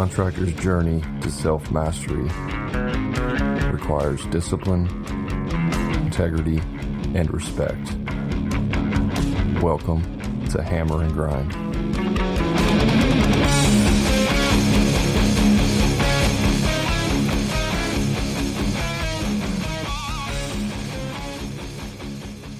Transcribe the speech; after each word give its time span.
contractor's 0.00 0.54
journey 0.54 1.02
to 1.20 1.30
self 1.30 1.70
mastery 1.70 2.22
requires 3.70 4.24
discipline, 4.28 4.86
integrity, 6.02 6.56
and 7.14 7.30
respect. 7.30 7.98
Welcome 9.62 10.00
to 10.52 10.62
Hammer 10.62 11.02
and 11.02 11.12
Grind. 11.12 11.69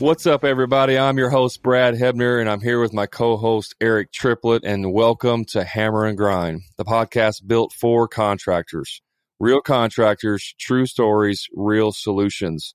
What's 0.01 0.25
up, 0.25 0.45
everybody? 0.45 0.97
I'm 0.97 1.19
your 1.19 1.29
host, 1.29 1.63
Brad 1.63 1.95
Hebner, 1.95 2.41
and 2.41 2.49
I'm 2.49 2.63
here 2.63 2.81
with 2.81 2.95
my 2.95 3.05
co 3.05 3.37
host, 3.37 3.75
Eric 3.83 4.13
Triplett, 4.13 4.65
and 4.65 4.95
welcome 4.95 5.45
to 5.51 5.63
Hammer 5.63 6.07
and 6.07 6.17
Grind, 6.17 6.63
the 6.79 6.87
podcast 6.87 7.47
built 7.47 7.75
for 7.75 8.09
contractors. 8.09 9.03
Real 9.39 9.61
contractors, 9.61 10.55
true 10.59 10.87
stories, 10.87 11.49
real 11.53 11.93
solutions. 11.93 12.75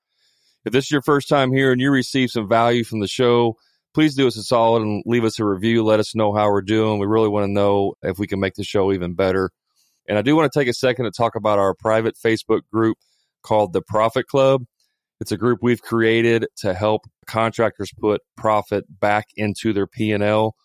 If 0.65 0.73
this 0.73 0.85
is 0.85 0.91
your 0.91 1.01
first 1.01 1.27
time 1.27 1.51
here 1.51 1.71
and 1.71 1.81
you 1.81 1.89
receive 1.89 2.29
some 2.29 2.47
value 2.47 2.83
from 2.83 2.99
the 2.99 3.07
show, 3.07 3.55
please 3.95 4.13
do 4.13 4.27
us 4.27 4.37
a 4.37 4.43
solid 4.43 4.83
and 4.83 5.01
leave 5.07 5.23
us 5.23 5.39
a 5.39 5.45
review. 5.45 5.83
Let 5.83 5.99
us 5.99 6.13
know 6.13 6.31
how 6.31 6.51
we're 6.51 6.61
doing. 6.61 6.99
We 6.99 7.07
really 7.07 7.29
want 7.29 7.45
to 7.47 7.51
know 7.51 7.95
if 8.03 8.19
we 8.19 8.27
can 8.27 8.39
make 8.39 8.53
the 8.53 8.63
show 8.63 8.93
even 8.93 9.15
better. 9.15 9.49
And 10.07 10.19
I 10.19 10.21
do 10.21 10.35
want 10.35 10.53
to 10.53 10.59
take 10.59 10.67
a 10.67 10.73
second 10.73 11.05
to 11.05 11.11
talk 11.11 11.33
about 11.33 11.57
our 11.57 11.73
private 11.73 12.17
Facebook 12.23 12.61
group 12.71 12.99
called 13.41 13.73
the 13.73 13.81
Profit 13.81 14.27
Club. 14.27 14.65
It's 15.21 15.31
a 15.31 15.37
group 15.37 15.59
we've 15.61 15.81
created 15.81 16.47
to 16.57 16.73
help 16.73 17.03
contractors 17.25 17.91
put 17.99 18.21
profit 18.35 18.85
back 18.99 19.27
into 19.35 19.73
their 19.73 19.87
P&L. 19.87 20.55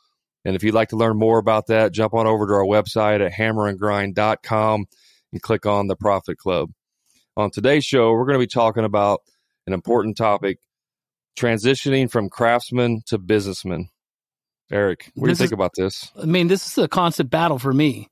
And 0.45 0.57
if 0.57 0.63
you'd 0.63 0.75
like 0.75 0.89
to 0.89 0.97
learn 0.97 1.19
more 1.19 1.39
about 1.39 1.67
that, 1.69 1.93
jump 1.93 2.15
on 2.15 2.27
over 2.27 2.47
to 2.47 2.53
our 2.55 2.65
website 2.65 3.25
at 3.25 3.33
hammerandgrind.com 3.33 4.87
and 5.33 5.43
click 5.43 5.67
on 5.67 5.87
the 5.87 5.97
Profit 5.97 6.39
Club. 6.39 6.71
On 7.37 7.51
today's 7.51 7.85
show, 7.85 8.11
we're 8.11 8.25
going 8.25 8.39
to 8.39 8.47
be 8.47 8.47
talking 8.47 8.85
about 8.85 9.21
an 9.67 9.73
important 9.73 10.17
topic 10.17 10.59
transitioning 11.39 12.11
from 12.11 12.29
craftsman 12.29 13.03
to 13.07 13.19
businessman. 13.19 13.89
Eric, 14.73 15.11
what 15.15 15.27
do 15.27 15.31
you 15.31 15.37
think 15.37 15.49
is, 15.49 15.53
about 15.53 15.73
this? 15.77 16.11
I 16.21 16.27
mean, 16.27 16.49
this 16.49 16.67
is 16.67 16.79
a 16.79 16.89
constant 16.89 17.31
battle 17.31 17.59
for 17.59 17.73
me. 17.73 18.09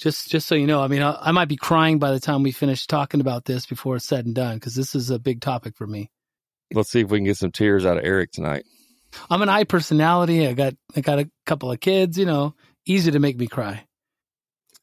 Just, 0.00 0.30
just 0.30 0.48
so 0.48 0.54
you 0.54 0.66
know, 0.66 0.80
I 0.80 0.88
mean, 0.88 1.02
I, 1.02 1.16
I 1.20 1.32
might 1.32 1.48
be 1.48 1.56
crying 1.56 1.98
by 1.98 2.10
the 2.10 2.20
time 2.20 2.42
we 2.42 2.52
finish 2.52 2.86
talking 2.86 3.20
about 3.20 3.44
this 3.44 3.66
before 3.66 3.96
it's 3.96 4.08
said 4.08 4.24
and 4.24 4.34
done 4.34 4.54
because 4.54 4.74
this 4.74 4.94
is 4.94 5.10
a 5.10 5.18
big 5.18 5.42
topic 5.42 5.76
for 5.76 5.86
me. 5.86 6.10
Let's 6.72 6.90
see 6.90 7.00
if 7.00 7.10
we 7.10 7.18
can 7.18 7.26
get 7.26 7.36
some 7.36 7.52
tears 7.52 7.84
out 7.84 7.98
of 7.98 8.04
Eric 8.04 8.32
tonight. 8.32 8.64
I'm 9.28 9.42
an 9.42 9.50
I 9.50 9.64
personality. 9.64 10.46
I 10.46 10.54
got, 10.54 10.74
I 10.96 11.02
got 11.02 11.18
a 11.18 11.30
couple 11.44 11.70
of 11.70 11.80
kids. 11.80 12.16
You 12.16 12.24
know, 12.24 12.54
easy 12.86 13.10
to 13.10 13.18
make 13.18 13.36
me 13.36 13.46
cry. 13.46 13.84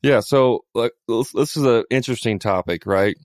Yeah. 0.03 0.19
So, 0.19 0.65
like, 0.75 0.91
this 1.07 1.57
is 1.57 1.63
an 1.63 1.85
interesting 1.89 2.37
topic, 2.37 2.85
right? 2.85 3.15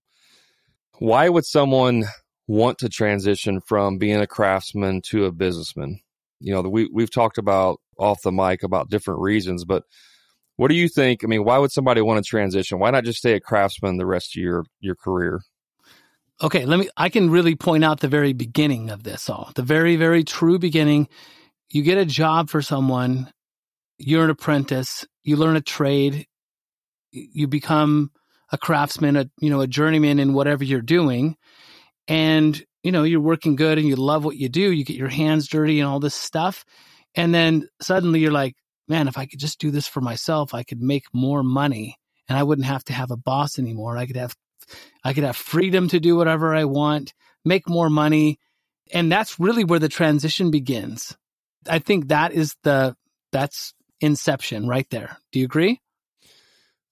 Why 0.98 1.28
would 1.28 1.44
someone 1.44 2.04
want 2.46 2.78
to 2.78 2.88
transition 2.88 3.60
from 3.60 3.98
being 3.98 4.20
a 4.20 4.26
craftsman 4.26 5.02
to 5.10 5.26
a 5.26 5.32
businessman? 5.32 6.00
You 6.40 6.54
know, 6.54 6.62
we 6.62 6.88
we've 6.92 7.10
talked 7.10 7.38
about 7.38 7.80
off 7.98 8.22
the 8.22 8.32
mic 8.32 8.62
about 8.62 8.88
different 8.88 9.20
reasons, 9.20 9.64
but 9.64 9.82
what 10.56 10.68
do 10.68 10.74
you 10.74 10.88
think? 10.88 11.24
I 11.24 11.26
mean, 11.26 11.44
why 11.44 11.58
would 11.58 11.72
somebody 11.72 12.00
want 12.00 12.22
to 12.22 12.28
transition? 12.28 12.78
Why 12.78 12.90
not 12.90 13.04
just 13.04 13.18
stay 13.18 13.34
a 13.34 13.40
craftsman 13.40 13.96
the 13.96 14.06
rest 14.06 14.36
of 14.36 14.42
your 14.42 14.64
your 14.80 14.94
career? 14.94 15.40
Okay, 16.42 16.66
let 16.66 16.78
me 16.78 16.88
I 16.96 17.08
can 17.08 17.30
really 17.30 17.54
point 17.54 17.84
out 17.84 18.00
the 18.00 18.08
very 18.08 18.32
beginning 18.32 18.90
of 18.90 19.02
this 19.02 19.30
all. 19.30 19.50
The 19.54 19.62
very 19.62 19.96
very 19.96 20.24
true 20.24 20.58
beginning. 20.58 21.08
You 21.70 21.82
get 21.82 21.98
a 21.98 22.04
job 22.04 22.50
for 22.50 22.60
someone, 22.60 23.32
you're 23.96 24.24
an 24.24 24.30
apprentice, 24.30 25.06
you 25.24 25.36
learn 25.36 25.56
a 25.56 25.62
trade, 25.62 26.26
you 27.12 27.48
become 27.48 28.10
a 28.50 28.58
craftsman, 28.58 29.16
a 29.16 29.30
you 29.40 29.48
know, 29.48 29.60
a 29.60 29.66
journeyman 29.66 30.18
in 30.18 30.34
whatever 30.34 30.64
you're 30.64 30.82
doing. 30.82 31.36
And 32.08 32.62
you 32.82 32.92
know, 32.92 33.04
you're 33.04 33.20
working 33.20 33.56
good 33.56 33.78
and 33.78 33.86
you 33.86 33.96
love 33.96 34.24
what 34.24 34.36
you 34.36 34.48
do, 34.48 34.72
you 34.72 34.84
get 34.84 34.96
your 34.96 35.08
hands 35.08 35.48
dirty 35.48 35.80
and 35.80 35.88
all 35.88 36.00
this 36.00 36.14
stuff. 36.14 36.64
And 37.14 37.34
then 37.34 37.68
suddenly 37.80 38.20
you're 38.20 38.32
like, 38.32 38.54
man, 38.88 39.08
if 39.08 39.16
I 39.18 39.26
could 39.26 39.40
just 39.40 39.58
do 39.58 39.70
this 39.70 39.86
for 39.86 40.00
myself, 40.00 40.54
I 40.54 40.62
could 40.62 40.80
make 40.80 41.04
more 41.12 41.42
money 41.42 41.98
and 42.28 42.38
I 42.38 42.42
wouldn't 42.42 42.66
have 42.66 42.84
to 42.84 42.92
have 42.92 43.10
a 43.10 43.16
boss 43.16 43.58
anymore. 43.58 43.96
I 43.96 44.06
could 44.06 44.16
have, 44.16 44.34
I 45.04 45.12
could 45.12 45.24
have 45.24 45.36
freedom 45.36 45.88
to 45.88 46.00
do 46.00 46.16
whatever 46.16 46.54
I 46.54 46.64
want, 46.64 47.14
make 47.44 47.68
more 47.68 47.90
money. 47.90 48.38
And 48.92 49.10
that's 49.10 49.40
really 49.40 49.64
where 49.64 49.78
the 49.78 49.88
transition 49.88 50.50
begins. 50.50 51.16
I 51.68 51.78
think 51.78 52.08
that 52.08 52.32
is 52.32 52.56
the, 52.62 52.96
that's 53.30 53.74
inception 54.00 54.66
right 54.66 54.88
there. 54.90 55.16
Do 55.30 55.38
you 55.38 55.44
agree? 55.44 55.80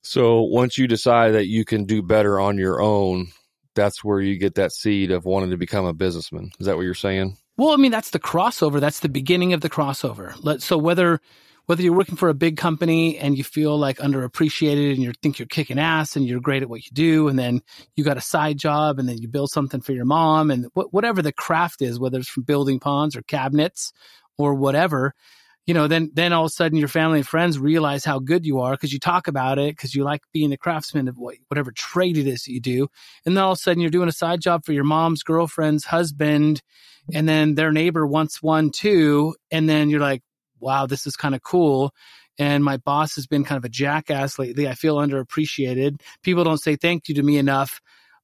So 0.03 0.43
once 0.43 0.79
you 0.79 0.87
decide 0.87 1.33
that 1.33 1.47
you 1.47 1.65
can 1.65 1.85
do 1.85 2.03
better 2.03 2.41
on 2.41 2.57
your 2.57 2.81
own, 2.81 3.29
that's 3.75 4.03
where 4.03 4.21
you 4.21 4.39
get 4.39 4.55
that 4.55 4.73
seed 4.73 5.11
of 5.11 5.25
wanting 5.25 5.51
to 5.51 5.57
become 5.57 5.85
a 5.85 5.93
businessman. 5.93 6.51
Is 6.59 6.67
that 6.67 6.77
what 6.77 6.83
you're 6.83 6.95
saying? 6.95 7.37
Well, 7.57 7.71
I 7.73 7.77
mean, 7.77 7.93
that's 7.93 8.11
the 8.11 8.19
crossover. 8.19 8.81
That's 8.81 9.01
the 9.01 9.09
beginning 9.09 9.53
of 9.53 9.61
the 9.61 9.69
crossover. 9.69 10.61
So 10.63 10.79
whether, 10.79 11.21
whether 11.71 11.85
you're 11.85 11.97
working 11.97 12.17
for 12.17 12.29
a 12.29 12.35
big 12.35 12.57
company 12.57 13.17
and 13.17 13.39
you 13.39 13.45
feel 13.45 13.79
like 13.79 13.99
underappreciated 13.99 14.93
and 14.93 15.05
you 15.05 15.13
think 15.23 15.39
you're 15.39 15.47
kicking 15.47 15.79
ass 15.79 16.17
and 16.17 16.27
you're 16.27 16.41
great 16.41 16.65
at 16.65 16.69
what 16.69 16.85
you 16.85 16.91
do, 16.93 17.29
and 17.29 17.39
then 17.39 17.63
you 17.95 18.03
got 18.03 18.17
a 18.17 18.21
side 18.21 18.59
job 18.59 18.99
and 18.99 19.09
then 19.09 19.19
you 19.19 19.29
build 19.29 19.53
something 19.53 19.81
for 19.81 19.93
your 19.93 20.05
mom 20.05 20.51
and 20.51 20.67
wh- 20.75 20.93
whatever 20.93 21.23
the 21.23 21.31
craft 21.31 21.81
is, 21.81 22.01
whether 22.01 22.19
it's 22.19 22.29
from 22.29 22.43
building 22.43 22.81
ponds 22.81 23.15
or 23.15 23.23
cabinets 23.23 23.93
or 24.37 24.53
whatever, 24.53 25.15
you 25.65 25.73
know, 25.73 25.87
then 25.87 26.11
then 26.13 26.33
all 26.33 26.47
of 26.47 26.49
a 26.49 26.53
sudden 26.53 26.77
your 26.77 26.89
family 26.89 27.19
and 27.21 27.29
friends 27.29 27.57
realize 27.57 28.05
how 28.05 28.19
good 28.19 28.45
you 28.45 28.59
are 28.59 28.73
because 28.73 28.93
you 28.93 28.99
talk 28.99 29.29
about 29.29 29.61
it 29.61 29.77
because 29.77 29.95
you 29.95 30.03
like 30.03 30.23
being 30.33 30.53
a 30.53 30.57
craftsman 30.57 31.07
of 31.07 31.19
what, 31.19 31.37
whatever 31.47 31.71
trade 31.71 32.19
it 32.19 32.27
is 32.27 32.43
that 32.43 32.53
you 32.53 32.61
do, 32.61 32.89
and 33.25 33.37
then 33.37 33.45
all 33.45 33.53
of 33.53 33.59
a 33.59 33.61
sudden 33.61 33.81
you're 33.81 33.91
doing 33.91 34.09
a 34.09 34.13
side 34.13 34.41
job 34.41 34.65
for 34.65 34.73
your 34.73 34.83
mom's 34.83 35.23
girlfriend's 35.23 35.85
husband, 35.85 36.63
and 37.15 37.29
then 37.29 37.55
their 37.55 37.71
neighbor 37.71 38.05
wants 38.05 38.43
one 38.43 38.73
too, 38.73 39.37
and 39.53 39.69
then 39.69 39.89
you're 39.89 40.01
like, 40.01 40.25
wow, 40.61 40.87
this 40.87 41.07
is 41.07 41.17
kind 41.17 41.35
of 41.35 41.43
cool. 41.43 41.93
And 42.39 42.65
my 42.65 42.79
boss 42.79 43.17
has 43.17 43.27
been 43.27 43.45
kind 43.45 43.59
of 43.59 43.65
a 43.65 43.69
jackass 43.69 44.39
lately. 44.39 44.69
I 44.69 44.75
feel 44.75 44.97
underappreciated. 44.97 46.01
People 46.23 46.45
don't 46.45 46.63
say 46.63 46.77
thank 46.77 47.09
you 47.09 47.15
to 47.17 47.23
me 47.23 47.37
enough. 47.37 47.81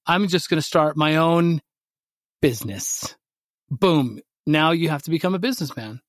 I'm 0.06 0.28
just 0.28 0.48
going 0.48 0.58
to 0.58 0.66
start 0.66 0.96
my 0.96 1.16
own 1.16 1.60
business. 2.40 3.16
Boom. 3.70 4.20
Now 4.46 4.70
you 4.70 4.88
have 4.88 5.02
to 5.02 5.10
become 5.10 5.34
a 5.34 5.38
businessman. 5.38 6.00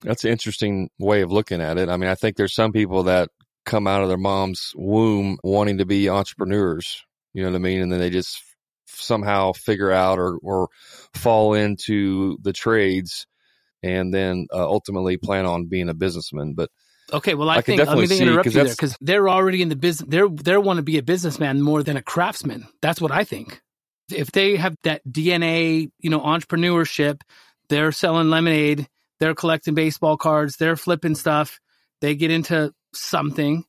That's 0.00 0.24
an 0.24 0.32
interesting 0.32 0.90
way 0.98 1.22
of 1.22 1.30
looking 1.30 1.60
at 1.60 1.78
it. 1.78 1.88
I 1.88 1.96
mean, 1.96 2.10
I 2.10 2.14
think 2.14 2.36
there's 2.36 2.54
some 2.54 2.72
people 2.72 3.04
that 3.04 3.28
come 3.64 3.86
out 3.86 4.02
of 4.02 4.08
their 4.08 4.18
mom's 4.18 4.72
womb 4.74 5.38
wanting 5.44 5.78
to 5.78 5.86
be 5.86 6.08
entrepreneurs. 6.08 7.04
You 7.34 7.42
know 7.42 7.50
what 7.50 7.56
I 7.56 7.60
mean? 7.60 7.82
And 7.82 7.92
then 7.92 8.00
they 8.00 8.10
just 8.10 8.42
somehow 8.86 9.52
figure 9.52 9.92
out 9.92 10.18
or, 10.18 10.38
or 10.42 10.68
fall 11.14 11.54
into 11.54 12.36
the 12.42 12.52
trades 12.52 13.26
and 13.82 14.12
then 14.12 14.46
uh, 14.52 14.64
ultimately 14.64 15.16
plan 15.16 15.46
on 15.46 15.66
being 15.66 15.88
a 15.88 15.94
businessman. 15.94 16.54
But 16.54 16.70
okay, 17.12 17.34
well, 17.34 17.50
I, 17.50 17.56
I 17.56 17.60
think 17.60 17.84
let 17.84 18.08
me 18.08 18.18
interrupt 18.18 18.46
you 18.46 18.52
there 18.52 18.64
because 18.64 18.96
they're 19.00 19.28
already 19.28 19.62
in 19.62 19.68
the 19.68 19.76
business. 19.76 20.08
They're 20.08 20.28
they 20.28 20.56
want 20.56 20.78
to 20.78 20.82
be 20.82 20.98
a 20.98 21.02
businessman 21.02 21.60
more 21.60 21.82
than 21.82 21.96
a 21.96 22.02
craftsman. 22.02 22.66
That's 22.80 23.00
what 23.00 23.12
I 23.12 23.24
think. 23.24 23.60
If 24.10 24.32
they 24.32 24.56
have 24.56 24.76
that 24.82 25.02
DNA, 25.08 25.90
you 25.98 26.10
know, 26.10 26.20
entrepreneurship, 26.20 27.22
they're 27.68 27.92
selling 27.92 28.30
lemonade, 28.30 28.88
they're 29.20 29.34
collecting 29.34 29.74
baseball 29.74 30.16
cards, 30.16 30.56
they're 30.56 30.76
flipping 30.76 31.14
stuff. 31.14 31.60
They 32.00 32.16
get 32.16 32.30
into 32.30 32.72
something, 32.92 33.64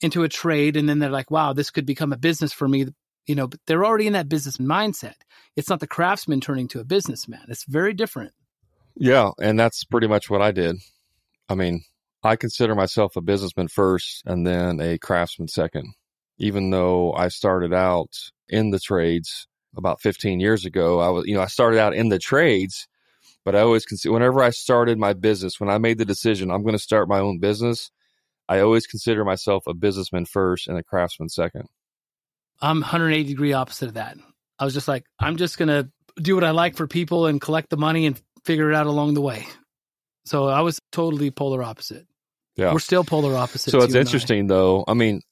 into 0.00 0.22
a 0.22 0.28
trade, 0.28 0.76
and 0.76 0.88
then 0.88 0.98
they're 0.98 1.10
like, 1.10 1.30
"Wow, 1.30 1.52
this 1.52 1.70
could 1.70 1.86
become 1.86 2.12
a 2.12 2.18
business 2.18 2.52
for 2.52 2.68
me." 2.68 2.86
You 3.26 3.34
know, 3.34 3.46
but 3.46 3.60
they're 3.66 3.84
already 3.84 4.06
in 4.06 4.12
that 4.14 4.28
business 4.28 4.58
mindset. 4.58 5.14
It's 5.56 5.70
not 5.70 5.80
the 5.80 5.86
craftsman 5.86 6.40
turning 6.40 6.68
to 6.68 6.80
a 6.80 6.84
businessman. 6.84 7.46
It's 7.48 7.64
very 7.64 7.94
different. 7.94 8.32
Yeah, 8.96 9.30
and 9.40 9.58
that's 9.58 9.84
pretty 9.84 10.06
much 10.06 10.30
what 10.30 10.42
I 10.42 10.52
did. 10.52 10.76
I 11.48 11.54
mean, 11.54 11.82
I 12.22 12.36
consider 12.36 12.74
myself 12.74 13.16
a 13.16 13.20
businessman 13.20 13.68
first 13.68 14.22
and 14.24 14.46
then 14.46 14.80
a 14.80 14.98
craftsman 14.98 15.48
second. 15.48 15.94
Even 16.38 16.70
though 16.70 17.12
I 17.12 17.28
started 17.28 17.72
out 17.72 18.10
in 18.48 18.70
the 18.70 18.80
trades 18.80 19.46
about 19.76 20.00
15 20.00 20.40
years 20.40 20.64
ago, 20.64 21.00
I 21.00 21.10
was, 21.10 21.26
you 21.26 21.34
know, 21.34 21.42
I 21.42 21.46
started 21.46 21.78
out 21.78 21.94
in 21.94 22.08
the 22.08 22.18
trades, 22.18 22.88
but 23.44 23.54
I 23.54 23.60
always 23.60 23.84
consider 23.84 24.12
whenever 24.12 24.42
I 24.42 24.50
started 24.50 24.98
my 24.98 25.12
business, 25.12 25.60
when 25.60 25.70
I 25.70 25.78
made 25.78 25.98
the 25.98 26.04
decision 26.04 26.50
I'm 26.50 26.62
going 26.62 26.74
to 26.74 26.78
start 26.78 27.08
my 27.08 27.20
own 27.20 27.38
business, 27.38 27.90
I 28.48 28.60
always 28.60 28.86
consider 28.86 29.24
myself 29.24 29.64
a 29.66 29.74
businessman 29.74 30.26
first 30.26 30.66
and 30.68 30.78
a 30.78 30.82
craftsman 30.82 31.28
second. 31.28 31.68
I'm 32.60 32.80
180 32.80 33.28
degree 33.28 33.52
opposite 33.52 33.88
of 33.88 33.94
that. 33.94 34.16
I 34.58 34.64
was 34.64 34.74
just 34.74 34.88
like, 34.88 35.04
I'm 35.18 35.36
just 35.36 35.58
going 35.58 35.68
to 35.68 35.90
do 36.22 36.34
what 36.34 36.44
I 36.44 36.50
like 36.50 36.76
for 36.76 36.86
people 36.86 37.26
and 37.26 37.40
collect 37.40 37.70
the 37.70 37.76
money 37.76 38.06
and 38.06 38.20
figure 38.44 38.70
it 38.70 38.74
out 38.74 38.86
along 38.86 39.14
the 39.14 39.20
way. 39.20 39.46
So 40.24 40.46
I 40.46 40.60
was 40.60 40.78
totally 40.92 41.30
polar 41.30 41.62
opposite. 41.62 42.06
Yeah. 42.56 42.72
We're 42.72 42.78
still 42.78 43.04
polar 43.04 43.36
opposite. 43.36 43.70
So 43.70 43.82
it's 43.82 43.94
interesting 43.94 44.44
I. 44.44 44.48
though. 44.48 44.84
I 44.86 44.94
mean, 44.94 45.22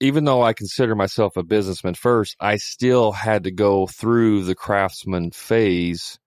even 0.00 0.24
though 0.24 0.42
I 0.42 0.52
consider 0.52 0.94
myself 0.94 1.36
a 1.36 1.42
businessman 1.42 1.94
first, 1.94 2.36
I 2.38 2.56
still 2.56 3.12
had 3.12 3.44
to 3.44 3.50
go 3.50 3.86
through 3.86 4.44
the 4.44 4.54
craftsman 4.54 5.30
phase. 5.30 6.18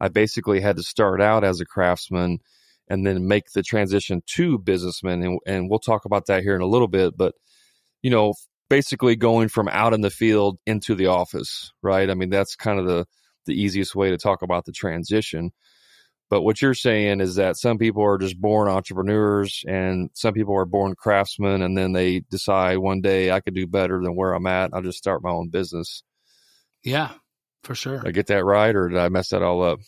I 0.00 0.08
basically 0.08 0.60
had 0.60 0.76
to 0.76 0.82
start 0.82 1.20
out 1.20 1.44
as 1.44 1.60
a 1.60 1.64
craftsman 1.64 2.40
and 2.88 3.06
then 3.06 3.28
make 3.28 3.52
the 3.54 3.62
transition 3.62 4.22
to 4.34 4.58
businessman. 4.58 5.22
And, 5.22 5.38
and 5.46 5.70
we'll 5.70 5.78
talk 5.78 6.04
about 6.04 6.26
that 6.26 6.42
here 6.42 6.56
in 6.56 6.60
a 6.60 6.66
little 6.66 6.88
bit. 6.88 7.16
But, 7.16 7.34
you 8.02 8.10
know, 8.10 8.34
basically 8.68 9.14
going 9.14 9.48
from 9.48 9.68
out 9.68 9.94
in 9.94 10.00
the 10.00 10.10
field 10.10 10.58
into 10.66 10.94
the 10.94 11.06
office, 11.06 11.72
right? 11.82 12.10
I 12.10 12.14
mean, 12.14 12.30
that's 12.30 12.56
kind 12.56 12.78
of 12.78 12.86
the 12.86 13.06
the 13.46 13.54
easiest 13.54 13.94
way 13.94 14.10
to 14.10 14.16
talk 14.16 14.42
about 14.42 14.64
the 14.64 14.72
transition. 14.72 15.52
But 16.34 16.42
what 16.42 16.60
you're 16.60 16.74
saying 16.74 17.20
is 17.20 17.36
that 17.36 17.56
some 17.56 17.78
people 17.78 18.02
are 18.02 18.18
just 18.18 18.40
born 18.40 18.66
entrepreneurs 18.68 19.62
and 19.68 20.10
some 20.14 20.34
people 20.34 20.56
are 20.56 20.64
born 20.64 20.96
craftsmen 20.96 21.62
and 21.62 21.78
then 21.78 21.92
they 21.92 22.24
decide 22.28 22.78
one 22.78 23.00
day 23.00 23.30
I 23.30 23.38
could 23.38 23.54
do 23.54 23.68
better 23.68 24.02
than 24.02 24.16
where 24.16 24.32
I'm 24.32 24.48
at. 24.48 24.70
I'll 24.72 24.82
just 24.82 24.98
start 24.98 25.22
my 25.22 25.30
own 25.30 25.50
business. 25.50 26.02
Yeah, 26.82 27.12
for 27.62 27.76
sure. 27.76 27.98
Did 28.00 28.08
I 28.08 28.10
get 28.10 28.26
that 28.26 28.44
right 28.44 28.74
or 28.74 28.88
did 28.88 28.98
I 28.98 29.10
mess 29.10 29.28
that 29.28 29.44
all 29.44 29.62
up? 29.62 29.78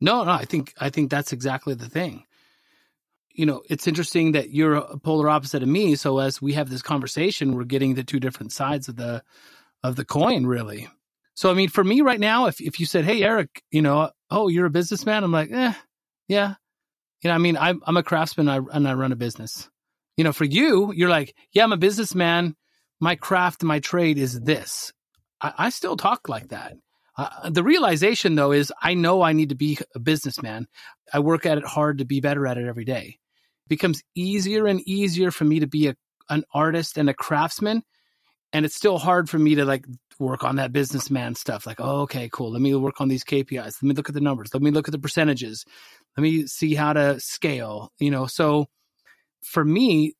No, 0.00 0.22
no, 0.22 0.30
I 0.30 0.44
think 0.44 0.72
I 0.78 0.90
think 0.90 1.10
that's 1.10 1.32
exactly 1.32 1.74
the 1.74 1.88
thing. 1.88 2.22
You 3.32 3.46
know, 3.46 3.64
it's 3.68 3.88
interesting 3.88 4.30
that 4.32 4.50
you're 4.50 4.74
a 4.74 4.98
polar 4.98 5.28
opposite 5.28 5.64
of 5.64 5.68
me. 5.68 5.96
So 5.96 6.20
as 6.20 6.40
we 6.40 6.52
have 6.52 6.70
this 6.70 6.82
conversation, 6.82 7.56
we're 7.56 7.64
getting 7.64 7.94
the 7.94 8.04
two 8.04 8.20
different 8.20 8.52
sides 8.52 8.86
of 8.86 8.94
the 8.94 9.24
of 9.82 9.96
the 9.96 10.04
coin, 10.04 10.46
really. 10.46 10.86
So 11.36 11.50
I 11.50 11.54
mean, 11.54 11.68
for 11.68 11.84
me 11.84 12.00
right 12.00 12.18
now, 12.18 12.46
if 12.46 12.60
if 12.60 12.80
you 12.80 12.86
said, 12.86 13.04
"Hey, 13.04 13.22
Eric, 13.22 13.62
you 13.70 13.82
know, 13.82 14.10
oh, 14.30 14.48
you're 14.48 14.66
a 14.66 14.70
businessman," 14.70 15.22
I'm 15.22 15.32
like, 15.32 15.52
eh, 15.52 15.74
yeah, 16.28 16.54
you 17.22 17.28
know, 17.28 17.34
I 17.34 17.38
mean, 17.38 17.58
I'm 17.58 17.82
I'm 17.86 17.98
a 17.98 18.02
craftsman 18.02 18.48
I, 18.48 18.58
and 18.72 18.88
I 18.88 18.94
run 18.94 19.12
a 19.12 19.16
business. 19.16 19.68
You 20.16 20.24
know, 20.24 20.32
for 20.32 20.44
you, 20.46 20.92
you're 20.94 21.10
like, 21.10 21.34
yeah, 21.52 21.62
I'm 21.62 21.72
a 21.72 21.76
businessman. 21.76 22.56
My 23.00 23.16
craft, 23.16 23.62
my 23.62 23.80
trade 23.80 24.16
is 24.16 24.40
this. 24.40 24.94
I, 25.40 25.52
I 25.58 25.68
still 25.68 25.98
talk 25.98 26.30
like 26.30 26.48
that. 26.48 26.72
Uh, 27.18 27.50
the 27.50 27.62
realization, 27.62 28.34
though, 28.34 28.52
is 28.52 28.72
I 28.82 28.94
know 28.94 29.20
I 29.20 29.34
need 29.34 29.50
to 29.50 29.54
be 29.54 29.78
a 29.94 29.98
businessman. 29.98 30.68
I 31.12 31.18
work 31.18 31.44
at 31.44 31.58
it 31.58 31.66
hard 31.66 31.98
to 31.98 32.06
be 32.06 32.20
better 32.20 32.46
at 32.46 32.56
it 32.56 32.66
every 32.66 32.86
day. 32.86 33.18
It 33.66 33.68
becomes 33.68 34.02
easier 34.14 34.66
and 34.66 34.80
easier 34.88 35.30
for 35.30 35.44
me 35.44 35.60
to 35.60 35.66
be 35.66 35.88
a, 35.88 35.96
an 36.30 36.44
artist 36.54 36.96
and 36.96 37.10
a 37.10 37.14
craftsman. 37.14 37.82
And 38.54 38.64
it's 38.64 38.74
still 38.74 38.96
hard 38.96 39.28
for 39.28 39.38
me 39.38 39.56
to 39.56 39.66
like 39.66 39.84
work 40.18 40.44
on 40.44 40.56
that 40.56 40.72
businessman 40.72 41.34
stuff. 41.34 41.66
Like, 41.66 41.80
oh, 41.80 42.02
okay, 42.02 42.28
cool. 42.32 42.52
Let 42.52 42.62
me 42.62 42.74
work 42.74 43.00
on 43.00 43.08
these 43.08 43.24
KPIs. 43.24 43.56
Let 43.56 43.82
me 43.82 43.94
look 43.94 44.08
at 44.08 44.14
the 44.14 44.20
numbers. 44.20 44.52
Let 44.54 44.62
me 44.62 44.70
look 44.70 44.88
at 44.88 44.92
the 44.92 44.98
percentages. 44.98 45.64
Let 46.16 46.22
me 46.22 46.46
see 46.46 46.74
how 46.74 46.92
to 46.92 47.20
scale, 47.20 47.92
you 47.98 48.10
know. 48.10 48.26
So 48.26 48.66
for 49.42 49.64
me, 49.64 50.14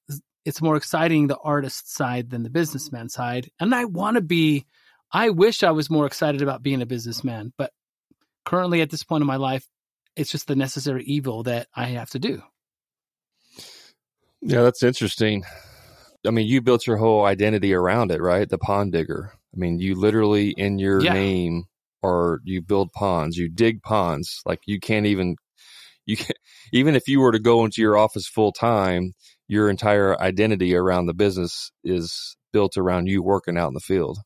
it's 0.44 0.62
more 0.62 0.76
exciting 0.76 1.26
the 1.26 1.38
artist 1.38 1.93
side 1.93 2.31
than 2.31 2.43
the 2.43 2.50
businessman 2.50 3.08
side. 3.08 3.50
And 3.58 3.75
I 3.75 3.84
want 3.87 4.16
to 4.16 4.20
be 4.20 4.66
I 5.12 5.31
wish 5.31 5.62
I 5.62 5.70
was 5.70 5.88
more 5.90 6.06
excited 6.06 6.43
about 6.43 6.62
being 6.62 6.82
a 6.82 6.87
businessman, 6.87 7.52
but 7.56 7.72
currently 8.44 8.81
at 8.81 8.90
this 8.90 9.02
point 9.02 9.22
in 9.22 9.26
my 9.26 9.37
life, 9.37 9.66
it's 10.16 10.31
just 10.31 10.46
the 10.46 10.56
necessary 10.56 11.04
evil 11.04 11.44
that 11.44 11.69
I 11.75 11.87
have 11.87 12.10
to 12.10 12.19
do. 12.19 12.43
Yeah, 14.40 14.62
that's 14.62 14.82
interesting. 14.82 15.44
I 16.26 16.31
mean, 16.31 16.46
you 16.46 16.61
built 16.61 16.87
your 16.87 16.96
whole 16.96 17.25
identity 17.25 17.75
around 17.75 18.11
it, 18.11 18.20
right? 18.20 18.49
The 18.49 18.58
pond 18.58 18.93
digger. 18.93 19.32
I 19.55 19.58
mean, 19.58 19.78
you 19.78 19.94
literally 19.94 20.55
in 20.56 20.78
your 20.78 21.02
yeah. 21.02 21.12
name 21.12 21.64
or 22.02 22.40
you 22.44 22.62
build 22.62 22.93
ponds, 22.93 23.37
you 23.37 23.49
dig 23.49 23.82
ponds. 23.82 24.40
Like 24.44 24.61
you 24.67 24.81
can't 24.81 25.06
even 25.06 25.37
you 26.05 26.17
can 26.17 26.34
even 26.73 26.94
if 26.94 27.08
you 27.08 27.20
were 27.20 27.32
to 27.32 27.38
go 27.38 27.64
into 27.64 27.81
your 27.81 27.96
office 27.96 28.26
full 28.26 28.52
time, 28.52 29.12
your 29.49 29.70
entire 29.70 30.20
identity 30.20 30.75
around 30.75 31.06
the 31.06 31.14
business 31.14 31.70
is 31.84 32.37
built 32.52 32.76
around 32.76 33.06
you 33.06 33.22
working 33.22 33.56
out 33.56 33.69
in 33.69 33.75
the 33.75 33.81
field 33.81 34.19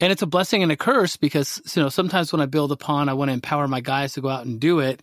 and 0.00 0.12
it's 0.12 0.22
a 0.22 0.26
blessing 0.26 0.62
and 0.62 0.72
a 0.72 0.76
curse 0.76 1.16
because 1.16 1.60
you 1.74 1.82
know 1.82 1.88
sometimes 1.88 2.32
when 2.32 2.40
I 2.40 2.46
build 2.46 2.72
a 2.72 2.76
pond, 2.76 3.10
I 3.10 3.14
want 3.14 3.28
to 3.28 3.34
empower 3.34 3.68
my 3.68 3.80
guys 3.80 4.14
to 4.14 4.20
go 4.20 4.28
out 4.28 4.46
and 4.46 4.60
do 4.60 4.80
it, 4.80 5.02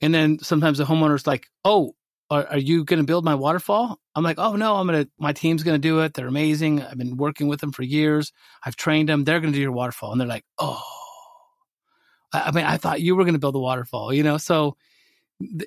and 0.00 0.14
then 0.14 0.38
sometimes 0.40 0.78
the 0.78 0.84
homeowner's 0.84 1.26
like, 1.26 1.46
"Oh, 1.64 1.94
are, 2.30 2.46
are 2.46 2.58
you 2.58 2.84
going 2.84 2.98
to 2.98 3.06
build 3.06 3.24
my 3.24 3.34
waterfall?" 3.34 3.98
I'm 4.14 4.24
like, 4.24 4.38
"Oh 4.38 4.56
no, 4.56 4.76
I'm 4.76 4.86
gonna. 4.86 5.06
My 5.18 5.32
team's 5.32 5.62
going 5.62 5.80
to 5.80 5.88
do 5.88 6.00
it. 6.00 6.14
They're 6.14 6.26
amazing. 6.26 6.82
I've 6.82 6.98
been 6.98 7.16
working 7.16 7.48
with 7.48 7.60
them 7.60 7.72
for 7.72 7.82
years. 7.82 8.32
I've 8.64 8.76
trained 8.76 9.08
them. 9.08 9.24
They're 9.24 9.40
going 9.40 9.52
to 9.52 9.56
do 9.56 9.62
your 9.62 9.72
waterfall." 9.72 10.12
And 10.12 10.20
they're 10.20 10.28
like, 10.28 10.44
"Oh, 10.58 10.82
I, 12.32 12.42
I 12.42 12.50
mean, 12.52 12.64
I 12.64 12.76
thought 12.76 13.00
you 13.00 13.16
were 13.16 13.24
going 13.24 13.34
to 13.34 13.40
build 13.40 13.54
the 13.54 13.60
waterfall." 13.60 14.12
You 14.12 14.22
know, 14.22 14.38
so 14.38 14.76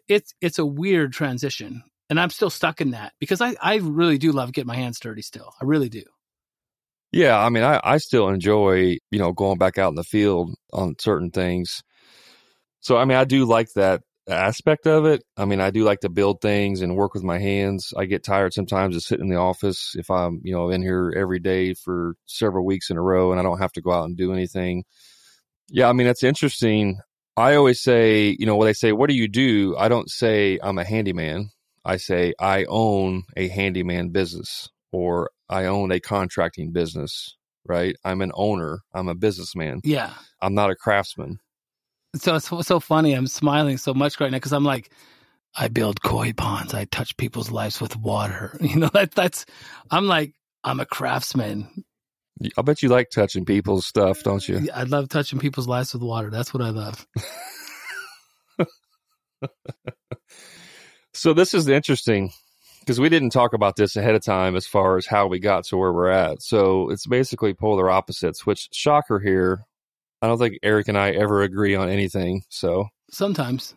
it's 0.08 0.34
it's 0.42 0.60
a 0.60 0.66
weird 0.66 1.14
transition, 1.14 1.84
and 2.10 2.20
I'm 2.20 2.30
still 2.30 2.50
stuck 2.50 2.82
in 2.82 2.92
that 2.92 3.14
because 3.20 3.42
I 3.42 3.56
I 3.62 3.76
really 3.78 4.18
do 4.18 4.32
love 4.32 4.52
getting 4.52 4.68
my 4.68 4.76
hands 4.76 5.00
dirty. 5.00 5.22
Still, 5.22 5.54
I 5.62 5.66
really 5.66 5.90
do. 5.90 6.04
Yeah, 7.12 7.40
I 7.40 7.50
mean, 7.50 7.64
I, 7.64 7.80
I 7.84 7.98
still 7.98 8.30
enjoy, 8.30 8.98
you 9.10 9.20
know, 9.20 9.32
going 9.32 9.58
back 9.58 9.80
out 9.80 9.90
in 9.90 9.96
the 9.96 10.04
field 10.04 10.54
on 10.72 10.96
certain 11.00 11.32
things. 11.32 11.82
So, 12.82 12.98
I 12.98 13.06
mean, 13.06 13.18
I 13.18 13.26
do 13.26 13.46
like 13.46 13.70
that 13.76 14.02
aspect 14.34 14.88
of 14.88 15.06
it. 15.06 15.24
I 15.38 15.46
mean, 15.46 15.62
I 15.62 15.72
do 15.72 15.84
like 15.84 16.02
to 16.02 16.10
build 16.10 16.42
things 16.42 16.81
and 16.81 16.96
work 16.96 17.14
with 17.14 17.24
my 17.24 17.40
hands. 17.40 17.94
I 17.98 18.06
get 18.06 18.24
tired 18.24 18.54
sometimes 18.54 18.96
of 18.96 19.04
sitting 19.04 19.26
in 19.26 19.31
the 19.31 19.40
office 19.40 19.96
if 19.98 20.10
I'm, 20.10 20.42
you 20.44 20.54
know, 20.54 20.70
in 20.70 20.81
here 20.81 21.14
every 21.16 21.40
day 21.40 21.74
for 21.74 22.16
several 22.26 22.66
weeks 22.66 22.90
in 22.90 22.98
a 22.98 23.02
row 23.02 23.31
and 23.31 23.40
I 23.40 23.44
don't 23.44 23.60
have 23.60 23.72
to 23.74 23.81
go 23.81 23.92
out 23.92 24.06
and 24.06 24.18
do 24.18 24.34
anything. 24.34 24.84
Yeah, 25.70 25.90
I 25.90 25.94
mean, 25.94 26.08
that's 26.08 26.24
interesting. 26.24 27.00
I 27.38 27.56
always 27.56 27.81
say, 27.81 28.36
you 28.38 28.46
know, 28.46 28.56
when 28.56 28.68
they 28.68 28.74
say, 28.74 28.92
what 28.92 29.10
do 29.10 29.16
you 29.16 29.28
do? 29.28 29.76
I 29.78 29.88
don't 29.88 30.10
say 30.10 30.60
I'm 30.62 30.78
a 30.78 30.84
handyman. 30.84 31.52
I 31.86 31.98
say 31.98 32.34
I 32.40 32.66
own 32.68 33.24
a 33.38 33.48
handyman 33.48 34.10
business 34.10 34.70
or 34.92 35.31
I 35.48 35.66
own 35.66 35.92
a 35.92 36.00
contracting 36.00 36.72
business, 36.72 37.38
right? 37.66 37.96
I'm 38.04 38.22
an 38.22 38.31
owner. 38.34 38.80
I'm 38.94 39.08
a 39.08 39.16
businessman. 39.16 39.81
Yeah. 39.84 40.14
I'm 40.42 40.54
not 40.54 40.72
a 40.72 40.76
craftsman. 40.76 41.40
So 42.16 42.36
it's 42.36 42.68
so 42.68 42.80
funny. 42.80 43.14
I'm 43.14 43.28
smiling 43.28 43.78
so 43.78 43.94
much 43.94 44.20
right 44.20 44.32
now 44.32 44.38
because 44.38 44.54
I'm 44.54 44.64
like, 44.64 44.92
I 45.56 45.68
build 45.68 46.02
koi 46.02 46.34
ponds. 46.34 46.74
I 46.74 46.86
touch 46.86 47.18
people's 47.18 47.52
lives 47.52 47.80
with 47.82 47.96
water. 47.96 48.58
You 48.62 48.78
know, 48.78 48.90
that, 48.94 49.12
that's, 49.12 49.46
I'm 49.92 50.06
like, 50.06 50.34
I'm 50.64 50.80
a 50.80 50.86
craftsman. 50.86 51.84
I 52.58 52.62
bet 52.62 52.82
you 52.82 52.90
like 52.90 53.10
touching 53.10 53.46
people's 53.46 53.86
stuff, 53.86 54.24
don't 54.24 54.48
you? 54.48 54.70
I 54.74 54.84
love 54.84 55.10
touching 55.10 55.40
people's 55.40 55.68
lives 55.68 55.94
with 55.94 56.02
water. 56.02 56.30
That's 56.30 56.54
what 56.54 56.64
I 56.64 56.70
love. 56.70 57.06
so 61.14 61.34
this 61.34 61.54
is 61.54 61.68
interesting 61.68 62.32
because 62.80 63.00
we 63.00 63.10
didn't 63.10 63.32
talk 63.32 63.54
about 63.54 63.76
this 63.76 63.96
ahead 63.96 64.16
of 64.16 64.24
time 64.24 64.56
as 64.56 64.66
far 64.66 64.98
as 64.98 65.06
how 65.06 65.28
we 65.28 65.40
got 65.40 65.66
to 65.66 65.78
where 65.78 65.92
we're 65.92 66.10
at. 66.10 66.42
So 66.42 66.90
it's 66.90 67.06
basically 67.06 67.54
polar 67.54 67.90
opposites, 67.90 68.46
which 68.46 68.70
shocker 68.72 69.20
here. 69.20 69.66
I 70.21 70.27
don't 70.27 70.38
think 70.38 70.60
Eric 70.63 70.88
and 70.88 70.98
I 70.98 71.12
ever 71.12 71.44
agree 71.44 71.75
on 71.75 71.89
anything. 71.89 72.44
So 72.50 72.88
sometimes 73.10 73.74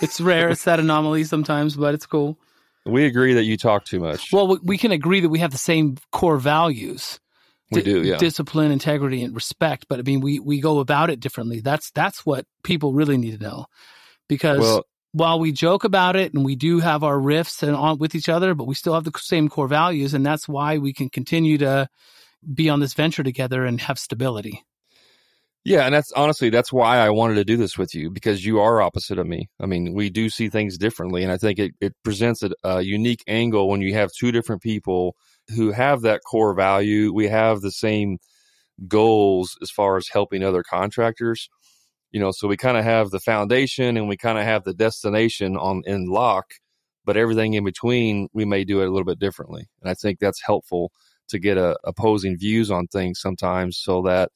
it's 0.00 0.20
rare. 0.20 0.48
it's 0.48 0.64
that 0.64 0.80
anomaly 0.80 1.24
sometimes, 1.24 1.76
but 1.76 1.94
it's 1.94 2.06
cool. 2.06 2.38
We 2.84 3.04
agree 3.04 3.34
that 3.34 3.44
you 3.44 3.56
talk 3.56 3.84
too 3.84 4.00
much. 4.00 4.32
Well, 4.32 4.58
we 4.62 4.76
can 4.76 4.90
agree 4.92 5.20
that 5.20 5.28
we 5.28 5.38
have 5.38 5.52
the 5.52 5.58
same 5.58 5.98
core 6.10 6.38
values. 6.38 7.20
We 7.70 7.82
do, 7.82 8.02
yeah. 8.02 8.16
Discipline, 8.18 8.70
integrity, 8.70 9.22
and 9.22 9.34
respect. 9.34 9.86
But 9.88 9.98
I 9.98 10.02
mean, 10.02 10.20
we 10.20 10.40
we 10.40 10.60
go 10.60 10.80
about 10.80 11.10
it 11.10 11.20
differently. 11.20 11.60
That's 11.60 11.90
that's 11.92 12.26
what 12.26 12.44
people 12.62 12.92
really 12.92 13.16
need 13.16 13.38
to 13.38 13.42
know, 13.42 13.66
because 14.28 14.60
well, 14.60 14.84
while 15.12 15.38
we 15.38 15.52
joke 15.52 15.84
about 15.84 16.16
it 16.16 16.34
and 16.34 16.44
we 16.44 16.56
do 16.56 16.80
have 16.80 17.02
our 17.02 17.16
riffs 17.16 17.62
and 17.62 17.74
on 17.74 17.98
with 17.98 18.14
each 18.14 18.28
other, 18.28 18.54
but 18.54 18.66
we 18.66 18.74
still 18.74 18.94
have 18.94 19.04
the 19.04 19.12
same 19.16 19.48
core 19.48 19.68
values, 19.68 20.12
and 20.12 20.26
that's 20.26 20.46
why 20.46 20.78
we 20.78 20.92
can 20.92 21.08
continue 21.08 21.56
to 21.58 21.88
be 22.52 22.68
on 22.68 22.80
this 22.80 22.94
venture 22.94 23.22
together 23.22 23.64
and 23.64 23.80
have 23.80 23.98
stability. 23.98 24.62
Yeah, 25.64 25.84
and 25.86 25.94
that's 25.94 26.10
honestly 26.12 26.50
that's 26.50 26.72
why 26.72 26.98
I 26.98 27.10
wanted 27.10 27.34
to 27.36 27.44
do 27.44 27.56
this 27.56 27.78
with 27.78 27.94
you 27.94 28.10
because 28.10 28.44
you 28.44 28.58
are 28.60 28.82
opposite 28.82 29.18
of 29.18 29.26
me. 29.28 29.48
I 29.60 29.66
mean, 29.66 29.94
we 29.94 30.10
do 30.10 30.28
see 30.28 30.48
things 30.48 30.76
differently, 30.76 31.22
and 31.22 31.30
I 31.30 31.36
think 31.36 31.58
it, 31.60 31.72
it 31.80 31.94
presents 32.02 32.42
a, 32.42 32.50
a 32.64 32.82
unique 32.82 33.22
angle 33.28 33.68
when 33.68 33.80
you 33.80 33.94
have 33.94 34.10
two 34.18 34.32
different 34.32 34.60
people 34.62 35.14
who 35.54 35.70
have 35.70 36.02
that 36.02 36.22
core 36.28 36.54
value. 36.54 37.12
We 37.12 37.28
have 37.28 37.60
the 37.60 37.70
same 37.70 38.18
goals 38.88 39.56
as 39.62 39.70
far 39.70 39.96
as 39.96 40.08
helping 40.08 40.42
other 40.44 40.62
contractors 40.62 41.48
you 42.12 42.20
know 42.20 42.30
so 42.32 42.48
we 42.48 42.56
kind 42.56 42.76
of 42.76 42.84
have 42.84 43.10
the 43.10 43.20
foundation 43.20 43.96
and 43.96 44.08
we 44.08 44.16
kind 44.16 44.38
of 44.38 44.44
have 44.44 44.64
the 44.64 44.74
destination 44.74 45.56
on 45.56 45.82
in 45.86 46.06
lock 46.06 46.46
but 47.04 47.16
everything 47.16 47.54
in 47.54 47.64
between 47.64 48.28
we 48.32 48.44
may 48.44 48.64
do 48.64 48.80
it 48.80 48.86
a 48.88 48.90
little 48.90 49.04
bit 49.04 49.18
differently 49.18 49.66
and 49.82 49.90
i 49.90 49.94
think 49.94 50.18
that's 50.18 50.42
helpful 50.44 50.90
to 51.28 51.38
get 51.38 51.58
a, 51.58 51.76
opposing 51.84 52.36
views 52.38 52.70
on 52.70 52.86
things 52.88 53.20
sometimes 53.20 53.78
so 53.78 54.02
that 54.02 54.30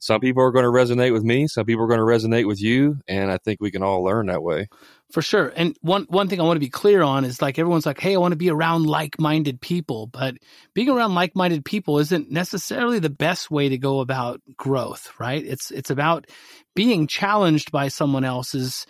some 0.00 0.20
people 0.20 0.42
are 0.42 0.52
going 0.52 0.64
to 0.64 0.70
resonate 0.70 1.12
with 1.12 1.24
me 1.24 1.46
some 1.46 1.64
people 1.64 1.84
are 1.84 1.88
going 1.88 1.98
to 1.98 2.04
resonate 2.04 2.46
with 2.46 2.60
you 2.60 2.98
and 3.08 3.30
i 3.30 3.38
think 3.38 3.60
we 3.60 3.70
can 3.70 3.82
all 3.82 4.02
learn 4.02 4.26
that 4.26 4.42
way. 4.42 4.68
For 5.10 5.22
sure. 5.22 5.50
And 5.56 5.74
one 5.80 6.04
one 6.10 6.28
thing 6.28 6.38
i 6.38 6.44
want 6.44 6.56
to 6.56 6.60
be 6.60 6.68
clear 6.68 7.02
on 7.02 7.24
is 7.24 7.40
like 7.40 7.58
everyone's 7.58 7.86
like 7.86 7.98
hey 7.98 8.14
i 8.14 8.18
want 8.18 8.32
to 8.32 8.36
be 8.36 8.50
around 8.50 8.86
like-minded 8.86 9.60
people 9.60 10.06
but 10.06 10.36
being 10.74 10.90
around 10.90 11.14
like-minded 11.14 11.64
people 11.64 11.98
isn't 11.98 12.30
necessarily 12.30 12.98
the 12.98 13.08
best 13.10 13.50
way 13.50 13.70
to 13.70 13.78
go 13.78 14.00
about 14.00 14.40
growth 14.56 15.10
right? 15.18 15.44
It's 15.44 15.70
it's 15.70 15.90
about 15.90 16.26
being 16.74 17.06
challenged 17.06 17.72
by 17.72 17.88
someone 17.88 18.24
else's 18.24 18.86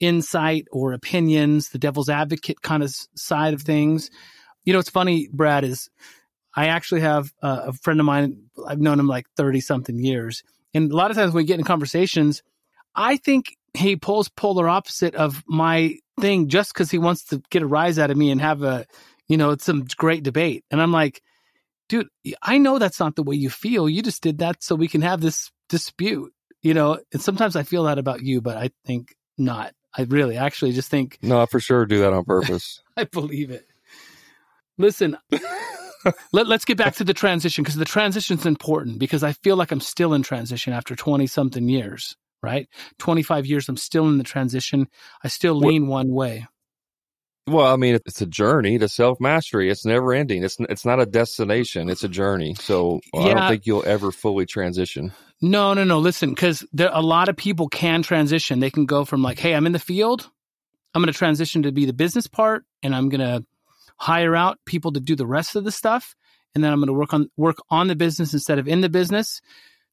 insight 0.00 0.66
or 0.70 0.92
opinions 0.92 1.70
the 1.70 1.78
devil's 1.78 2.08
advocate 2.08 2.60
kind 2.60 2.82
of 2.82 2.94
side 3.14 3.54
of 3.54 3.62
things. 3.62 4.10
You 4.64 4.72
know 4.72 4.78
it's 4.78 4.90
funny 4.90 5.28
brad 5.32 5.64
is 5.64 5.88
I 6.54 6.66
actually 6.68 7.00
have 7.00 7.32
a 7.42 7.72
friend 7.72 7.98
of 8.00 8.06
mine. 8.06 8.44
I've 8.66 8.80
known 8.80 9.00
him 9.00 9.06
like 9.06 9.26
30 9.36 9.60
something 9.60 9.98
years. 9.98 10.42
And 10.74 10.90
a 10.90 10.96
lot 10.96 11.10
of 11.10 11.16
times 11.16 11.32
when 11.32 11.42
we 11.42 11.46
get 11.46 11.58
in 11.58 11.64
conversations, 11.64 12.42
I 12.94 13.16
think 13.16 13.56
he 13.74 13.96
pulls 13.96 14.28
polar 14.28 14.68
opposite 14.68 15.14
of 15.14 15.42
my 15.46 15.96
thing 16.20 16.48
just 16.48 16.72
because 16.72 16.90
he 16.90 16.98
wants 16.98 17.24
to 17.26 17.42
get 17.50 17.62
a 17.62 17.66
rise 17.66 17.98
out 17.98 18.10
of 18.10 18.16
me 18.16 18.30
and 18.30 18.40
have 18.40 18.62
a, 18.62 18.86
you 19.28 19.36
know, 19.36 19.56
some 19.56 19.86
great 19.96 20.22
debate. 20.22 20.64
And 20.70 20.80
I'm 20.80 20.92
like, 20.92 21.22
dude, 21.88 22.08
I 22.42 22.58
know 22.58 22.78
that's 22.78 23.00
not 23.00 23.16
the 23.16 23.22
way 23.22 23.34
you 23.34 23.50
feel. 23.50 23.88
You 23.88 24.02
just 24.02 24.22
did 24.22 24.38
that 24.38 24.62
so 24.62 24.74
we 24.74 24.88
can 24.88 25.02
have 25.02 25.20
this 25.20 25.50
dispute, 25.68 26.32
you 26.60 26.74
know? 26.74 26.98
And 27.12 27.22
sometimes 27.22 27.56
I 27.56 27.62
feel 27.62 27.84
that 27.84 27.98
about 27.98 28.22
you, 28.22 28.42
but 28.42 28.56
I 28.58 28.70
think 28.84 29.14
not. 29.38 29.74
I 29.96 30.02
really 30.02 30.36
actually 30.36 30.72
just 30.72 30.90
think. 30.90 31.18
No, 31.22 31.40
I 31.40 31.46
for 31.46 31.60
sure 31.60 31.86
do 31.86 32.00
that 32.00 32.12
on 32.12 32.24
purpose. 32.26 32.82
I 32.96 33.04
believe 33.04 33.50
it. 33.50 33.66
Listen, 34.78 35.18
let, 36.32 36.46
us 36.48 36.64
get 36.64 36.76
back 36.76 36.94
to 36.96 37.04
the 37.04 37.14
transition 37.14 37.62
because 37.62 37.76
the 37.76 37.84
transition 37.84 38.38
is 38.38 38.46
important 38.46 38.98
because 38.98 39.22
I 39.22 39.32
feel 39.32 39.56
like 39.56 39.70
I'm 39.70 39.80
still 39.80 40.14
in 40.14 40.22
transition 40.22 40.72
after 40.72 40.94
20 40.94 41.26
something 41.26 41.68
years, 41.68 42.16
right? 42.42 42.68
25 42.98 43.46
years, 43.46 43.68
I'm 43.68 43.76
still 43.76 44.08
in 44.08 44.18
the 44.18 44.24
transition. 44.24 44.88
I 45.22 45.28
still 45.28 45.54
lean 45.54 45.86
one 45.86 46.12
way. 46.12 46.46
Well, 47.48 47.66
I 47.66 47.76
mean, 47.76 47.96
it's 48.06 48.20
a 48.20 48.26
journey 48.26 48.78
to 48.78 48.88
self 48.88 49.20
mastery. 49.20 49.68
It's 49.68 49.84
never 49.84 50.12
ending. 50.12 50.44
It's 50.44 50.56
it's 50.60 50.84
not 50.84 51.00
a 51.00 51.06
destination. 51.06 51.90
It's 51.90 52.04
a 52.04 52.08
journey. 52.08 52.54
So 52.54 53.00
yeah. 53.12 53.20
I 53.20 53.34
don't 53.34 53.48
think 53.48 53.66
you'll 53.66 53.84
ever 53.84 54.12
fully 54.12 54.46
transition. 54.46 55.12
No, 55.40 55.74
no, 55.74 55.82
no. 55.82 55.98
Listen, 55.98 56.30
because 56.30 56.64
a 56.78 57.02
lot 57.02 57.28
of 57.28 57.36
people 57.36 57.66
can 57.66 58.02
transition. 58.02 58.60
They 58.60 58.70
can 58.70 58.86
go 58.86 59.04
from 59.04 59.22
like, 59.22 59.40
"Hey, 59.40 59.56
I'm 59.56 59.66
in 59.66 59.72
the 59.72 59.80
field. 59.80 60.30
I'm 60.94 61.02
going 61.02 61.12
to 61.12 61.18
transition 61.18 61.62
to 61.62 61.72
be 61.72 61.84
the 61.84 61.92
business 61.92 62.28
part, 62.28 62.64
and 62.82 62.94
I'm 62.94 63.08
going 63.08 63.20
to 63.20 63.44
hire 63.98 64.34
out 64.34 64.58
people 64.66 64.92
to 64.92 65.00
do 65.00 65.16
the 65.16 65.26
rest 65.26 65.56
of 65.56 65.64
the 65.64 65.72
stuff, 65.72 66.14
and 66.54 66.62
then 66.62 66.72
I'm 66.72 66.80
going 66.80 66.88
to 66.88 66.92
work 66.92 67.14
on 67.14 67.30
work 67.36 67.56
on 67.70 67.88
the 67.88 67.96
business 67.96 68.32
instead 68.32 68.58
of 68.58 68.68
in 68.68 68.80
the 68.80 68.88
business." 68.88 69.40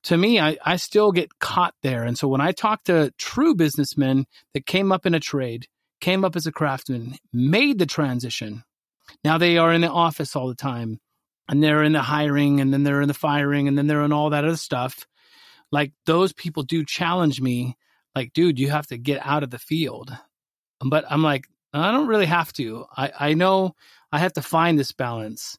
To 0.04 0.16
me, 0.16 0.40
I, 0.40 0.58
I 0.66 0.78
still 0.78 1.12
get 1.12 1.40
caught 1.40 1.74
there. 1.84 2.04
And 2.04 2.18
so 2.18 2.30
when 2.30 2.40
I 2.40 2.54
talk 2.54 2.86
to 2.86 3.12
true 3.18 3.54
businessmen 3.54 4.28
that 4.54 4.66
came 4.66 4.94
up 4.94 5.06
in 5.06 5.14
a 5.14 5.20
trade 5.20 5.68
came 6.00 6.24
up 6.24 6.36
as 6.36 6.48
a 6.48 6.52
craftsman, 6.52 7.16
made 7.34 7.80
the 7.80 7.86
transition. 7.86 8.64
Now 9.24 9.38
they 9.38 9.58
are 9.58 9.74
in 9.74 9.82
the 9.82 9.90
office 9.90 10.36
all 10.36 10.48
the 10.48 10.56
time 10.56 11.00
and 11.48 11.64
they're 11.64 11.84
in 11.84 11.94
the 11.94 12.02
hiring 12.02 12.62
and 12.62 12.74
then 12.74 12.84
they're 12.84 13.02
in 13.02 13.08
the 13.08 13.14
firing 13.14 13.68
and 13.68 13.78
then 13.78 13.88
they're 13.88 14.04
in 14.04 14.14
all 14.14 14.30
that 14.30 14.46
other 14.46 14.56
stuff. 14.56 15.08
Like 15.72 15.94
those 16.06 16.34
people 16.34 16.64
do 16.64 16.86
challenge 16.86 17.42
me, 17.42 17.78
like, 18.16 18.34
dude, 18.34 18.60
you 18.60 18.70
have 18.70 18.88
to 18.88 18.98
get 18.98 19.26
out 19.26 19.44
of 19.44 19.50
the 19.50 19.60
field. 19.60 20.12
But 20.80 21.06
I'm 21.10 21.22
like, 21.22 21.48
I 21.74 21.92
don't 21.92 22.08
really 22.08 22.26
have 22.26 22.52
to. 22.54 22.86
I, 22.96 23.12
I 23.20 23.34
know 23.34 23.76
I 24.12 24.20
have 24.20 24.34
to 24.34 24.42
find 24.42 24.78
this 24.78 24.92
balance. 24.92 25.58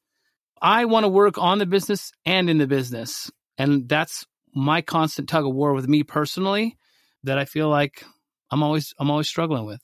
I 0.60 0.84
want 0.84 1.04
to 1.04 1.08
work 1.08 1.38
on 1.38 1.58
the 1.58 1.66
business 1.66 2.12
and 2.24 2.50
in 2.50 2.58
the 2.58 2.66
business. 2.66 3.30
And 3.56 3.88
that's 3.88 4.26
my 4.54 4.82
constant 4.82 5.28
tug 5.28 5.46
of 5.46 5.54
war 5.54 5.72
with 5.72 5.88
me 5.88 6.02
personally 6.02 6.76
that 7.24 7.38
I 7.38 7.44
feel 7.44 7.68
like 7.68 8.04
I'm 8.50 8.62
always 8.62 8.92
I'm 8.98 9.10
always 9.10 9.28
struggling 9.28 9.66
with. 9.66 9.80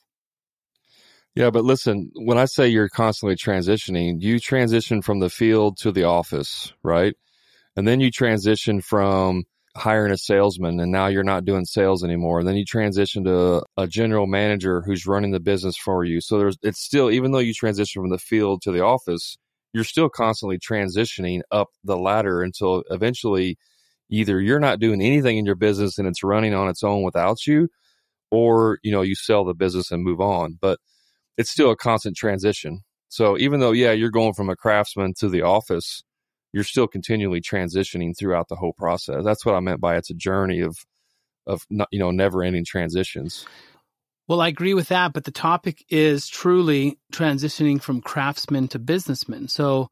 Yeah, 1.34 1.50
but 1.50 1.64
listen, 1.64 2.10
when 2.14 2.38
I 2.38 2.46
say 2.46 2.68
you're 2.68 2.88
constantly 2.88 3.36
transitioning, 3.36 4.22
you 4.22 4.40
transition 4.40 5.02
from 5.02 5.20
the 5.20 5.28
field 5.28 5.76
to 5.78 5.92
the 5.92 6.04
office, 6.04 6.72
right? 6.82 7.14
And 7.76 7.86
then 7.86 8.00
you 8.00 8.10
transition 8.10 8.80
from 8.80 9.44
hiring 9.76 10.12
a 10.12 10.16
salesman 10.16 10.80
and 10.80 10.90
now 10.90 11.06
you're 11.06 11.22
not 11.22 11.44
doing 11.44 11.64
sales 11.64 12.02
anymore. 12.02 12.40
And 12.40 12.48
then 12.48 12.56
you 12.56 12.64
transition 12.64 13.24
to 13.24 13.62
a 13.76 13.86
general 13.86 14.26
manager 14.26 14.82
who's 14.82 15.06
running 15.06 15.32
the 15.32 15.40
business 15.40 15.76
for 15.76 16.04
you. 16.04 16.20
So 16.20 16.38
there's 16.38 16.56
it's 16.62 16.80
still 16.80 17.10
even 17.10 17.32
though 17.32 17.38
you 17.38 17.54
transition 17.54 18.02
from 18.02 18.10
the 18.10 18.18
field 18.18 18.62
to 18.62 18.72
the 18.72 18.82
office, 18.82 19.36
you're 19.72 19.84
still 19.84 20.08
constantly 20.08 20.58
transitioning 20.58 21.40
up 21.50 21.68
the 21.84 21.96
ladder 21.96 22.42
until 22.42 22.82
eventually 22.90 23.58
either 24.08 24.40
you're 24.40 24.60
not 24.60 24.80
doing 24.80 25.02
anything 25.02 25.38
in 25.38 25.46
your 25.46 25.56
business 25.56 25.98
and 25.98 26.08
it's 26.08 26.22
running 26.22 26.54
on 26.54 26.68
its 26.68 26.82
own 26.82 27.02
without 27.02 27.46
you 27.46 27.68
or 28.30 28.78
you 28.82 28.92
know 28.92 29.02
you 29.02 29.14
sell 29.14 29.44
the 29.44 29.54
business 29.54 29.90
and 29.90 30.02
move 30.02 30.20
on. 30.20 30.58
But 30.60 30.78
it's 31.36 31.50
still 31.50 31.70
a 31.70 31.76
constant 31.76 32.16
transition. 32.16 32.80
So 33.08 33.38
even 33.38 33.60
though, 33.60 33.72
yeah, 33.72 33.92
you're 33.92 34.10
going 34.10 34.34
from 34.34 34.50
a 34.50 34.56
craftsman 34.56 35.14
to 35.18 35.28
the 35.28 35.42
office, 35.42 36.02
you're 36.56 36.64
still 36.64 36.86
continually 36.86 37.42
transitioning 37.42 38.16
throughout 38.16 38.48
the 38.48 38.56
whole 38.56 38.72
process. 38.72 39.22
That's 39.22 39.44
what 39.44 39.54
I 39.54 39.60
meant 39.60 39.78
by 39.78 39.98
it's 39.98 40.08
a 40.08 40.14
journey 40.14 40.62
of, 40.62 40.78
of 41.46 41.66
not, 41.68 41.86
you 41.90 41.98
know, 41.98 42.10
never 42.10 42.42
ending 42.42 42.64
transitions. 42.64 43.44
Well, 44.26 44.40
I 44.40 44.48
agree 44.48 44.72
with 44.72 44.88
that, 44.88 45.12
but 45.12 45.24
the 45.24 45.30
topic 45.30 45.84
is 45.90 46.28
truly 46.28 46.98
transitioning 47.12 47.82
from 47.82 48.00
craftsman 48.00 48.68
to 48.68 48.78
businessman. 48.78 49.48
So 49.48 49.90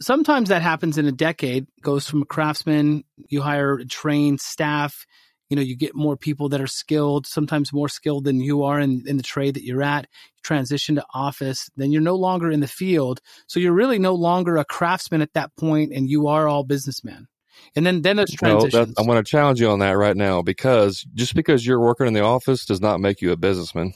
sometimes 0.00 0.50
that 0.50 0.62
happens 0.62 0.98
in 0.98 1.06
a 1.06 1.12
decade, 1.12 1.66
goes 1.82 2.08
from 2.08 2.22
a 2.22 2.26
craftsman, 2.26 3.02
you 3.28 3.42
hire 3.42 3.74
a 3.74 3.84
trained 3.84 4.40
staff, 4.40 5.04
you 5.48 5.56
know 5.56 5.62
you 5.62 5.76
get 5.76 5.94
more 5.94 6.16
people 6.16 6.48
that 6.48 6.60
are 6.60 6.66
skilled 6.66 7.26
sometimes 7.26 7.72
more 7.72 7.88
skilled 7.88 8.24
than 8.24 8.40
you 8.40 8.62
are 8.62 8.80
in, 8.80 9.04
in 9.06 9.16
the 9.16 9.22
trade 9.22 9.54
that 9.54 9.64
you're 9.64 9.82
at 9.82 10.06
you 10.34 10.40
transition 10.42 10.94
to 10.94 11.04
office 11.14 11.70
then 11.76 11.90
you're 11.90 12.02
no 12.02 12.16
longer 12.16 12.50
in 12.50 12.60
the 12.60 12.68
field 12.68 13.20
so 13.46 13.60
you're 13.60 13.72
really 13.72 13.98
no 13.98 14.14
longer 14.14 14.56
a 14.56 14.64
craftsman 14.64 15.22
at 15.22 15.32
that 15.34 15.54
point 15.56 15.92
and 15.92 16.08
you 16.08 16.28
are 16.28 16.48
all 16.48 16.64
businessmen 16.64 17.26
and 17.74 17.86
then 17.86 18.02
then 18.02 18.16
there's 18.16 18.30
transitions. 18.30 18.88
No, 18.88 18.94
I'm 18.98 19.06
going 19.06 19.22
to 19.22 19.28
challenge 19.28 19.60
you 19.60 19.68
on 19.68 19.80
that 19.80 19.92
right 19.92 20.16
now 20.16 20.42
because 20.42 21.04
just 21.14 21.34
because 21.34 21.66
you're 21.66 21.80
working 21.80 22.06
in 22.06 22.12
the 22.12 22.22
office 22.22 22.64
does 22.64 22.80
not 22.80 23.00
make 23.00 23.20
you 23.20 23.32
a 23.32 23.36
businessman. 23.36 23.94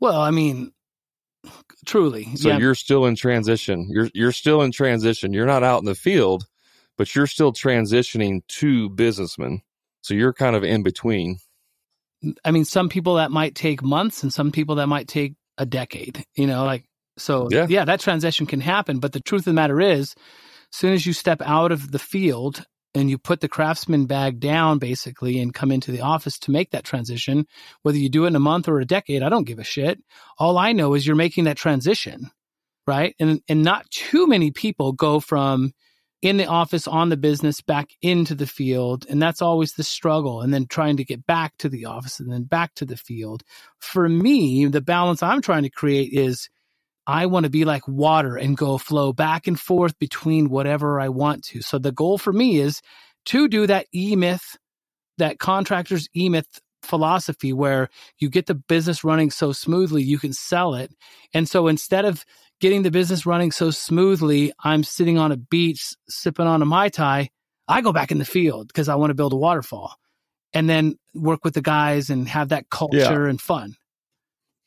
Well, 0.00 0.20
I 0.20 0.30
mean, 0.30 0.72
truly. 1.86 2.34
So 2.36 2.48
yeah. 2.48 2.58
you're 2.58 2.74
still 2.74 3.06
in 3.06 3.16
transition. 3.16 3.88
You're 3.90 4.10
you're 4.14 4.32
still 4.32 4.62
in 4.62 4.72
transition. 4.72 5.32
You're 5.32 5.46
not 5.46 5.62
out 5.62 5.80
in 5.80 5.86
the 5.86 5.94
field, 5.94 6.44
but 6.96 7.14
you're 7.14 7.26
still 7.26 7.52
transitioning 7.52 8.46
to 8.48 8.90
businessman. 8.90 9.62
So 10.04 10.12
you're 10.12 10.34
kind 10.34 10.54
of 10.54 10.62
in 10.62 10.82
between. 10.82 11.38
I 12.44 12.50
mean, 12.50 12.66
some 12.66 12.90
people 12.90 13.14
that 13.14 13.30
might 13.30 13.54
take 13.54 13.82
months 13.82 14.22
and 14.22 14.30
some 14.30 14.52
people 14.52 14.74
that 14.74 14.86
might 14.86 15.08
take 15.08 15.32
a 15.56 15.64
decade, 15.64 16.22
you 16.36 16.46
know, 16.46 16.66
like, 16.66 16.84
so 17.16 17.48
yeah, 17.50 17.66
yeah 17.70 17.86
that 17.86 18.00
transition 18.00 18.44
can 18.44 18.60
happen. 18.60 18.98
But 18.98 19.12
the 19.12 19.20
truth 19.20 19.42
of 19.42 19.46
the 19.46 19.52
matter 19.54 19.80
is, 19.80 20.14
as 20.14 20.78
soon 20.78 20.92
as 20.92 21.06
you 21.06 21.14
step 21.14 21.40
out 21.40 21.72
of 21.72 21.90
the 21.90 21.98
field 21.98 22.66
and 22.94 23.08
you 23.08 23.16
put 23.16 23.40
the 23.40 23.48
craftsman 23.48 24.04
bag 24.04 24.40
down 24.40 24.78
basically 24.78 25.40
and 25.40 25.54
come 25.54 25.72
into 25.72 25.90
the 25.90 26.02
office 26.02 26.38
to 26.40 26.50
make 26.50 26.72
that 26.72 26.84
transition, 26.84 27.46
whether 27.80 27.96
you 27.96 28.10
do 28.10 28.24
it 28.24 28.28
in 28.28 28.36
a 28.36 28.40
month 28.40 28.68
or 28.68 28.80
a 28.80 28.84
decade, 28.86 29.22
I 29.22 29.30
don't 29.30 29.46
give 29.46 29.58
a 29.58 29.64
shit. 29.64 30.02
All 30.38 30.58
I 30.58 30.72
know 30.72 30.92
is 30.92 31.06
you're 31.06 31.16
making 31.16 31.44
that 31.44 31.56
transition, 31.56 32.30
right? 32.86 33.14
And 33.18 33.40
and 33.48 33.62
not 33.62 33.88
too 33.90 34.26
many 34.26 34.50
people 34.50 34.92
go 34.92 35.18
from 35.18 35.72
in 36.24 36.38
the 36.38 36.46
office 36.46 36.88
on 36.88 37.10
the 37.10 37.18
business 37.18 37.60
back 37.60 37.90
into 38.00 38.34
the 38.34 38.46
field. 38.46 39.04
And 39.10 39.20
that's 39.20 39.42
always 39.42 39.74
the 39.74 39.84
struggle. 39.84 40.40
And 40.40 40.54
then 40.54 40.66
trying 40.66 40.96
to 40.96 41.04
get 41.04 41.26
back 41.26 41.56
to 41.58 41.68
the 41.68 41.84
office 41.84 42.18
and 42.18 42.32
then 42.32 42.44
back 42.44 42.74
to 42.76 42.86
the 42.86 42.96
field. 42.96 43.42
For 43.78 44.08
me 44.08 44.64
the 44.66 44.80
balance 44.80 45.22
i'm 45.22 45.42
trying 45.42 45.64
to 45.64 45.70
create 45.70 46.12
is 46.12 46.48
i 47.06 47.26
want 47.26 47.44
to 47.44 47.50
be 47.50 47.66
like 47.66 47.86
water 47.86 48.36
and 48.36 48.56
go 48.56 48.78
flow 48.78 49.12
back 49.12 49.46
and 49.46 49.60
forth 49.60 49.98
between 49.98 50.48
whatever 50.48 50.98
i 50.98 51.08
want 51.10 51.44
to. 51.44 51.60
So 51.60 51.78
the 51.78 51.92
goal 51.92 52.16
for 52.16 52.32
me 52.32 52.58
is 52.58 52.80
to 53.26 53.46
do 53.46 53.66
that 53.66 53.86
e-myth 53.94 54.56
that 55.18 55.38
contractors 55.38 56.08
e-myth 56.16 56.60
philosophy 56.82 57.52
where 57.52 57.88
you 58.18 58.30
get 58.30 58.46
the 58.46 58.54
business 58.54 59.04
running 59.04 59.30
so 59.30 59.52
smoothly 59.52 60.02
you 60.02 60.18
can 60.18 60.32
sell 60.32 60.74
it. 60.74 60.90
And 61.32 61.48
so 61.48 61.66
instead 61.66 62.04
of 62.04 62.24
getting 62.60 62.82
the 62.82 62.90
business 62.90 63.26
running 63.26 63.50
so 63.50 63.70
smoothly, 63.70 64.52
I'm 64.62 64.84
sitting 64.84 65.18
on 65.18 65.32
a 65.32 65.36
beach 65.36 65.94
sipping 66.08 66.46
on 66.46 66.62
a 66.62 66.64
Mai 66.64 66.88
Tai. 66.88 67.28
I 67.66 67.80
go 67.80 67.92
back 67.92 68.10
in 68.10 68.18
the 68.18 68.24
field 68.24 68.68
because 68.68 68.88
I 68.88 68.94
want 68.94 69.10
to 69.10 69.14
build 69.14 69.32
a 69.32 69.36
waterfall 69.36 69.94
and 70.52 70.68
then 70.68 70.96
work 71.14 71.44
with 71.44 71.54
the 71.54 71.62
guys 71.62 72.10
and 72.10 72.28
have 72.28 72.50
that 72.50 72.70
culture 72.70 72.98
yeah. 73.24 73.28
and 73.28 73.40
fun. 73.40 73.74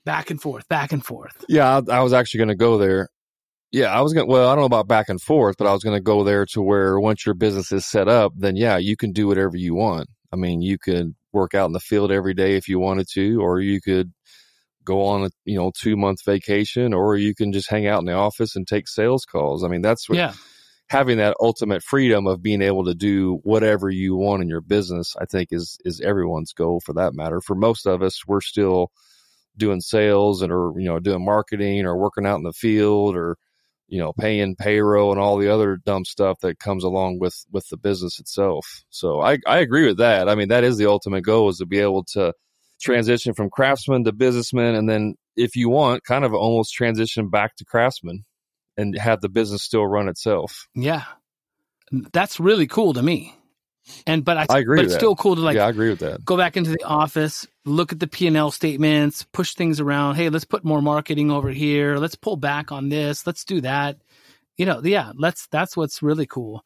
Back 0.06 0.30
and 0.30 0.42
forth, 0.42 0.68
back 0.68 0.92
and 0.92 1.06
forth. 1.06 1.46
Yeah, 1.50 1.82
I, 1.90 1.98
I 1.98 2.02
was 2.02 2.14
actually 2.14 2.40
going 2.40 2.50
to 2.50 2.56
go 2.56 2.78
there. 2.78 3.10
Yeah, 3.72 3.88
I 3.88 4.02
was 4.02 4.14
going 4.14 4.26
to, 4.26 4.32
well, 4.32 4.48
I 4.48 4.54
don't 4.54 4.62
know 4.62 4.66
about 4.66 4.88
back 4.88 5.10
and 5.10 5.22
forth, 5.22 5.56
but 5.58 5.68
I 5.68 5.74
was 5.74 5.84
going 5.84 5.98
to 5.98 6.02
go 6.02 6.24
there 6.24 6.46
to 6.54 6.62
where 6.62 7.00
once 7.00 7.26
your 7.26 7.36
business 7.36 7.72
is 7.72 7.86
set 7.86 8.08
up, 8.08 8.32
then 8.36 8.56
yeah, 8.56 8.78
you 8.78 8.96
can 8.96 9.12
do 9.12 9.28
whatever 9.28 9.58
you 9.58 9.76
want. 9.76 10.08
I 10.32 10.38
mean, 10.38 10.62
you 10.62 10.78
could 10.78 11.14
work 11.34 11.54
out 11.54 11.66
in 11.66 11.74
the 11.74 11.80
field 11.80 12.12
every 12.12 12.34
day 12.34 12.56
if 12.56 12.68
you 12.68 12.80
wanted 12.80 13.08
to, 13.14 13.42
or 13.42 13.60
you 13.60 13.82
could 13.82 14.12
go 14.88 15.04
on 15.06 15.26
a 15.26 15.30
you 15.46 15.58
know 15.58 15.72
two 15.78 15.98
month 15.98 16.24
vacation, 16.26 16.94
or 16.94 17.16
you 17.16 17.36
can 17.36 17.52
just 17.52 17.70
hang 17.70 17.88
out 17.88 18.00
in 18.00 18.06
the 18.06 18.14
office 18.14 18.56
and 18.56 18.66
take 18.66 18.88
sales 18.88 19.26
calls. 19.26 19.64
I 19.64 19.68
mean, 19.68 19.82
that's 19.82 20.10
what. 20.10 20.18
Yeah. 20.18 20.34
Having 20.90 21.18
that 21.18 21.36
ultimate 21.42 21.84
freedom 21.84 22.28
of 22.28 22.42
being 22.42 22.62
able 22.62 22.86
to 22.86 22.96
do 22.96 23.42
whatever 23.44 23.90
you 23.90 24.16
want 24.16 24.42
in 24.42 24.48
your 24.48 24.62
business, 24.62 25.18
I 25.20 25.26
think 25.26 25.50
is 25.52 25.78
is 25.84 26.00
everyone's 26.00 26.54
goal 26.54 26.80
for 26.80 26.94
that 26.94 27.14
matter. 27.14 27.42
For 27.42 27.56
most 27.56 27.86
of 27.86 28.02
us, 28.02 28.26
we're 28.26 28.40
still 28.40 28.90
doing 29.58 29.82
sales 29.82 30.42
and 30.42 30.52
or 30.52 30.72
you 30.78 30.86
know 30.86 31.00
doing 31.00 31.26
marketing 31.26 31.86
or 31.86 31.98
working 31.98 32.26
out 32.26 32.38
in 32.38 32.44
the 32.44 32.54
field 32.54 33.18
or 33.18 33.36
you 33.88 34.00
know 34.00 34.14
paying 34.14 34.56
payroll 34.56 35.12
and 35.12 35.20
all 35.20 35.38
the 35.38 35.52
other 35.54 35.78
dumb 35.86 36.06
stuff 36.06 36.40
that 36.42 36.60
comes 36.60 36.84
along 36.84 37.20
with 37.20 37.46
with 37.52 37.68
the 37.70 37.78
business 37.78 38.20
itself 38.20 38.84
so 38.90 39.20
i 39.22 39.38
i 39.48 39.58
agree 39.60 39.88
with 39.88 39.98
that 39.98 40.30
i 40.30 40.36
mean 40.36 40.50
that 40.50 40.64
is 40.64 40.78
the 40.78 40.86
ultimate 40.86 41.24
goal 41.24 41.50
is 41.50 41.58
to 41.58 41.66
be 41.66 41.80
able 41.80 42.04
to 42.04 42.32
transition 42.80 43.34
from 43.34 43.50
craftsman 43.50 44.04
to 44.06 44.12
businessman, 44.12 44.76
and 44.76 44.90
then 44.90 45.16
if 45.36 45.56
you 45.56 45.70
want, 45.70 46.04
kind 46.04 46.24
of 46.26 46.34
almost 46.34 46.74
transition 46.74 47.30
back 47.30 47.56
to 47.58 47.66
craftsman 47.66 48.24
and 48.78 48.98
have 48.98 49.22
the 49.22 49.30
business 49.30 49.64
still 49.64 49.86
run 49.88 50.08
itself. 50.10 50.68
Yeah, 50.76 51.04
that's 52.14 52.40
really 52.40 52.68
cool 52.68 52.94
to 52.94 53.02
me. 53.04 53.34
And 54.06 54.26
but 54.26 54.38
I, 54.38 54.46
I 54.50 54.60
agree. 54.60 54.80
But 54.80 54.86
it's 54.86 54.94
that. 54.96 55.00
still 55.00 55.16
cool 55.16 55.36
to 55.36 55.42
like. 55.42 55.56
Yeah, 55.56 55.66
I 55.66 55.70
agree 55.70 55.90
with 55.90 56.00
that. 56.00 56.26
Go 56.26 56.36
back 56.36 56.58
into 56.58 56.72
the 56.72 56.84
office, 56.84 57.48
look 57.66 57.94
at 57.94 58.00
the 58.02 58.08
P 58.08 58.28
and 58.28 58.36
L 58.36 58.52
statements, 58.52 59.24
push 59.32 59.54
things 59.54 59.80
around. 59.80 60.16
Hey, 60.16 60.30
let's 60.30 60.44
put 60.44 60.66
more 60.66 60.82
marketing 60.82 61.32
over 61.32 61.50
here. 61.52 61.98
Let's 61.98 62.16
pull 62.16 62.36
back 62.36 62.72
on 62.72 62.90
this. 62.90 63.26
Let's 63.26 63.46
do 63.46 63.62
that. 63.62 63.98
You 64.58 64.66
know, 64.66 64.82
yeah, 64.84 65.14
let's 65.16 65.48
that's 65.48 65.78
what's 65.78 66.02
really 66.04 66.26
cool. 66.26 66.66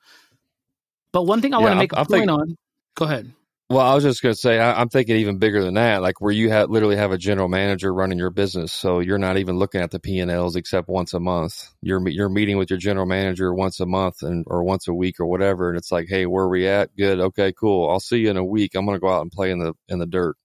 But 1.13 1.23
one 1.23 1.41
thing 1.41 1.53
I 1.53 1.57
Yeah, 1.59 1.63
want 1.63 1.73
to 1.73 1.77
make 1.77 1.93
a 1.93 1.99
I'm 1.99 2.05
point 2.05 2.11
thinking- 2.21 2.29
on. 2.29 2.55
Go 2.95 3.05
ahead. 3.05 3.31
Well, 3.71 3.85
I 3.85 3.95
was 3.95 4.03
just 4.03 4.21
going 4.21 4.35
to 4.35 4.37
say, 4.37 4.59
I, 4.59 4.81
I'm 4.81 4.89
thinking 4.89 5.15
even 5.15 5.37
bigger 5.37 5.63
than 5.63 5.75
that, 5.75 6.01
like 6.01 6.19
where 6.19 6.33
you 6.33 6.49
have 6.49 6.69
literally 6.69 6.97
have 6.97 7.13
a 7.13 7.17
general 7.17 7.47
manager 7.47 7.93
running 7.93 8.17
your 8.17 8.29
business. 8.29 8.73
So 8.73 8.99
you're 8.99 9.17
not 9.17 9.37
even 9.37 9.57
looking 9.57 9.79
at 9.79 9.91
the 9.91 9.99
P 10.01 10.19
and 10.19 10.29
Ls 10.29 10.57
except 10.57 10.89
once 10.89 11.13
a 11.13 11.21
month. 11.21 11.69
You're, 11.81 12.05
you're 12.09 12.27
meeting 12.27 12.57
with 12.57 12.69
your 12.69 12.79
general 12.79 13.05
manager 13.05 13.53
once 13.53 13.79
a 13.79 13.85
month 13.85 14.23
and, 14.23 14.43
or 14.45 14.65
once 14.65 14.89
a 14.89 14.93
week 14.93 15.21
or 15.21 15.25
whatever. 15.25 15.69
And 15.69 15.77
it's 15.77 15.89
like, 15.89 16.09
Hey, 16.09 16.25
where 16.25 16.43
are 16.43 16.49
we 16.49 16.67
at? 16.67 16.93
Good. 16.97 17.21
Okay, 17.21 17.53
cool. 17.53 17.89
I'll 17.89 18.01
see 18.01 18.17
you 18.17 18.29
in 18.29 18.35
a 18.35 18.43
week. 18.43 18.75
I'm 18.75 18.85
going 18.85 18.97
to 18.97 18.99
go 18.99 19.07
out 19.07 19.21
and 19.21 19.31
play 19.31 19.51
in 19.51 19.59
the, 19.59 19.73
in 19.87 19.99
the 19.99 20.05
dirt. 20.05 20.35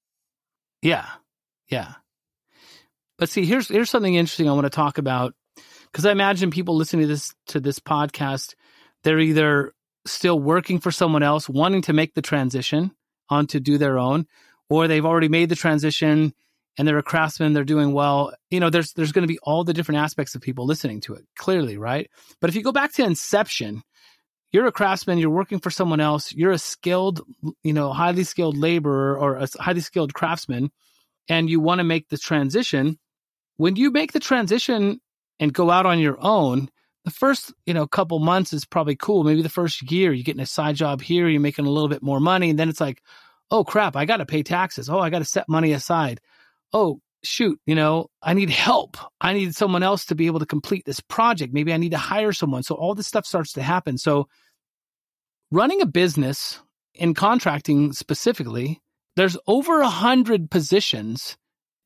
Yeah. 0.81 1.09
Yeah. 1.69 1.95
But 3.19 3.29
see, 3.29 3.45
here's 3.45 3.67
here's 3.67 3.91
something 3.91 4.15
interesting 4.15 4.49
I 4.49 4.53
want 4.53 4.67
to 4.67 4.71
talk 4.71 4.99
about 4.99 5.35
because 5.91 6.07
I 6.07 6.13
imagine 6.13 6.53
people 6.53 6.77
listening 6.77 7.03
to 7.03 7.09
this 7.09 7.35
to 7.49 7.59
this 7.59 7.81
podcast, 7.81 8.55
they're 9.03 9.19
either 9.19 9.73
still 10.07 10.39
working 10.39 10.79
for 10.79 10.93
someone 10.93 11.25
else, 11.25 11.49
wanting 11.49 11.83
to 11.83 11.93
make 11.93 12.15
the 12.15 12.23
transition 12.23 12.93
on 13.29 13.47
to 13.49 13.61
do 13.61 13.79
their 13.79 13.99
own, 13.99 14.27
or 14.69 14.89
they've 14.89 15.07
already 15.07 15.29
made 15.29 15.49
the 15.49 15.57
transition 15.57 16.33
and 16.79 16.87
they're 16.87 16.99
a 16.99 17.03
craftsman, 17.03 17.53
they're 17.53 17.65
doing 17.65 17.93
well. 17.93 18.35
You 18.51 18.61
know, 18.61 18.71
there's 18.71 18.93
there's 18.93 19.13
going 19.13 19.27
to 19.27 19.33
be 19.33 19.39
all 19.43 19.65
the 19.65 19.73
different 19.73 20.01
aspects 20.01 20.35
of 20.35 20.43
people 20.43 20.67
listening 20.67 21.01
to 21.03 21.15
it, 21.15 21.25
clearly, 21.37 21.79
right? 21.79 22.11
But 22.41 22.51
if 22.51 22.57
you 22.57 22.63
go 22.63 22.73
back 22.73 22.93
to 22.95 23.05
inception, 23.05 23.83
you're 24.53 24.67
a 24.67 24.73
craftsman, 24.73 25.19
you're 25.19 25.31
working 25.31 25.59
for 25.59 25.71
someone 25.71 26.01
else, 26.01 26.33
you're 26.33 26.53
a 26.53 26.59
skilled, 26.59 27.23
you 27.63 27.73
know, 27.73 27.93
highly 27.93 28.25
skilled 28.25 28.57
laborer 28.57 29.19
or 29.19 29.37
a 29.37 29.49
highly 29.59 29.81
skilled 29.81 30.15
craftsman, 30.15 30.71
and 31.29 31.49
you 31.49 31.61
want 31.61 31.79
to 31.79 31.85
make 31.85 32.09
the 32.09 32.19
transition. 32.19 32.99
When 33.57 33.77
you 33.77 33.91
make 33.91 34.13
the 34.13 34.21
transition 34.21 35.01
and 35.41 35.53
go 35.53 35.71
out 35.71 35.87
on 35.87 35.99
your 35.99 36.19
own, 36.21 36.69
the 37.07 37.13
first, 37.13 37.55
you 37.65 37.73
know, 37.73 37.87
couple 37.87 38.19
months 38.19 38.53
is 38.53 38.65
probably 38.65 38.97
cool. 38.97 39.23
Maybe 39.23 39.41
the 39.41 39.49
first 39.49 39.91
year 39.91 40.13
you're 40.13 40.25
getting 40.25 40.43
a 40.43 40.47
side 40.47 40.75
job 40.75 41.01
here, 41.01 41.29
you're 41.29 41.41
making 41.41 41.65
a 41.65 41.71
little 41.71 41.89
bit 41.89 42.03
more 42.03 42.19
money, 42.19 42.51
and 42.51 42.59
then 42.59 42.69
it's 42.69 42.81
like, 42.81 43.01
oh 43.49 43.63
crap, 43.63 43.95
I 43.95 44.07
got 44.07 44.17
to 44.17 44.27
pay 44.27 44.43
taxes. 44.43 44.91
Oh, 44.91 44.99
I 44.99 45.09
got 45.09 45.21
to 45.21 45.25
set 45.25 45.49
money 45.49 45.73
aside. 45.73 46.21
Oh, 46.73 47.01
shoot, 47.23 47.61
you 47.65 47.77
know, 47.77 48.09
I 48.21 48.35
need 48.35 48.51
help. 48.51 48.97
I 49.21 49.35
need 49.35 49.55
someone 49.55 49.85
else 49.85 50.07
to 50.07 50.17
be 50.17 50.27
able 50.27 50.41
to 50.41 50.47
complete 50.47 50.85
this 50.85 50.99
project. 50.99 51.55
Maybe 51.55 51.73
I 51.73 51.77
need 51.77 51.93
to 51.93 51.97
hire 51.97 52.33
someone. 52.33 52.65
So 52.65 52.75
all 52.75 52.97
this 52.97 53.07
stuff 53.07 53.25
starts 53.25 53.53
to 53.53 53.63
happen. 53.63 53.99
So 53.99 54.27
running 55.53 55.81
a 55.81 55.87
business 55.87 56.61
in 56.93 57.15
contracting 57.15 57.93
specifically, 57.93 58.83
there's 59.15 59.37
over 59.47 59.81
a 59.81 59.89
hundred 59.89 60.51
positions 60.51 61.37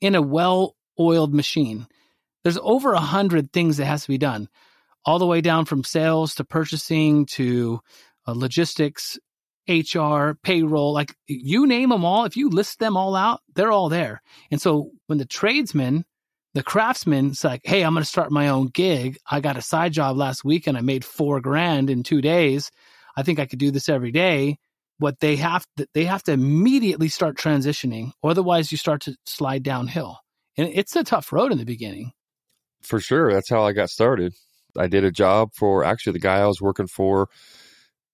in 0.00 0.14
a 0.14 0.22
well-oiled 0.22 1.34
machine. 1.34 1.86
There's 2.42 2.58
over 2.62 2.94
a 2.94 3.00
hundred 3.00 3.52
things 3.52 3.76
that 3.76 3.84
has 3.84 4.02
to 4.02 4.08
be 4.08 4.18
done, 4.18 4.48
all 5.04 5.18
the 5.18 5.26
way 5.26 5.40
down 5.40 5.64
from 5.64 5.84
sales 5.84 6.34
to 6.34 6.44
purchasing 6.44 7.26
to 7.26 7.80
uh, 8.26 8.32
logistics, 8.32 9.18
HR, 9.68 10.32
payroll, 10.42 10.92
like 10.92 11.14
you 11.26 11.66
name 11.66 11.90
them 11.90 12.04
all. 12.04 12.24
If 12.24 12.36
you 12.36 12.48
list 12.48 12.78
them 12.78 12.96
all 12.96 13.14
out, 13.14 13.40
they're 13.54 13.72
all 13.72 13.88
there. 13.88 14.22
And 14.50 14.60
so 14.60 14.90
when 15.06 15.18
the 15.18 15.24
tradesman, 15.24 16.04
the 16.54 16.62
craftsman's 16.62 17.44
like, 17.44 17.60
Hey, 17.64 17.82
I'm 17.82 17.94
going 17.94 18.02
to 18.02 18.08
start 18.08 18.32
my 18.32 18.48
own 18.48 18.66
gig. 18.66 19.18
I 19.30 19.40
got 19.40 19.56
a 19.56 19.62
side 19.62 19.92
job 19.92 20.16
last 20.16 20.44
week 20.44 20.66
and 20.66 20.76
I 20.76 20.80
made 20.80 21.04
four 21.04 21.40
grand 21.40 21.90
in 21.90 22.02
two 22.02 22.20
days. 22.20 22.70
I 23.16 23.22
think 23.22 23.38
I 23.38 23.46
could 23.46 23.58
do 23.58 23.70
this 23.70 23.88
every 23.88 24.10
day. 24.10 24.58
What 24.98 25.20
they 25.20 25.36
have 25.36 25.64
to, 25.76 25.86
they 25.94 26.04
have 26.04 26.22
to 26.24 26.32
immediately 26.32 27.08
start 27.08 27.36
transitioning. 27.36 28.12
Otherwise 28.22 28.70
you 28.70 28.78
start 28.78 29.02
to 29.02 29.16
slide 29.24 29.62
downhill. 29.62 30.18
And 30.56 30.68
it's 30.74 30.96
a 30.96 31.04
tough 31.04 31.32
road 31.32 31.52
in 31.52 31.58
the 31.58 31.64
beginning. 31.64 32.12
For 32.82 32.98
sure. 32.98 33.32
That's 33.32 33.48
how 33.48 33.62
I 33.62 33.72
got 33.72 33.90
started. 33.90 34.34
I 34.78 34.86
did 34.86 35.04
a 35.04 35.10
job 35.10 35.50
for 35.54 35.84
actually 35.84 36.14
the 36.14 36.20
guy 36.20 36.38
I 36.38 36.46
was 36.46 36.60
working 36.60 36.86
for, 36.86 37.28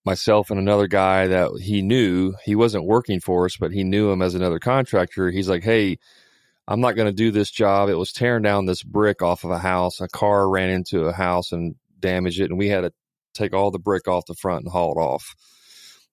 myself 0.05 0.51
and 0.51 0.59
another 0.59 0.87
guy 0.87 1.27
that 1.27 1.51
he 1.61 1.83
knew. 1.83 2.35
He 2.45 2.55
wasn't 2.55 2.87
working 2.87 3.21
for 3.21 3.45
us, 3.45 3.57
but 3.57 3.73
he 3.73 3.85
knew 3.85 4.11
him 4.11 4.23
as 4.23 4.35
another 4.35 4.59
contractor. 4.59 5.31
He's 5.31 5.49
like, 5.49 5.65
Hey, 5.65 5.99
I'm 6.69 6.81
not 6.81 6.97
going 6.97 7.07
to 7.07 7.13
do 7.13 7.31
this 7.31 7.51
job. 7.51 7.89
It 7.89 7.99
was 7.99 8.13
tearing 8.13 8.43
down 8.43 8.67
this 8.67 8.83
brick 8.83 9.23
off 9.23 9.45
of 9.45 9.51
a 9.51 9.59
house. 9.59 10.01
A 10.01 10.09
car 10.09 10.49
ran 10.49 10.71
into 10.71 11.05
a 11.05 11.13
house 11.13 11.53
and 11.53 11.75
damaged 11.99 12.41
it. 12.41 12.51
And 12.51 12.59
we 12.59 12.69
had 12.69 12.83
to 12.83 12.93
take 13.35 13.53
all 13.53 13.71
the 13.71 13.79
brick 13.79 14.09
off 14.09 14.27
the 14.27 14.35
front 14.35 14.65
and 14.65 14.73
haul 14.73 14.93
it 14.93 15.01
off. 15.01 15.35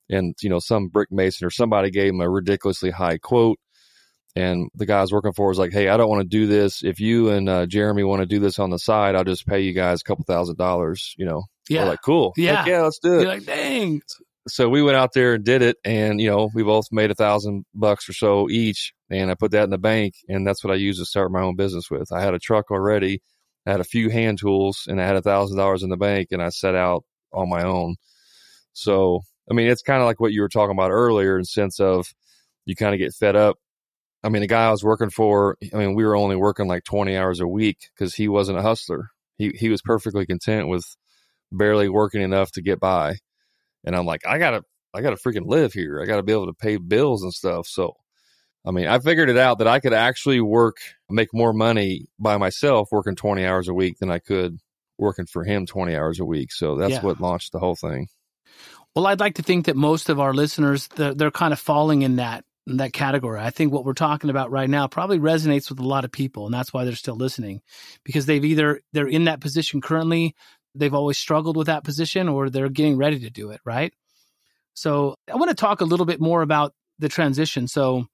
And, 0.10 0.36
you 0.42 0.50
know, 0.50 0.60
some 0.60 0.90
brick 0.90 1.12
mason 1.12 1.48
or 1.48 1.50
somebody 1.50 1.90
gave 1.90 2.14
him 2.14 2.22
a 2.22 2.30
ridiculously 2.30 2.92
high 2.92 3.18
quote. 3.18 3.58
And 4.36 4.70
the 4.76 4.86
guy 4.86 4.98
I 4.98 5.02
was 5.02 5.12
working 5.12 5.34
for 5.34 5.48
was 5.48 5.60
like, 5.60 5.72
Hey, 5.74 5.90
I 5.90 5.98
don't 5.98 6.10
want 6.10 6.22
to 6.22 6.28
do 6.28 6.48
this. 6.48 6.84
If 6.84 7.00
you 7.00 7.30
and 7.30 7.48
uh, 7.48 7.66
Jeremy 7.68 8.04
want 8.04 8.22
to 8.22 8.26
do 8.26 8.40
this 8.40 8.58
on 8.60 8.72
the 8.72 8.80
side, 8.80 9.16
I'll 9.16 9.24
just 9.24 9.46
pay 9.46 9.62
you 9.62 9.74
guys 9.74 10.02
a 10.02 10.04
couple 10.04 10.26
thousand 10.26 10.58
dollars, 10.58 11.14
you 11.18 11.26
know. 11.26 11.44
Yeah. 11.70 11.84
We're 11.84 11.90
like, 11.90 12.02
cool. 12.04 12.34
Yeah. 12.36 12.58
Heck 12.58 12.68
yeah, 12.68 12.82
let's 12.82 13.00
do 13.00 13.20
it 13.20 13.22
You're 13.22 13.30
like, 13.30 13.46
dang. 13.46 14.02
so 14.48 14.68
we 14.70 14.82
went 14.82 14.98
out 14.98 15.14
there 15.14 15.36
and 15.36 15.46
did 15.46 15.62
it 15.62 15.78
and 15.86 16.20
you 16.20 16.30
know 16.30 16.50
we 16.54 16.64
both 16.64 16.88
made 16.92 17.12
a 17.12 17.16
thousand 17.16 17.64
bucks 17.74 18.10
or 18.10 18.14
so 18.14 18.50
each 18.50 18.92
and 19.10 19.32
i 19.32 19.36
put 19.36 19.52
that 19.52 19.64
in 19.64 19.70
the 19.70 19.78
bank 19.78 20.16
and 20.28 20.46
that's 20.46 20.62
what 20.66 20.74
i 20.74 20.76
used 20.76 21.00
to 21.00 21.06
start 21.06 21.32
my 21.32 21.40
own 21.42 21.56
business 21.56 21.90
with 21.90 22.12
i 22.12 22.20
had 22.20 22.34
a 22.34 22.40
truck 22.40 22.70
already 22.70 23.22
i 23.66 23.72
had 23.72 23.80
a 23.80 23.86
few 23.86 24.10
hand 24.10 24.38
tools 24.38 24.84
and 24.90 25.02
i 25.02 25.06
had 25.06 25.16
a 25.16 25.22
thousand 25.22 25.56
dollars 25.56 25.82
in 25.82 25.90
the 25.90 25.96
bank 25.96 26.28
and 26.32 26.42
i 26.44 26.50
set 26.50 26.76
out 26.76 27.06
on 27.32 27.48
my 27.50 27.64
own 27.64 27.96
so 28.74 29.22
i 29.50 29.54
mean 29.54 29.70
it's 29.70 29.82
kind 29.82 30.02
of 30.02 30.06
like 30.06 30.20
what 30.20 30.34
you 30.34 30.42
were 30.42 30.50
talking 30.50 30.76
about 30.76 30.92
earlier 30.92 31.38
in 31.38 31.46
sense 31.46 31.80
of 31.80 32.06
you 32.66 32.76
kind 32.76 32.94
of 32.94 33.00
get 33.00 33.14
fed 33.14 33.38
up 33.38 33.56
i 34.24 34.30
mean 34.30 34.42
the 34.42 34.48
guy 34.48 34.68
i 34.68 34.72
was 34.72 34.84
working 34.84 35.10
for 35.10 35.58
i 35.74 35.78
mean 35.78 35.96
we 35.96 36.04
were 36.06 36.16
only 36.16 36.36
working 36.36 36.68
like 36.68 36.84
20 36.84 37.16
hours 37.18 37.40
a 37.40 37.48
week 37.48 37.90
because 37.94 38.16
he 38.16 38.28
wasn't 38.28 38.58
a 38.58 38.62
hustler 38.62 39.10
he, 39.38 39.50
he 39.58 39.70
was 39.70 39.82
perfectly 39.82 40.26
content 40.26 40.68
with 40.68 40.86
barely 41.52 41.90
working 41.90 42.22
enough 42.22 42.52
to 42.52 42.62
get 42.62 42.80
by 42.80 43.16
and 43.84 43.96
I'm 43.96 44.06
like, 44.06 44.26
I 44.26 44.38
gotta, 44.38 44.64
I 44.94 45.02
gotta 45.02 45.18
freaking 45.18 45.46
live 45.46 45.74
here. 45.74 46.02
I 46.02 46.06
gotta 46.06 46.24
be 46.24 46.32
able 46.32 46.48
to 46.48 46.54
pay 46.54 46.78
bills 46.78 47.24
and 47.24 47.34
stuff. 47.34 47.68
So, 47.68 47.96
I 48.66 48.72
mean, 48.72 48.88
I 48.88 49.00
figured 49.00 49.30
it 49.30 49.38
out 49.38 49.58
that 49.58 49.68
I 49.68 49.80
could 49.80 49.94
actually 49.94 50.40
work, 50.40 50.78
make 51.10 51.34
more 51.34 51.54
money 51.54 52.06
by 52.18 52.38
myself 52.38 52.90
working 52.92 53.16
20 53.16 53.46
hours 53.46 53.68
a 53.68 53.74
week 53.74 53.98
than 54.00 54.10
I 54.10 54.20
could 54.20 54.58
working 54.98 55.26
for 55.26 55.44
him 55.44 55.66
20 55.66 55.96
hours 55.96 56.20
a 56.20 56.26
week. 56.26 56.52
So 56.54 56.76
that's 56.78 56.94
Yeah. 56.94 57.02
what 57.02 57.20
launched 57.20 57.52
the 57.52 57.60
whole 57.60 57.76
thing. 57.76 58.08
Well, 58.96 59.08
I'd 59.08 59.20
like 59.20 59.36
to 59.36 59.44
think 59.44 59.66
that 59.66 59.76
most 59.76 60.10
of 60.10 60.20
our 60.20 60.34
listeners 60.34 60.88
they're, 60.96 61.14
they're 61.14 61.32
kind 61.32 61.52
of 61.52 61.60
falling 61.60 62.04
in 62.04 62.18
that 62.18 62.46
that 62.66 62.94
category. 62.94 63.40
I 63.40 63.50
think 63.50 63.74
what 63.74 63.86
we're 63.86 63.94
talking 63.94 64.30
about 64.30 64.52
right 64.52 64.70
now 64.70 64.88
probably 64.88 65.20
resonates 65.20 65.70
with 65.70 65.80
a 65.80 65.88
lot 65.88 66.06
of 66.06 66.12
people, 66.12 66.46
and 66.46 66.54
that's 66.54 66.74
why 66.74 66.86
they're 66.86 66.96
still 66.96 67.16
listening 67.16 67.62
because 68.04 68.26
they've 68.26 68.44
either 68.44 68.82
they're 68.94 69.08
in 69.08 69.26
that 69.26 69.42
position 69.42 69.82
currently, 69.82 70.36
they've 70.74 70.94
always 70.94 71.18
struggled 71.18 71.58
with 71.58 71.68
that 71.68 71.84
position, 71.84 72.30
or 72.30 72.50
they're 72.50 72.70
getting 72.70 72.98
ready 72.98 73.20
to 73.20 73.30
do 73.30 73.52
it. 73.52 73.60
Right. 73.66 73.94
So 74.74 75.16
I 75.32 75.36
want 75.36 75.50
to 75.50 75.56
talk 75.56 75.82
a 75.82 75.86
little 75.86 76.06
bit 76.06 76.22
more 76.22 76.42
about 76.42 76.74
the 77.00 77.10
transition. 77.10 77.68
So 77.68 78.08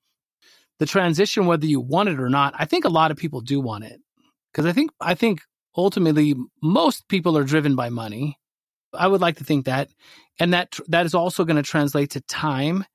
the 0.80 0.86
transition, 0.86 1.46
whether 1.46 1.66
you 1.66 1.80
want 1.80 2.10
it 2.10 2.20
or 2.20 2.30
not, 2.30 2.54
I 2.58 2.66
think 2.66 2.86
a 2.86 2.90
lot 2.90 3.12
of 3.12 3.18
people 3.18 3.42
do 3.42 3.60
want 3.60 3.84
it 3.84 4.00
because 4.52 4.66
I 4.66 4.74
think 4.74 4.92
I 5.00 5.14
think 5.14 5.42
ultimately 5.78 6.36
most 6.62 7.08
people 7.08 7.38
are 7.38 7.44
driven 7.44 7.76
by 7.76 7.90
money. 7.90 8.38
I 8.94 9.08
would 9.08 9.22
like 9.22 9.38
to 9.38 9.44
think 9.44 9.66
that 9.66 9.90
and 10.40 10.54
that 10.54 10.80
that 10.88 11.06
is 11.06 11.14
also 11.14 11.46
going 11.46 11.58
to 11.58 11.64
translate 11.64 12.12
to 12.12 12.22
time 12.22 12.86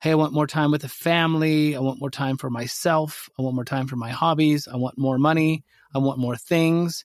hey 0.00 0.12
i 0.12 0.14
want 0.14 0.32
more 0.32 0.46
time 0.46 0.70
with 0.70 0.82
the 0.82 0.88
family. 0.88 1.76
I 1.76 1.80
want 1.80 2.00
more 2.00 2.10
time 2.10 2.36
for 2.36 2.50
myself. 2.50 3.28
I 3.38 3.42
want 3.42 3.54
more 3.54 3.64
time 3.64 3.86
for 3.86 3.96
my 3.96 4.10
hobbies. 4.10 4.68
I 4.68 4.76
want 4.76 4.98
more 4.98 5.18
money. 5.18 5.64
I 5.94 5.98
want 5.98 6.18
more 6.18 6.36
things. 6.36 7.04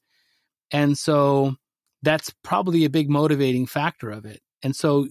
And 0.72 0.98
so 0.98 1.56
that's 2.02 2.34
probably 2.44 2.86
a 2.86 2.90
big 2.90 3.10
motivating 3.10 3.66
factor 3.66 4.10
of 4.10 4.26
it. 4.26 4.42
And 4.62 4.76
so 4.76 5.08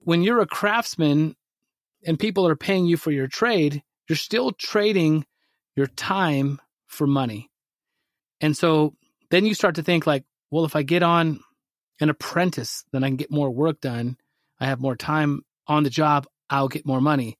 when 0.00 0.22
you're 0.22 0.40
a 0.40 0.46
craftsman 0.46 1.36
and 2.04 2.18
people 2.18 2.46
are 2.46 2.56
paying 2.56 2.86
you 2.86 2.96
for 2.96 3.10
your 3.10 3.26
trade 3.26 3.82
you're 4.08 4.16
still 4.16 4.52
trading 4.52 5.26
your 5.76 5.86
time 5.86 6.60
for 6.86 7.06
money. 7.06 7.50
And 8.40 8.56
so 8.56 8.94
then 9.30 9.44
you 9.44 9.54
start 9.54 9.74
to 9.76 9.82
think 9.82 10.06
like 10.06 10.24
well 10.50 10.64
if 10.64 10.74
i 10.74 10.82
get 10.82 11.02
on 11.02 11.40
an 12.00 12.08
apprentice 12.08 12.84
then 12.92 13.04
i 13.04 13.08
can 13.08 13.16
get 13.16 13.30
more 13.30 13.50
work 13.50 13.80
done. 13.80 14.16
I 14.60 14.66
have 14.66 14.80
more 14.80 14.96
time 14.96 15.42
on 15.66 15.84
the 15.84 15.90
job, 15.90 16.26
I'll 16.50 16.68
get 16.68 16.86
more 16.86 17.00
money. 17.00 17.38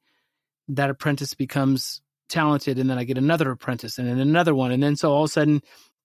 That 0.68 0.90
apprentice 0.90 1.34
becomes 1.34 2.00
talented, 2.28 2.78
and 2.78 2.90
then 2.90 2.98
I 2.98 3.04
get 3.04 3.18
another 3.18 3.50
apprentice 3.50 3.98
and 3.98 4.06
then 4.06 4.18
another 4.18 4.54
one. 4.54 4.70
And 4.70 4.82
then 4.82 4.96
so 4.96 5.12
all 5.12 5.24
of 5.24 5.30
a 5.30 5.32
sudden, 5.32 5.62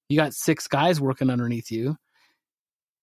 you 0.09 0.17
got 0.17 0.33
six 0.33 0.67
guys 0.67 1.01
working 1.01 1.29
underneath 1.29 1.71
you, 1.71 1.97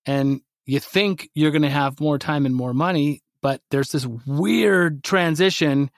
and 0.07 0.41
you 0.67 0.81
think 0.81 1.29
you're 1.35 1.51
going 1.51 1.63
to 1.63 1.71
have 1.71 2.01
more 2.01 2.19
time 2.19 2.47
and 2.47 2.55
more 2.55 2.73
money, 2.73 3.23
but 3.43 3.61
there's 3.71 3.91
this 3.91 4.07
weird 4.07 5.03
transition 5.03 5.91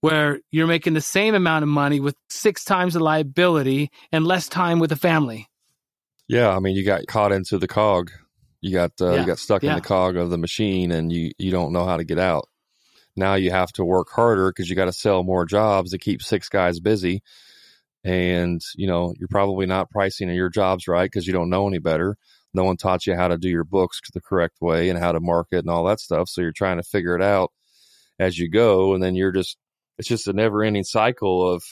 where 0.00 0.40
you're 0.50 0.66
making 0.66 0.94
the 0.94 1.00
same 1.00 1.34
amount 1.34 1.62
of 1.62 1.68
money 1.68 2.00
with 2.00 2.16
six 2.28 2.64
times 2.64 2.94
the 2.94 3.00
liability 3.00 3.88
and 4.10 4.26
less 4.26 4.48
time 4.48 4.80
with 4.80 4.90
the 4.90 4.96
family. 4.96 5.46
Yeah. 6.28 6.50
I 6.50 6.58
mean, 6.58 6.74
you 6.74 6.84
got 6.84 7.06
caught 7.06 7.30
into 7.30 7.58
the 7.58 7.68
cog. 7.68 8.10
You 8.60 8.72
got, 8.72 8.90
uh, 9.00 9.12
Yeah. 9.12 9.20
you 9.20 9.26
got 9.26 9.38
stuck 9.38 9.62
Yeah. 9.62 9.70
in 9.70 9.76
the 9.76 9.82
cog 9.82 10.16
of 10.16 10.30
the 10.30 10.38
machine 10.38 10.90
and 10.90 11.12
you, 11.12 11.30
you 11.38 11.52
don't 11.52 11.72
know 11.72 11.84
how 11.84 11.96
to 11.98 12.04
get 12.04 12.18
out. 12.18 12.48
Now 13.16 13.34
you 13.34 13.50
have 13.50 13.72
to 13.72 13.84
work 13.84 14.08
harder 14.10 14.50
because 14.50 14.70
you 14.70 14.76
got 14.76 14.86
to 14.86 14.92
sell 14.92 15.22
more 15.22 15.44
jobs 15.44 15.90
to 15.90 15.98
keep 15.98 16.22
six 16.22 16.48
guys 16.48 16.80
busy. 16.80 17.22
And, 18.04 18.60
you 18.74 18.86
know, 18.86 19.14
you're 19.18 19.28
probably 19.28 19.66
not 19.66 19.90
pricing 19.90 20.28
your 20.30 20.48
jobs 20.48 20.88
right 20.88 21.10
because 21.10 21.26
you 21.26 21.32
don't 21.32 21.50
know 21.50 21.68
any 21.68 21.78
better. 21.78 22.16
No 22.54 22.64
one 22.64 22.76
taught 22.76 23.06
you 23.06 23.14
how 23.14 23.28
to 23.28 23.38
do 23.38 23.48
your 23.48 23.64
books 23.64 24.00
the 24.12 24.20
correct 24.20 24.60
way 24.60 24.88
and 24.88 24.98
how 24.98 25.12
to 25.12 25.20
market 25.20 25.58
and 25.58 25.70
all 25.70 25.84
that 25.84 26.00
stuff. 26.00 26.28
So 26.28 26.40
you're 26.40 26.52
trying 26.52 26.78
to 26.78 26.82
figure 26.82 27.14
it 27.14 27.22
out 27.22 27.52
as 28.18 28.38
you 28.38 28.50
go. 28.50 28.94
And 28.94 29.02
then 29.02 29.14
you're 29.14 29.32
just, 29.32 29.56
it's 29.98 30.08
just 30.08 30.28
a 30.28 30.32
never 30.32 30.62
ending 30.62 30.84
cycle 30.84 31.50
of 31.50 31.62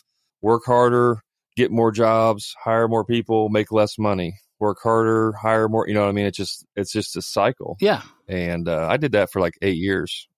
work 0.40 0.62
harder, 0.64 1.22
get 1.56 1.70
more 1.70 1.90
jobs, 1.90 2.54
hire 2.62 2.88
more 2.88 3.04
people, 3.04 3.48
make 3.48 3.72
less 3.72 3.98
money, 3.98 4.38
work 4.58 4.78
harder, 4.82 5.32
hire 5.32 5.68
more. 5.68 5.86
You 5.88 5.94
know 5.94 6.02
what 6.02 6.08
I 6.08 6.12
mean? 6.12 6.26
It's 6.26 6.38
just, 6.38 6.64
it's 6.76 6.92
just 6.92 7.16
a 7.16 7.22
cycle. 7.22 7.76
Yeah. 7.80 8.02
And 8.28 8.68
uh, 8.68 8.86
I 8.88 8.96
did 8.96 9.12
that 9.12 9.30
for 9.32 9.40
like 9.40 9.54
eight 9.62 9.78
years. 9.78 10.28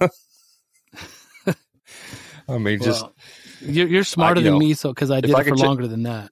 I 2.48 2.58
mean, 2.58 2.80
just 2.80 3.02
Well, 3.02 3.14
you're, 3.60 3.88
you're 3.88 4.04
smarter 4.04 4.40
you 4.40 4.44
than 4.44 4.54
know, 4.54 4.58
me, 4.58 4.74
so 4.74 4.90
because 4.90 5.10
I 5.10 5.20
did 5.20 5.34
I 5.34 5.40
it 5.40 5.48
for 5.48 5.56
check- 5.56 5.66
longer 5.66 5.86
than 5.86 6.04
that. 6.04 6.30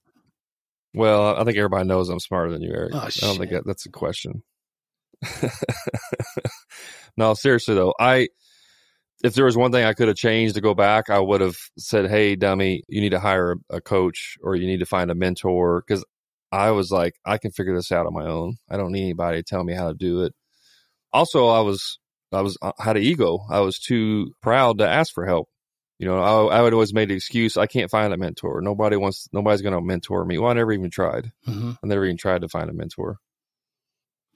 Well, 0.94 1.37
I 1.37 1.44
think 1.44 1.59
everybody 1.59 1.87
knows 1.87 2.09
I'm 2.09 2.20
smarter 2.20 2.50
than 2.50 2.62
you, 2.62 2.70
Eric. 2.72 2.92
Oh, 2.94 2.98
I 3.00 3.11
don't 3.20 3.37
think 3.37 3.50
that, 3.50 3.66
that's 3.66 3.85
a 3.85 3.90
question. 3.90 4.42
no, 7.16 7.35
seriously 7.35 7.74
though, 7.74 7.94
I 7.98 8.29
if 9.24 9.35
there 9.35 9.44
was 9.44 9.57
one 9.57 9.72
thing 9.72 9.85
I 9.85 9.94
could 9.94 10.09
have 10.09 10.16
changed 10.16 10.55
to 10.55 10.61
go 10.61 10.74
back, 10.74 11.09
I 11.11 11.18
would 11.18 11.40
have 11.40 11.57
said, 11.79 12.09
"Hey, 12.09 12.37
dummy, 12.37 12.83
you 12.88 13.00
need 13.00 13.11
to 13.11 13.18
hire 13.20 13.52
a, 13.70 13.76
a 13.76 13.81
coach 13.81 14.37
or 14.42 14.57
you 14.57 14.66
need 14.66 14.81
to 14.81 14.87
find 14.87 15.11
a 15.11 15.14
mentor." 15.14 15.83
Because 15.87 16.05
I 16.52 16.70
was 16.70 16.90
like, 16.90 17.14
I 17.24 17.38
can 17.38 17.50
figure 17.50 17.74
this 17.74 17.92
out 17.92 18.07
on 18.07 18.14
my 18.14 18.26
own. 18.26 18.57
I 18.70 18.76
don't 18.76 18.92
need 18.92 19.05
anybody 19.05 19.38
to 19.38 19.42
tell 19.42 19.64
me 19.64 19.74
how 19.74 19.88
to 19.88 19.94
do 19.94 20.22
it. 20.22 20.33
Also, 21.12 21.48
I 21.48 21.61
was 21.61 21.98
I 22.33 22.42
was 22.42 22.57
I 22.62 22.72
had 22.79 22.96
an 22.96 23.02
ego. 23.02 23.40
I 23.50 23.61
was 23.61 23.79
too 23.79 24.33
proud 24.42 24.79
to 24.79 24.88
ask 24.88 25.12
for 25.12 25.26
help. 25.26 25.48
You 25.99 26.07
know, 26.07 26.19
I, 26.19 26.59
I 26.59 26.63
would 26.63 26.75
always 26.75 26.93
made 26.93 27.09
the 27.09 27.15
excuse, 27.15 27.57
I 27.57 27.67
can't 27.67 27.91
find 27.91 28.13
a 28.13 28.19
mentor. 28.19 28.61
Nobody 28.61 28.97
wants, 28.97 29.29
nobody's 29.33 29.63
going 29.63 29.75
to 29.75 29.81
mentor 29.81 30.25
me. 30.25 30.39
Well, 30.39 30.51
I 30.51 30.55
never 30.55 30.73
even 30.73 30.91
tried. 30.91 31.33
hmm 31.45 31.73
I 31.83 31.87
never 31.87 32.05
even 32.05 32.19
tried 32.19 32.43
to 32.43 32.49
find 32.49 32.69
a 32.69 32.75
mentor. 32.75 33.19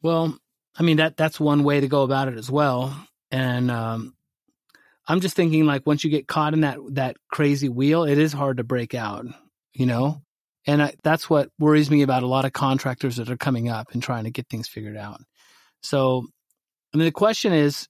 Well, 0.03 0.39
I 0.77 0.83
mean 0.83 0.99
that 0.99 1.17
that's 1.17 1.41
one 1.41 1.65
way 1.65 1.81
to 1.81 1.89
go 1.89 2.03
about 2.03 2.29
it 2.29 2.39
as 2.39 2.51
well. 2.51 2.97
And 3.31 3.71
um, 3.71 4.15
I'm 5.07 5.21
just 5.21 5.37
thinking, 5.37 5.67
like, 5.67 5.87
once 5.87 6.05
you 6.05 6.11
get 6.11 6.27
caught 6.27 6.55
in 6.55 6.63
that 6.63 6.79
that 6.93 7.17
crazy 7.31 7.69
wheel, 7.69 8.05
it 8.05 8.19
is 8.19 8.33
hard 8.33 8.57
to 8.59 8.65
break 8.65 8.95
out. 8.95 9.27
You 9.73 9.87
know, 9.87 10.23
and 10.67 10.83
I, 10.83 10.95
that's 11.03 11.29
what 11.29 11.51
worries 11.59 11.91
me 11.91 12.03
about 12.03 12.23
a 12.23 12.29
lot 12.29 12.45
of 12.45 12.53
contractors 12.53 13.17
that 13.17 13.31
are 13.31 13.37
coming 13.37 13.69
up 13.69 13.93
and 13.93 14.03
trying 14.03 14.25
to 14.25 14.31
get 14.31 14.49
things 14.49 14.69
figured 14.69 14.97
out. 14.97 15.21
So, 15.83 16.27
I 16.93 16.97
mean, 16.97 17.05
the 17.05 17.13
question 17.13 17.53
is, 17.53 17.89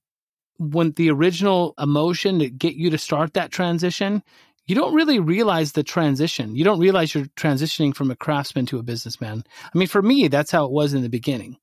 when 0.60 0.92
the 0.92 1.10
original 1.10 1.72
emotion 1.78 2.38
to 2.38 2.50
get 2.50 2.74
you 2.74 2.90
to 2.90 2.98
start 2.98 3.32
that 3.32 3.50
transition, 3.50 4.22
you 4.66 4.74
don't 4.74 4.94
really 4.94 5.18
realize 5.18 5.72
the 5.72 5.82
transition. 5.82 6.54
You 6.54 6.64
don't 6.64 6.78
realize 6.78 7.14
you're 7.14 7.24
transitioning 7.34 7.96
from 7.96 8.10
a 8.10 8.16
craftsman 8.16 8.66
to 8.66 8.78
a 8.78 8.82
businessman. 8.82 9.42
I 9.64 9.78
mean, 9.78 9.88
for 9.88 10.02
me, 10.02 10.28
that's 10.28 10.50
how 10.50 10.66
it 10.66 10.70
was 10.70 10.92
in 10.92 11.00
the 11.00 11.08
beginning. 11.08 11.56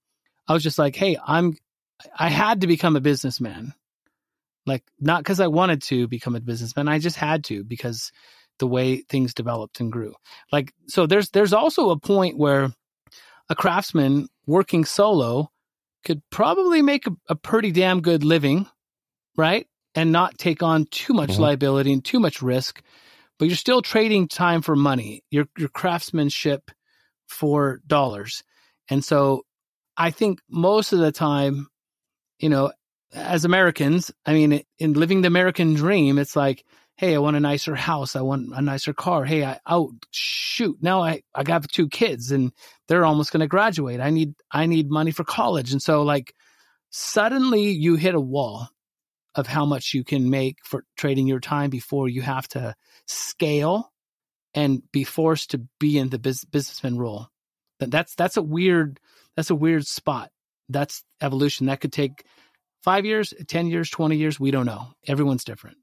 I 0.47 0.53
was 0.53 0.63
just 0.63 0.79
like, 0.79 0.95
hey, 0.95 1.15
I'm, 1.25 1.55
I 2.17 2.29
had 2.29 2.61
to 2.61 2.67
become 2.67 2.95
a 2.95 3.01
businessman. 3.01 3.75
Like, 4.65 4.83
not 4.99 5.19
because 5.19 5.39
I 5.39 5.47
wanted 5.47 5.83
to 5.83 6.07
become 6.07 6.35
a 6.35 6.41
businessman. 6.41 6.87
I 6.87 6.97
just 6.97 7.17
had 7.17 7.43
to 7.45 7.63
because 7.63 8.11
the 8.57 8.67
way 8.67 9.03
things 9.03 9.35
developed 9.35 9.79
and 9.79 9.91
grew. 9.91 10.15
Like, 10.51 10.73
so 10.87 11.05
there's, 11.05 11.29
there's 11.29 11.53
also 11.53 11.91
a 11.91 11.99
point 11.99 12.35
where 12.35 12.73
a 13.47 13.55
craftsman 13.55 14.27
working 14.47 14.85
solo 14.85 15.51
could 16.03 16.23
probably 16.31 16.81
make 16.81 17.05
a, 17.05 17.11
a 17.29 17.35
pretty 17.35 17.71
damn 17.71 18.01
good 18.01 18.23
living, 18.23 18.65
right? 19.37 19.67
And 19.95 20.11
not 20.11 20.37
take 20.37 20.61
on 20.63 20.85
too 20.85 21.13
much 21.13 21.31
Mhm. 21.31 21.39
liability 21.39 21.93
and 21.93 22.03
too 22.03 22.19
much 22.19 22.41
risk, 22.41 22.81
but 23.39 23.47
you're 23.47 23.57
still 23.57 23.81
trading 23.81 24.27
time 24.27 24.61
for 24.61 24.75
money, 24.75 25.23
your, 25.31 25.47
your 25.57 25.69
craftsmanship 25.69 26.71
for 27.27 27.81
dollars. 27.85 28.43
And 28.89 29.03
so 29.03 29.43
I 29.95 30.11
think 30.11 30.39
most 30.49 30.93
of 30.93 30.99
the 30.99 31.11
time, 31.11 31.67
you 32.39 32.49
know, 32.49 32.71
as 33.13 33.45
Americans, 33.45 34.11
I 34.25 34.33
mean, 34.33 34.63
in 34.79 34.93
living 34.93 35.21
the 35.21 35.27
American 35.27 35.73
dream, 35.73 36.17
it's 36.19 36.35
like, 36.35 36.65
hey, 36.97 37.15
I 37.15 37.19
want 37.19 37.37
a 37.37 37.39
nicer 37.39 37.75
house. 37.75 38.15
I 38.15 38.21
want 38.21 38.53
a 38.55 38.61
nicer 38.61 38.93
car. 38.93 39.23
Hey, 39.23 39.45
I, 39.45 39.59
oh, 39.65 39.93
shoot. 40.11 40.77
Now 40.81 41.03
I, 41.03 41.21
I 41.33 41.43
got 41.43 41.69
two 41.71 41.89
kids 41.89 42.31
and 42.31 42.51
they're 42.87 43.05
almost 43.05 43.31
going 43.31 43.41
to 43.41 43.47
graduate. 43.47 43.99
I 43.99 44.09
need, 44.09 44.33
I 44.51 44.65
need 44.65 44.89
money 44.89 45.11
for 45.11 45.23
college. 45.23 45.71
And 45.71 45.81
so 45.81 46.01
like 46.03 46.33
suddenly 46.89 47.69
you 47.69 47.95
hit 47.95 48.15
a 48.15 48.19
wall 48.19 48.69
of 49.37 49.47
how 49.47 49.65
much 49.65 49.93
you 49.93 50.03
can 50.03 50.29
make 50.29 50.57
for 50.63 50.83
trading 50.97 51.27
your 51.27 51.39
time 51.39 51.69
before 51.69 52.09
you 52.09 52.21
have 52.21 52.47
to 52.49 52.75
scale 53.05 53.93
and 54.53 54.81
be 54.91 55.03
forced 55.03 55.51
to 55.51 55.61
be 55.79 55.97
in 55.97 56.09
the 56.09 56.19
bus- 56.19 56.43
businessman 56.43 56.97
role. 56.97 57.27
That's 57.79 58.15
that's 58.15 58.37
a 58.37 58.41
weird 58.41 58.99
that's 59.35 59.51
a 59.51 59.55
weird 59.55 59.85
spot. 59.85 60.31
That's 60.67 61.03
evolution. 61.21 61.67
That 61.67 61.79
could 61.79 61.93
take 61.93 62.25
five 62.83 63.05
years, 63.05 63.33
ten 63.47 63.67
years, 63.67 63.89
twenty 63.89 64.17
years. 64.17 64.39
We 64.39 64.51
don't 64.51 64.65
know. 64.65 64.87
Everyone's 65.07 65.43
different. 65.43 65.77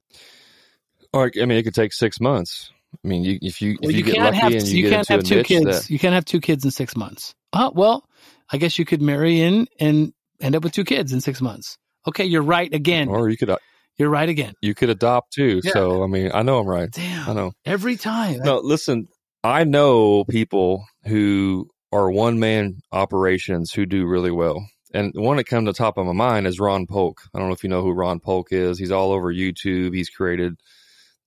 Or, 1.13 1.31
I 1.41 1.45
mean, 1.45 1.57
it 1.57 1.63
could 1.63 1.73
take 1.73 1.93
six 1.93 2.19
months. 2.19 2.71
I 3.03 3.07
mean, 3.07 3.23
you, 3.23 3.39
if 3.41 3.61
you, 3.61 3.77
Well, 3.81 3.89
if 3.89 3.95
you, 3.95 4.03
get 4.03 4.15
can't 4.15 4.25
lucky 4.25 4.37
have 4.37 4.53
and 4.53 4.67
you, 4.67 4.77
you 4.77 4.89
get 4.89 4.95
can't 4.95 5.07
have 5.07 5.19
a 5.21 5.23
two 5.23 5.43
kids. 5.43 5.65
that, 5.65 5.89
You 5.89 5.97
can't 5.97 6.13
have 6.13 6.25
two 6.25 6.41
kids 6.41 6.65
in 6.65 6.71
six 6.71 6.95
months. 6.97 7.33
Oh 7.53 7.71
well, 7.73 8.05
I 8.49 8.57
guess 8.57 8.77
you 8.77 8.83
could 8.83 9.01
marry 9.01 9.39
in 9.39 9.67
and 9.79 10.13
end 10.41 10.55
up 10.55 10.63
with 10.63 10.73
two 10.73 10.83
kids 10.83 11.13
in 11.13 11.21
six 11.21 11.39
months. 11.41 11.77
Okay, 12.07 12.25
you're 12.25 12.43
right 12.43 12.71
again. 12.73 13.07
or 13.07 13.29
you 13.29 13.37
could, 13.37 13.49
uh, 13.49 13.57
You're 13.97 14.09
right 14.09 14.27
again. 14.29 14.53
you 14.61 14.75
could 14.75 14.89
adopt 14.89 15.33
too. 15.33 15.61
Yeah. 15.63 15.71
So, 15.71 16.03
I 16.03 16.07
mean, 16.07 16.31
I 16.33 16.41
know 16.43 16.59
I'm 16.59 16.67
right. 16.67 16.89
Damn. 16.91 17.29
I 17.29 17.33
know. 17.33 17.51
Every 17.65 17.95
time. 17.97 18.39
No, 18.39 18.59
listen, 18.59 19.07
I 19.43 19.63
know 19.63 20.23
people 20.25 20.85
who 21.05 21.67
are 21.91 22.11
one 22.11 22.39
man 22.39 22.79
operations 22.91 23.71
who 23.71 23.85
do 23.85 24.05
really 24.05 24.31
well. 24.31 24.67
And 24.93 25.11
the 25.13 25.21
one 25.21 25.37
that 25.37 25.45
comes 25.45 25.65
to 25.67 25.71
the 25.71 25.77
top 25.77 25.97
of 25.97 26.05
my 26.05 26.13
mind 26.13 26.47
is 26.47 26.59
Ron 26.59 26.85
Paulk. 26.87 27.21
I 27.33 27.39
don't 27.39 27.47
know 27.49 27.53
if 27.53 27.63
you 27.63 27.69
know 27.69 27.81
who 27.81 27.91
Ron 27.91 28.19
Paulk 28.19 28.47
is. 28.51 28.77
He's 28.79 28.91
all 28.91 29.11
over 29.11 29.33
YouTube. 29.33 29.93
He's 29.93 30.09
created 30.09 30.53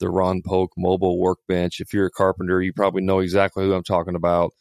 the 0.01 0.09
Ron 0.09 0.43
Paulk 0.45 0.71
mobile 0.77 1.19
workbench. 1.19 1.81
If 1.81 1.93
you're 1.93 2.07
a 2.07 2.11
carpenter, 2.11 2.63
you 2.63 2.73
probably 2.73 3.03
know 3.03 3.19
exactly 3.19 3.65
who 3.65 3.75
I'm 3.75 3.83
talking 3.83 4.15
about. 4.15 4.53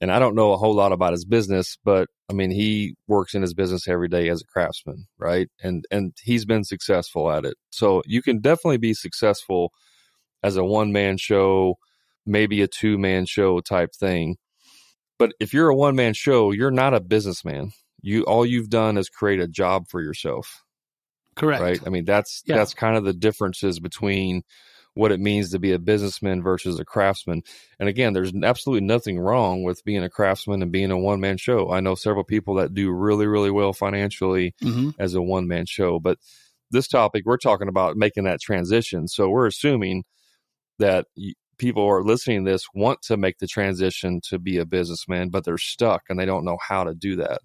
And 0.00 0.10
I 0.10 0.18
don't 0.18 0.34
know 0.34 0.52
a 0.52 0.56
whole 0.56 0.74
lot 0.74 0.92
about 0.92 1.12
his 1.12 1.24
business, 1.24 1.76
but 1.84 2.08
I 2.30 2.32
mean, 2.32 2.52
he 2.52 2.94
works 3.08 3.34
in 3.34 3.42
his 3.42 3.54
business 3.54 3.88
every 3.88 4.08
day 4.08 4.28
as 4.28 4.40
a 4.40 4.46
craftsman, 4.46 5.06
right? 5.18 5.48
And 5.62 5.84
and 5.90 6.12
he's 6.22 6.44
been 6.44 6.62
successful 6.64 7.30
at 7.30 7.44
it. 7.44 7.56
So 7.70 8.02
you 8.06 8.22
can 8.22 8.40
definitely 8.40 8.78
be 8.78 8.94
successful 8.94 9.72
as 10.42 10.56
a 10.56 10.64
one 10.64 10.92
man 10.92 11.16
show, 11.16 11.74
maybe 12.24 12.62
a 12.62 12.68
two 12.68 12.98
man 12.98 13.26
show 13.26 13.60
type 13.60 13.90
thing. 13.94 14.36
But 15.18 15.32
if 15.40 15.52
you're 15.52 15.68
a 15.68 15.76
one 15.76 15.96
man 15.96 16.14
show, 16.14 16.52
you're 16.52 16.70
not 16.70 16.94
a 16.94 17.00
businessman. 17.00 17.72
You 18.00 18.22
all 18.22 18.46
you've 18.46 18.70
done 18.70 18.96
is 18.96 19.08
create 19.08 19.40
a 19.40 19.48
job 19.48 19.88
for 19.88 20.00
yourself, 20.00 20.62
Correct. 21.36 21.60
right? 21.60 21.80
I 21.84 21.90
mean, 21.90 22.04
that's 22.04 22.42
Yeah. 22.46 22.56
that's 22.56 22.74
kind 22.74 22.96
of 22.96 23.04
the 23.04 23.12
differences 23.12 23.80
between 23.80 24.42
what 24.94 25.12
it 25.12 25.20
means 25.20 25.50
to 25.50 25.58
be 25.58 25.72
a 25.72 25.78
businessman 25.78 26.42
versus 26.42 26.78
a 26.80 26.84
craftsman. 26.84 27.42
And 27.78 27.88
again, 27.88 28.12
there's 28.12 28.32
absolutely 28.42 28.86
nothing 28.86 29.18
wrong 29.18 29.62
with 29.62 29.84
being 29.84 30.02
a 30.02 30.10
craftsman 30.10 30.62
and 30.62 30.72
being 30.72 30.90
a 30.90 30.98
one 30.98 31.20
man 31.20 31.36
show. 31.36 31.70
I 31.70 31.80
know 31.80 31.94
several 31.94 32.24
people 32.24 32.54
that 32.56 32.74
do 32.74 32.90
really, 32.90 33.26
really 33.26 33.50
well 33.50 33.72
financially 33.72 34.54
hmm 34.60 34.90
as 34.98 35.14
a 35.14 35.22
one 35.22 35.48
man 35.48 35.66
show. 35.66 35.98
But 36.00 36.18
this 36.70 36.88
topic, 36.88 37.24
we're 37.24 37.36
talking 37.36 37.68
about 37.68 37.96
making 37.96 38.24
that 38.24 38.40
transition. 38.40 39.08
So 39.08 39.28
we're 39.28 39.46
assuming 39.46 40.04
that 40.78 41.06
people 41.58 41.84
who 41.84 41.90
are 41.90 42.02
listening 42.02 42.44
to 42.44 42.50
this 42.50 42.66
want 42.74 43.02
to 43.02 43.16
make 43.16 43.38
the 43.38 43.46
transition 43.46 44.20
to 44.28 44.38
be 44.38 44.58
a 44.58 44.66
businessman, 44.66 45.28
but 45.28 45.44
they're 45.44 45.58
stuck 45.58 46.02
and 46.08 46.18
they 46.18 46.26
don't 46.26 46.44
know 46.44 46.58
how 46.66 46.84
to 46.84 46.94
do 46.94 47.16
that. 47.16 47.40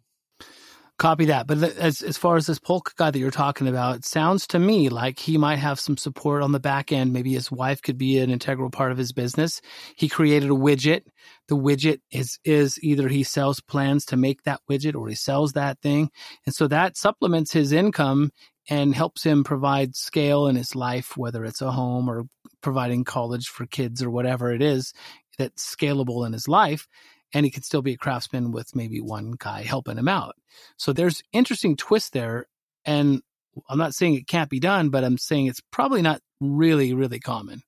Copy 0.97 1.25
that. 1.25 1.45
But 1.45 1.61
as 1.61 2.01
as 2.01 2.17
far 2.17 2.37
as 2.37 2.47
this 2.47 2.57
Paulk 2.57 2.95
guy 2.95 3.11
that 3.11 3.19
you're 3.19 3.29
talking 3.29 3.67
about, 3.67 3.97
it 3.97 4.05
sounds 4.05 4.47
to 4.47 4.59
me 4.59 4.87
like 4.87 5.19
he 5.19 5.37
might 5.37 5.57
have 5.57 5.77
some 5.77 5.97
support 5.97 6.41
on 6.41 6.53
the 6.53 6.59
back 6.59 6.93
end. 6.93 7.11
Maybe 7.11 7.33
his 7.33 7.51
wife 7.51 7.81
could 7.81 7.97
be 7.97 8.17
an 8.19 8.29
integral 8.29 8.69
part 8.69 8.93
of 8.93 8.97
his 8.97 9.11
business. 9.11 9.59
He 9.97 10.07
created 10.07 10.49
a 10.49 10.53
widget. 10.53 11.01
The 11.49 11.57
widget 11.57 11.99
is 12.11 12.39
is 12.45 12.79
either 12.81 13.09
he 13.09 13.23
sells 13.23 13.59
plans 13.59 14.05
to 14.05 14.15
make 14.15 14.43
that 14.43 14.61
widget 14.71 14.95
or 14.95 15.09
he 15.09 15.15
sells 15.15 15.51
that 15.51 15.81
thing. 15.81 16.11
And 16.45 16.55
so 16.55 16.65
that 16.69 16.95
supplements 16.95 17.51
his 17.51 17.73
income 17.73 18.31
and 18.69 18.95
helps 18.95 19.21
him 19.25 19.43
provide 19.43 19.97
scale 19.97 20.47
in 20.47 20.55
his 20.55 20.75
life, 20.75 21.17
whether 21.17 21.43
it's 21.43 21.61
a 21.61 21.71
home 21.71 22.09
or 22.09 22.23
providing 22.61 23.03
college 23.03 23.47
for 23.47 23.65
kids 23.65 24.01
or 24.01 24.09
whatever 24.09 24.49
it 24.53 24.61
is 24.61 24.93
that's 25.37 25.75
scalable 25.75 26.25
in 26.25 26.31
his 26.31 26.47
life. 26.47 26.87
And 27.35 27.45
he 27.45 27.51
could 27.51 27.65
still 27.65 27.83
be 27.83 27.93
a 27.93 27.97
craftsman 27.97 28.51
with 28.51 28.75
maybe 28.75 29.01
one 29.01 29.35
guy 29.37 29.61
helping 29.61 29.97
him 29.97 30.07
out. 30.07 30.35
So 30.77 30.93
there's 30.93 31.21
interesting 31.33 31.75
twist 31.75 32.13
there. 32.13 32.45
And 32.85 33.21
I'm 33.69 33.77
not 33.77 33.93
saying 33.93 34.15
it 34.15 34.27
can't 34.27 34.49
be 34.49 34.59
done, 34.59 34.89
but 34.89 35.03
I'm 35.03 35.17
saying 35.17 35.47
it's 35.47 35.61
probably 35.69 36.01
not 36.01 36.21
really, 36.39 36.93
really 36.93 37.19
common. 37.19 37.61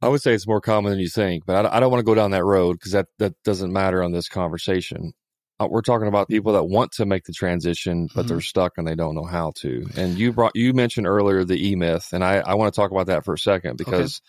I 0.00 0.08
would 0.08 0.22
say 0.22 0.32
it's 0.32 0.46
more 0.46 0.60
common 0.60 0.90
than 0.90 1.00
you 1.00 1.08
think, 1.08 1.44
but 1.44 1.66
I, 1.66 1.76
I 1.76 1.80
don't 1.80 1.90
want 1.90 2.00
to 2.00 2.04
go 2.04 2.14
down 2.14 2.30
that 2.30 2.44
road 2.44 2.74
because 2.74 2.92
that, 2.92 3.06
that 3.18 3.34
doesn't 3.42 3.72
matter 3.72 4.02
on 4.02 4.12
this 4.12 4.28
conversation. 4.28 5.12
Uh, 5.58 5.68
we're 5.70 5.82
talking 5.82 6.08
about 6.08 6.28
people 6.28 6.52
that 6.52 6.64
want 6.64 6.92
to 6.92 7.06
make 7.06 7.24
the 7.24 7.32
transition, 7.32 8.08
but 8.14 8.26
they're 8.26 8.40
stuck 8.40 8.72
and 8.76 8.86
they 8.86 8.96
don't 8.96 9.14
know 9.14 9.24
how 9.24 9.52
to. 9.56 9.86
And 9.96 10.18
you 10.18 10.32
brought 10.32 10.56
you 10.56 10.72
mentioned 10.72 11.06
earlier 11.06 11.44
the 11.44 11.70
E 11.70 11.76
Myth, 11.76 12.12
and 12.12 12.24
I, 12.24 12.36
I 12.38 12.54
want 12.54 12.74
to 12.74 12.80
talk 12.80 12.90
about 12.90 13.06
that 13.06 13.24
for 13.24 13.34
a 13.34 13.38
second 13.38 13.76
because 13.76 14.20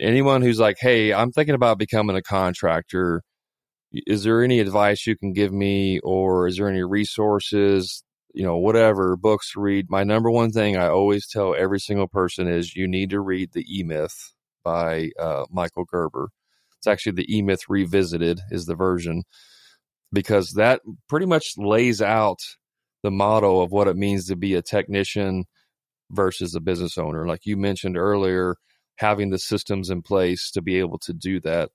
anyone 0.00 0.42
who's 0.42 0.58
like, 0.58 0.76
"Hey, 0.80 1.12
I'm 1.12 1.30
thinking 1.30 1.54
about 1.54 1.78
becoming 1.78 2.16
a 2.16 2.22
contractor," 2.22 3.22
is 4.06 4.24
there 4.24 4.42
any 4.42 4.60
advice 4.60 5.06
you 5.06 5.16
can 5.16 5.32
give 5.32 5.52
me 5.52 5.98
or 6.00 6.46
is 6.46 6.56
there 6.56 6.68
any 6.68 6.82
resources 6.82 8.02
you 8.34 8.44
know 8.44 8.56
whatever 8.56 9.16
books 9.16 9.52
to 9.52 9.60
read? 9.60 9.86
My 9.88 10.04
number 10.04 10.30
one 10.30 10.50
thing 10.50 10.76
i 10.76 10.88
always 10.88 11.26
tell 11.28 11.54
every 11.54 11.80
single 11.80 12.08
person 12.08 12.48
is 12.48 12.76
you 12.76 12.88
need 12.88 13.10
to 13.10 13.20
read 13.20 13.52
the 13.52 13.64
e-myth 13.68 14.32
by 14.64 15.10
uh, 15.20 15.44
michael 15.50 15.84
gerber. 15.84 16.30
It's 16.78 16.86
actually 16.86 17.12
the 17.12 17.36
e-myth 17.36 17.62
revisited 17.68 18.40
is 18.50 18.66
the 18.66 18.74
version 18.74 19.22
because 20.12 20.52
that 20.52 20.80
pretty 21.08 21.26
much 21.26 21.54
lays 21.56 22.00
out 22.02 22.38
the 23.02 23.10
model 23.10 23.62
of 23.62 23.70
what 23.70 23.88
it 23.88 23.96
means 23.96 24.26
to 24.26 24.36
be 24.36 24.54
a 24.54 24.62
technician 24.62 25.44
versus 26.10 26.54
a 26.54 26.60
business 26.60 26.96
owner. 26.98 27.26
Like 27.26 27.44
you 27.44 27.56
mentioned 27.56 27.96
earlier 27.96 28.56
having 28.96 29.30
the 29.30 29.38
systems 29.38 29.90
in 29.90 30.02
place 30.02 30.50
to 30.52 30.62
be 30.62 30.78
able 30.78 30.98
to 30.98 31.12
do 31.12 31.40
that 31.40 31.70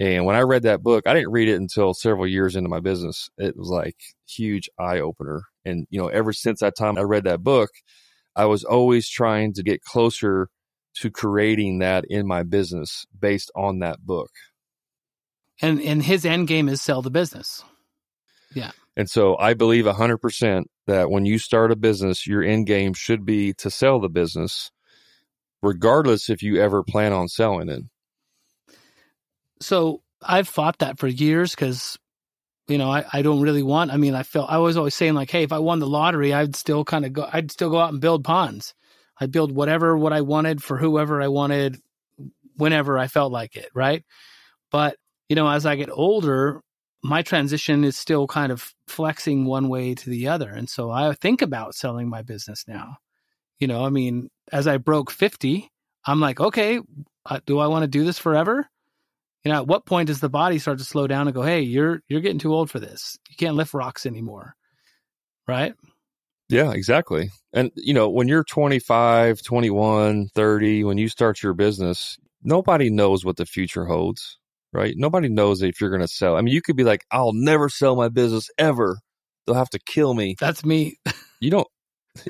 and 0.00 0.24
when 0.24 0.36
I 0.36 0.40
read 0.40 0.62
that 0.62 0.82
book, 0.82 1.06
I 1.06 1.14
didn't 1.14 1.32
read 1.32 1.48
it 1.48 1.60
until 1.60 1.92
several 1.92 2.26
years 2.26 2.54
into 2.54 2.68
my 2.68 2.80
business. 2.80 3.30
It 3.36 3.56
was 3.56 3.68
like 3.68 3.96
huge 4.28 4.70
eye 4.78 5.00
opener. 5.00 5.42
And, 5.64 5.86
you 5.90 6.00
know, 6.00 6.08
ever 6.08 6.32
since 6.32 6.60
that 6.60 6.76
time 6.76 6.96
I 6.98 7.02
read 7.02 7.24
that 7.24 7.42
book, 7.42 7.70
I 8.36 8.44
was 8.44 8.62
always 8.62 9.08
trying 9.08 9.54
to 9.54 9.62
get 9.64 9.82
closer 9.82 10.48
to 11.00 11.10
creating 11.10 11.80
that 11.80 12.04
in 12.08 12.26
my 12.26 12.44
business 12.44 13.06
based 13.18 13.50
on 13.56 13.80
that 13.80 14.00
book. 14.00 14.30
And 15.60 15.80
and 15.82 16.02
his 16.02 16.24
end 16.24 16.46
game 16.46 16.68
is 16.68 16.80
sell 16.80 17.02
the 17.02 17.10
business. 17.10 17.64
Yeah. 18.54 18.70
And 18.96 19.10
so 19.10 19.36
I 19.38 19.54
believe 19.54 19.84
100% 19.84 20.64
that 20.86 21.10
when 21.10 21.24
you 21.24 21.38
start 21.38 21.72
a 21.72 21.76
business, 21.76 22.26
your 22.26 22.42
end 22.42 22.66
game 22.66 22.94
should 22.94 23.24
be 23.24 23.52
to 23.54 23.70
sell 23.70 24.00
the 24.00 24.08
business, 24.08 24.70
regardless 25.62 26.30
if 26.30 26.42
you 26.42 26.60
ever 26.60 26.82
plan 26.82 27.12
on 27.12 27.28
selling 27.28 27.68
it. 27.68 27.82
So 29.60 30.02
I've 30.22 30.48
fought 30.48 30.78
that 30.78 30.98
for 30.98 31.06
years 31.06 31.54
because, 31.54 31.98
you 32.66 32.78
know, 32.78 32.90
I, 32.90 33.04
I 33.12 33.22
don't 33.22 33.40
really 33.40 33.62
want, 33.62 33.92
I 33.92 33.96
mean, 33.96 34.14
I 34.14 34.22
felt, 34.22 34.50
I 34.50 34.58
was 34.58 34.76
always 34.76 34.94
saying 34.94 35.14
like, 35.14 35.30
hey, 35.30 35.42
if 35.42 35.52
I 35.52 35.58
won 35.58 35.78
the 35.78 35.86
lottery, 35.86 36.32
I'd 36.32 36.56
still 36.56 36.84
kind 36.84 37.04
of 37.04 37.12
go, 37.12 37.28
I'd 37.32 37.50
still 37.50 37.70
go 37.70 37.78
out 37.78 37.92
and 37.92 38.00
build 38.00 38.24
ponds. 38.24 38.74
I'd 39.20 39.32
build 39.32 39.52
whatever, 39.52 39.96
what 39.96 40.12
I 40.12 40.20
wanted 40.20 40.62
for 40.62 40.76
whoever 40.76 41.20
I 41.20 41.28
wanted, 41.28 41.80
whenever 42.56 42.98
I 42.98 43.08
felt 43.08 43.32
like 43.32 43.56
it. 43.56 43.68
Right. 43.74 44.04
But, 44.70 44.96
you 45.28 45.36
know, 45.36 45.48
as 45.48 45.66
I 45.66 45.76
get 45.76 45.90
older, 45.90 46.62
my 47.02 47.22
transition 47.22 47.84
is 47.84 47.96
still 47.96 48.26
kind 48.26 48.52
of 48.52 48.72
flexing 48.86 49.44
one 49.44 49.68
way 49.68 49.94
to 49.94 50.10
the 50.10 50.28
other. 50.28 50.50
And 50.50 50.68
so 50.68 50.90
I 50.90 51.12
think 51.14 51.42
about 51.42 51.74
selling 51.74 52.08
my 52.08 52.22
business 52.22 52.64
now. 52.66 52.96
You 53.58 53.66
know, 53.66 53.84
I 53.84 53.90
mean, 53.90 54.30
as 54.52 54.66
I 54.66 54.76
broke 54.76 55.10
50, 55.10 55.70
I'm 56.06 56.20
like, 56.20 56.40
okay, 56.40 56.80
uh, 57.26 57.40
do 57.44 57.58
I 57.58 57.66
want 57.66 57.82
to 57.82 57.88
do 57.88 58.04
this 58.04 58.18
forever? 58.18 58.68
You 59.44 59.52
know, 59.52 59.58
at 59.58 59.66
what 59.66 59.86
point 59.86 60.08
does 60.08 60.20
the 60.20 60.28
body 60.28 60.58
start 60.58 60.78
to 60.78 60.84
slow 60.84 61.06
down 61.06 61.28
and 61.28 61.34
go, 61.34 61.42
"Hey, 61.42 61.60
you're 61.60 62.00
you're 62.08 62.20
getting 62.20 62.38
too 62.38 62.52
old 62.52 62.70
for 62.70 62.80
this. 62.80 63.18
You 63.30 63.36
can't 63.36 63.56
lift 63.56 63.74
rocks 63.74 64.06
anymore." 64.06 64.54
Right? 65.46 65.74
Yeah, 66.48 66.72
exactly. 66.72 67.30
And 67.52 67.70
you 67.76 67.94
know, 67.94 68.08
when 68.08 68.28
you're 68.28 68.44
25, 68.44 69.42
21, 69.42 70.28
30, 70.34 70.84
when 70.84 70.98
you 70.98 71.08
start 71.08 71.42
your 71.42 71.54
business, 71.54 72.18
nobody 72.42 72.90
knows 72.90 73.24
what 73.24 73.36
the 73.36 73.46
future 73.46 73.84
holds, 73.84 74.38
right? 74.72 74.94
Nobody 74.96 75.28
knows 75.28 75.62
if 75.62 75.80
you're 75.80 75.90
going 75.90 76.02
to 76.02 76.08
sell. 76.08 76.36
I 76.36 76.40
mean, 76.40 76.54
you 76.54 76.62
could 76.62 76.76
be 76.76 76.84
like, 76.84 77.04
"I'll 77.10 77.32
never 77.32 77.68
sell 77.68 77.96
my 77.96 78.08
business 78.08 78.50
ever. 78.58 78.98
They'll 79.46 79.56
have 79.56 79.70
to 79.70 79.78
kill 79.78 80.14
me." 80.14 80.36
That's 80.38 80.64
me. 80.64 80.98
you 81.40 81.50
don't 81.50 81.68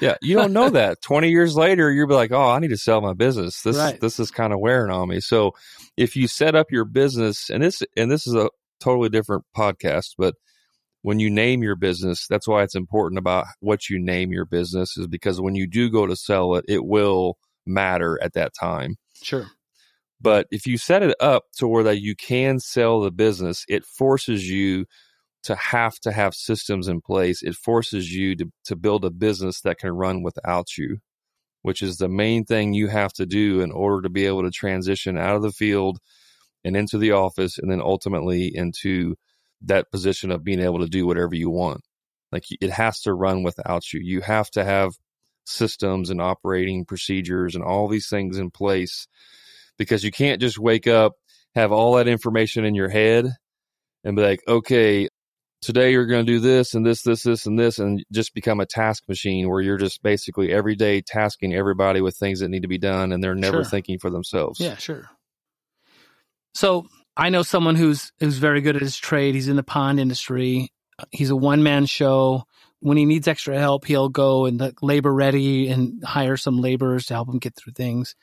yeah, 0.01 0.17
you 0.23 0.37
don't 0.37 0.53
know 0.53 0.71
that. 0.71 1.01
20 1.03 1.31
years 1.31 1.57
later, 1.57 1.91
you'll 1.91 2.09
be 2.09 2.15
like, 2.15 2.33
"Oh, 2.33 2.51
I 2.51 2.59
need 2.59 2.69
to 2.69 2.77
sell 2.77 3.01
my 3.01 3.15
business. 3.15 3.63
This 3.63 3.77
right. 3.77 4.01
this 4.01 4.19
is 4.19 4.31
kind 4.31 4.53
of 4.53 4.61
wearing 4.61 4.93
on 4.93 5.09
me." 5.09 5.21
So, 5.21 5.53
if 5.97 6.17
you 6.17 6.29
set 6.29 6.55
up 6.55 6.71
your 6.71 6.85
business 6.85 7.51
and 7.51 7.63
this 7.63 7.83
and 7.97 8.11
this 8.11 8.27
is 8.27 8.35
a 8.35 8.51
totally 8.81 9.09
different 9.09 9.45
podcast, 9.57 10.15
but 10.19 10.35
when 11.03 11.21
you 11.21 11.31
name 11.31 11.63
your 11.63 11.77
business, 11.77 12.27
that's 12.29 12.49
why 12.49 12.63
it's 12.63 12.75
important 12.75 13.19
about 13.19 13.47
what 13.61 13.89
you 13.89 13.99
name 13.99 14.33
your 14.33 14.45
business 14.45 14.97
is 14.97 15.07
because 15.07 15.41
when 15.41 15.55
you 15.55 15.67
do 15.67 15.91
go 15.91 16.07
to 16.07 16.17
sell 16.17 16.55
it, 16.57 16.65
it 16.69 16.85
will 16.85 17.39
matter 17.67 18.19
at 18.23 18.33
that 18.35 18.53
time. 18.59 18.97
Sure. 19.23 19.47
But 20.21 20.47
if 20.51 20.67
you 20.67 20.79
set 20.79 21.03
it 21.03 21.15
up 21.21 21.45
to 21.59 21.69
where 21.69 21.85
that 21.85 22.01
you 22.01 22.17
can 22.17 22.59
sell 22.59 23.01
the 23.01 23.13
business, 23.13 23.65
it 23.69 23.85
forces 23.85 24.49
you 24.49 24.87
to 25.49 25.55
have 25.55 25.99
to 26.01 26.13
have 26.13 26.35
systems 26.35 26.89
in 26.89 27.01
place. 27.01 27.43
It 27.43 27.55
forces 27.55 28.13
you 28.13 28.37
to, 28.37 28.53
to 28.67 28.77
build 28.77 29.03
a 29.07 29.11
business 29.11 29.63
that 29.63 29.79
can 29.79 29.93
run 29.93 30.23
without 30.23 30.77
you, 30.77 30.99
which 31.63 31.81
is 31.81 31.97
the 31.97 32.09
main 32.09 32.45
thing 32.45 32.75
you 32.75 32.89
have 32.89 33.15
to 33.15 33.25
do 33.25 33.63
in 33.63 33.73
order 33.73 34.03
to 34.03 34.11
be 34.11 34.27
able 34.27 34.43
to 34.43 34.51
transition 34.51 35.17
out 35.17 35.37
of 35.37 35.43
the 35.43 35.51
field 35.51 36.01
and 36.65 36.77
into 36.77 36.99
the 36.99 37.13
office 37.13 37.57
and 37.57 37.71
then 37.73 37.81
ultimately 37.81 38.55
into 38.55 39.15
that 39.63 39.91
position 39.91 40.31
of 40.31 40.45
being 40.45 40.61
able 40.61 40.81
to 40.81 40.87
do 40.87 41.07
whatever 41.07 41.35
you 41.35 41.49
want. 41.49 41.81
Like 42.31 42.45
it 42.61 42.71
has 42.71 43.01
to 43.01 43.15
run 43.15 43.43
without 43.43 43.91
you. 43.95 44.01
You 44.03 44.21
have 44.21 44.51
to 44.51 44.65
have 44.65 44.91
systems 45.47 46.11
and 46.11 46.21
operating 46.21 46.85
procedures 46.85 47.55
and 47.55 47.65
all 47.65 47.89
these 47.89 48.11
things 48.11 48.37
in 48.37 48.51
place 48.51 49.09
because 49.79 50.05
you 50.05 50.11
can't 50.11 50.43
just 50.43 50.59
wake 50.59 50.87
up, 50.87 51.15
have 51.55 51.73
all 51.73 51.95
that 51.95 52.07
information 52.07 52.67
in 52.67 52.75
your 52.75 52.91
head 52.91 53.33
and 54.05 54.15
be 54.15 54.23
like, 54.23 54.41
okay, 54.47 55.09
today 55.61 55.93
you're 55.93 56.07
going 56.07 56.25
to 56.25 56.33
do 56.33 56.41
this 56.41 56.75
and 56.75 56.85
this, 56.85 57.03
this, 57.03 57.23
this, 57.23 57.47
and 57.47 57.59
this, 57.59 57.79
and 57.79 58.05
just 58.13 58.35
become 58.35 58.61
a 58.61 58.67
task 58.67 59.05
machine 59.09 59.49
where 59.49 59.61
you're 59.61 59.79
just 59.79 60.03
basically 60.03 60.53
every 60.53 60.75
day 60.75 61.01
tasking 61.01 61.55
everybody 61.55 62.01
with 62.01 62.17
things 62.17 62.41
that 62.41 62.49
need 62.49 62.63
to 62.63 62.69
be 62.69 62.79
done 62.79 63.13
and 63.13 63.23
they're 63.23 63.35
never 63.35 63.65
sure. 63.65 63.71
thinking 63.71 63.99
for 63.99 64.11
themselves. 64.11 64.61
Yeah, 64.61 64.77
sure. 64.77 65.09
So 66.55 66.87
I 67.17 67.29
know 67.29 67.43
someone 67.43 67.77
who's 67.77 68.13
who's 68.21 68.39
very 68.39 68.61
good 68.61 68.77
at 68.77 68.83
his 68.83 68.97
trade. 68.97 69.35
He's 69.35 69.49
in 69.49 69.57
the 69.57 69.63
pond 69.63 70.01
industry. 70.01 70.73
He's 71.11 71.31
a 71.31 71.37
one 71.37 71.63
man 71.63 71.87
show 71.87 72.45
when 72.81 72.97
he 72.97 73.05
needs 73.05 73.27
extra 73.27 73.59
help, 73.59 73.85
he'll 73.85 74.09
go 74.09 74.47
and 74.47 74.73
labor 74.81 75.13
ready 75.13 75.69
and 75.69 76.03
hire 76.05 76.37
some 76.37 76.59
laborers 76.59 77.07
to 77.07 77.15
help 77.15 77.29
him 77.29 77.39
get 77.39 77.57
through 77.57 77.73
things. 77.73 78.15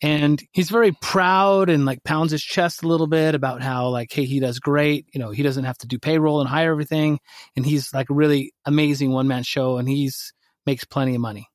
And 0.00 0.40
he's 0.52 0.70
very 0.70 0.92
proud 1.02 1.68
and 1.68 1.84
like 1.84 2.04
pounds 2.04 2.32
his 2.32 2.42
chest 2.42 2.82
a 2.82 2.88
little 2.88 3.08
bit 3.08 3.34
about 3.34 3.62
how 3.62 3.88
like, 3.88 4.12
hey, 4.12 4.24
he 4.24 4.38
does 4.38 4.60
great. 4.60 5.06
You 5.12 5.20
know, 5.20 5.30
he 5.30 5.42
doesn't 5.42 5.64
have 5.64 5.78
to 5.78 5.88
do 5.88 5.98
payroll 5.98 6.40
and 6.40 6.48
hire 6.48 6.70
everything. 6.70 7.18
And 7.56 7.66
he's 7.66 7.92
like 7.92 8.10
a 8.10 8.14
really 8.14 8.52
amazing 8.64 9.10
one 9.10 9.28
man 9.28 9.42
show 9.42 9.78
and 9.78 9.88
he's 9.88 10.32
makes 10.66 10.84
plenty 10.84 11.14
of 11.14 11.20
money. 11.20 11.48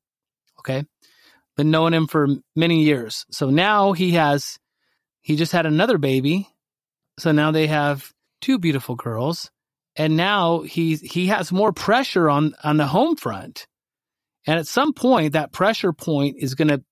Okay. 0.60 0.84
Been 1.56 1.72
knowing 1.72 1.94
him 1.94 2.08
for 2.08 2.28
many 2.56 2.84
years. 2.84 3.26
So 3.32 3.50
now 3.50 3.94
he 3.94 4.12
has, 4.12 4.58
he 5.22 5.38
just 5.38 5.54
had 5.54 5.66
another 5.66 5.98
baby. 5.98 6.50
So 7.18 7.32
now 7.32 7.52
they 7.52 7.68
have 7.68 8.12
two 8.42 8.60
beautiful 8.60 8.96
girls 8.96 9.50
and 9.96 10.18
now 10.18 10.62
he 10.62 10.96
he 10.96 11.28
has 11.28 11.52
more 11.52 11.72
pressure 11.72 12.30
on 12.30 12.54
on 12.64 12.78
the 12.78 12.88
home 12.88 13.16
front. 13.16 13.68
And 14.48 14.60
at 14.60 14.68
some 14.68 14.94
point 14.94 15.34
that 15.34 15.52
pressure 15.52 15.94
point 15.94 16.38
is 16.40 16.56
going 16.56 16.68
to 16.68 16.84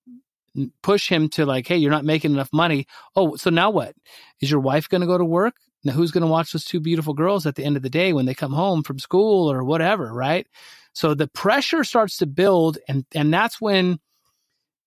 push 0.83 1.09
him 1.09 1.29
to 1.29 1.45
like 1.45 1.67
hey 1.67 1.77
you're 1.77 1.91
not 1.91 2.05
making 2.05 2.31
enough 2.31 2.49
money. 2.53 2.87
Oh 3.15 3.35
so 3.35 3.49
now 3.49 3.69
what? 3.69 3.95
Is 4.41 4.49
your 4.49 4.61
wife 4.61 4.89
going 4.89 5.01
to 5.01 5.07
go 5.07 5.17
to 5.17 5.25
work? 5.25 5.55
Now 5.83 5.93
who's 5.93 6.11
going 6.11 6.21
to 6.21 6.27
watch 6.27 6.53
those 6.53 6.65
two 6.65 6.79
beautiful 6.79 7.13
girls 7.13 7.45
at 7.45 7.55
the 7.55 7.65
end 7.65 7.75
of 7.75 7.83
the 7.83 7.89
day 7.89 8.13
when 8.13 8.25
they 8.25 8.33
come 8.33 8.53
home 8.53 8.83
from 8.83 8.99
school 8.99 9.51
or 9.51 9.63
whatever 9.63 10.13
right? 10.13 10.47
So 10.93 11.13
the 11.13 11.27
pressure 11.27 11.83
starts 11.83 12.17
to 12.17 12.25
build 12.25 12.77
and 12.87 13.05
and 13.13 13.33
that's 13.33 13.59
when 13.59 13.99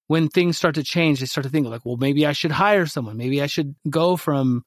when 0.09 0.29
things 0.29 0.57
start 0.57 0.77
to 0.77 0.85
change. 0.85 1.21
They 1.21 1.27
start 1.27 1.45
to 1.45 1.51
think 1.51 1.67
like 1.67 1.85
well 1.85 1.97
maybe 1.99 2.27
i 2.27 2.33
should 2.33 2.53
hire 2.53 2.87
someone. 2.87 3.19
Maybe 3.19 3.43
i 3.43 3.47
should 3.47 3.75
go 3.91 4.17
from 4.17 4.65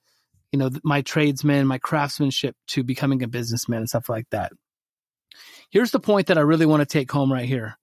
you 0.51 0.59
know, 0.59 0.69
my 0.83 1.01
tradesman, 1.01 1.67
my 1.67 1.77
craftsmanship 1.77 2.55
to 2.67 2.83
becoming 2.83 3.23
a 3.23 3.27
businessman 3.27 3.79
and 3.79 3.89
stuff 3.89 4.09
like 4.09 4.29
that. 4.31 4.51
Here's 5.69 5.91
the 5.91 5.99
point 5.99 6.27
that 6.27 6.37
I 6.37 6.41
really 6.41 6.65
want 6.65 6.81
to 6.81 6.85
take 6.85 7.11
home 7.11 7.31
right 7.31 7.45
here. 7.45 7.77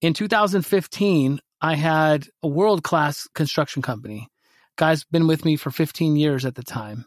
In 0.00 0.14
2015, 0.14 1.40
I 1.60 1.74
had 1.74 2.26
a 2.42 2.48
world 2.48 2.82
class 2.82 3.28
construction 3.34 3.82
company. 3.82 4.28
Guy's 4.76 5.04
been 5.04 5.26
with 5.26 5.44
me 5.44 5.56
for 5.56 5.70
15 5.70 6.16
years 6.16 6.44
at 6.44 6.54
the 6.54 6.62
time 6.62 7.06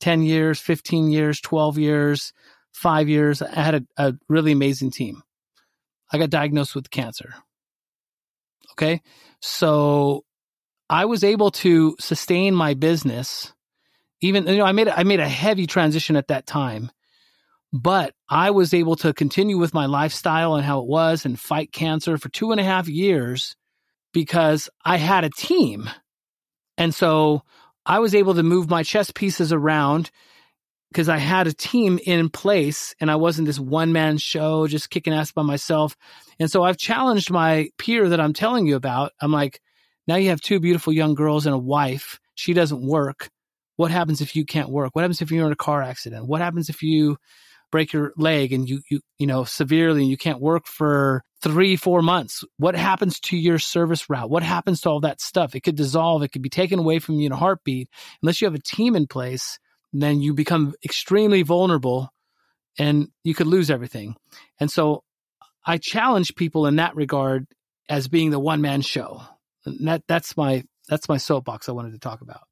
10 0.00 0.22
years, 0.22 0.58
15 0.58 1.10
years, 1.10 1.40
12 1.40 1.78
years, 1.78 2.32
five 2.72 3.08
years. 3.08 3.40
I 3.40 3.60
had 3.60 3.74
a, 3.74 3.82
a 3.96 4.14
really 4.28 4.50
amazing 4.50 4.90
team. 4.90 5.22
I 6.12 6.18
got 6.18 6.30
diagnosed 6.30 6.74
with 6.74 6.90
cancer. 6.90 7.34
Okay. 8.72 9.00
So 9.40 10.24
I 10.90 11.04
was 11.04 11.22
able 11.22 11.50
to 11.52 11.94
sustain 12.00 12.54
my 12.54 12.74
business 12.74 13.52
even 14.22 14.46
you 14.46 14.56
know 14.56 14.64
i 14.64 14.72
made 14.72 14.88
i 14.88 15.02
made 15.02 15.20
a 15.20 15.28
heavy 15.28 15.66
transition 15.66 16.16
at 16.16 16.28
that 16.28 16.46
time 16.46 16.90
but 17.72 18.14
i 18.30 18.50
was 18.50 18.72
able 18.72 18.96
to 18.96 19.12
continue 19.12 19.58
with 19.58 19.74
my 19.74 19.86
lifestyle 19.86 20.54
and 20.54 20.64
how 20.64 20.80
it 20.80 20.86
was 20.86 21.26
and 21.26 21.38
fight 21.38 21.72
cancer 21.72 22.16
for 22.16 22.30
two 22.30 22.52
and 22.52 22.60
a 22.60 22.64
half 22.64 22.88
years 22.88 23.54
because 24.14 24.70
i 24.84 24.96
had 24.96 25.24
a 25.24 25.30
team. 25.30 25.90
And 26.78 26.94
so 26.94 27.42
i 27.84 27.98
was 27.98 28.14
able 28.14 28.34
to 28.34 28.42
move 28.42 28.70
my 28.70 28.82
chess 28.82 29.10
pieces 29.10 29.52
around 29.52 30.10
because 30.90 31.08
i 31.08 31.18
had 31.18 31.46
a 31.46 31.52
team 31.52 31.98
in 32.04 32.28
place 32.28 32.94
and 33.00 33.10
i 33.10 33.16
wasn't 33.16 33.46
this 33.46 33.58
one 33.58 33.92
man 33.92 34.18
show 34.18 34.66
just 34.66 34.90
kicking 34.90 35.12
ass 35.12 35.32
by 35.32 35.42
myself. 35.42 35.96
And 36.38 36.50
so 36.50 36.62
i've 36.62 36.78
challenged 36.78 37.30
my 37.30 37.70
peer 37.78 38.08
that 38.08 38.20
i'm 38.20 38.32
telling 38.32 38.66
you 38.66 38.76
about. 38.76 39.12
I'm 39.20 39.32
like 39.32 39.60
now 40.06 40.16
you 40.16 40.30
have 40.30 40.40
two 40.40 40.60
beautiful 40.60 40.92
young 40.92 41.14
girls 41.14 41.46
and 41.46 41.54
a 41.54 41.58
wife. 41.58 42.18
She 42.34 42.54
doesn't 42.54 42.84
work 42.84 43.30
What 43.82 43.90
happens 43.90 44.20
if 44.20 44.36
you 44.36 44.44
can't 44.44 44.68
work? 44.68 44.94
What 44.94 45.02
happens 45.02 45.20
if 45.22 45.32
you're 45.32 45.44
in 45.44 45.50
a 45.50 45.56
car 45.56 45.82
accident? 45.82 46.28
What 46.28 46.40
happens 46.40 46.68
if 46.68 46.84
you 46.84 47.16
break 47.72 47.92
your 47.92 48.12
leg 48.16 48.52
and 48.52 48.68
you 48.68 48.80
you 48.88 49.00
you 49.18 49.26
know 49.26 49.42
severely 49.42 50.02
and 50.02 50.08
you 50.08 50.16
can't 50.16 50.40
work 50.40 50.68
for 50.68 51.24
three 51.42 51.74
four 51.74 52.00
months? 52.00 52.44
What 52.58 52.76
happens 52.76 53.18
to 53.22 53.36
your 53.36 53.58
service 53.58 54.08
route? 54.08 54.30
What 54.30 54.44
happens 54.44 54.82
to 54.82 54.90
all 54.90 55.00
that 55.00 55.20
stuff? 55.20 55.56
It 55.56 55.64
could 55.64 55.74
dissolve. 55.74 56.22
It 56.22 56.28
could 56.28 56.42
be 56.42 56.48
taken 56.48 56.78
away 56.78 57.00
from 57.00 57.16
you 57.16 57.26
in 57.26 57.32
a 57.32 57.36
heartbeat. 57.36 57.88
Unless 58.22 58.40
you 58.40 58.46
have 58.46 58.54
a 58.54 58.62
team 58.62 58.94
in 58.94 59.08
place 59.08 59.58
then 59.92 60.20
you 60.20 60.32
become 60.32 60.74
extremely 60.84 61.42
vulnerable 61.42 62.08
and 62.78 63.08
you 63.24 63.34
could 63.34 63.48
lose 63.48 63.68
everything. 63.68 64.14
And 64.60 64.70
so 64.70 65.02
i 65.66 65.76
challenge 65.76 66.36
people 66.36 66.66
in 66.66 66.76
that 66.76 66.94
regard 66.94 67.48
as 67.88 68.06
being 68.06 68.30
the 68.30 68.38
one 68.38 68.60
man 68.60 68.80
show. 68.80 69.22
And 69.66 69.88
that 69.88 70.04
that's 70.06 70.36
my 70.36 70.62
that's 70.88 71.08
my 71.08 71.16
soapbox 71.16 71.68
i 71.68 71.72
wanted 71.72 71.94
to 71.94 71.98
talk 71.98 72.20
about 72.20 72.42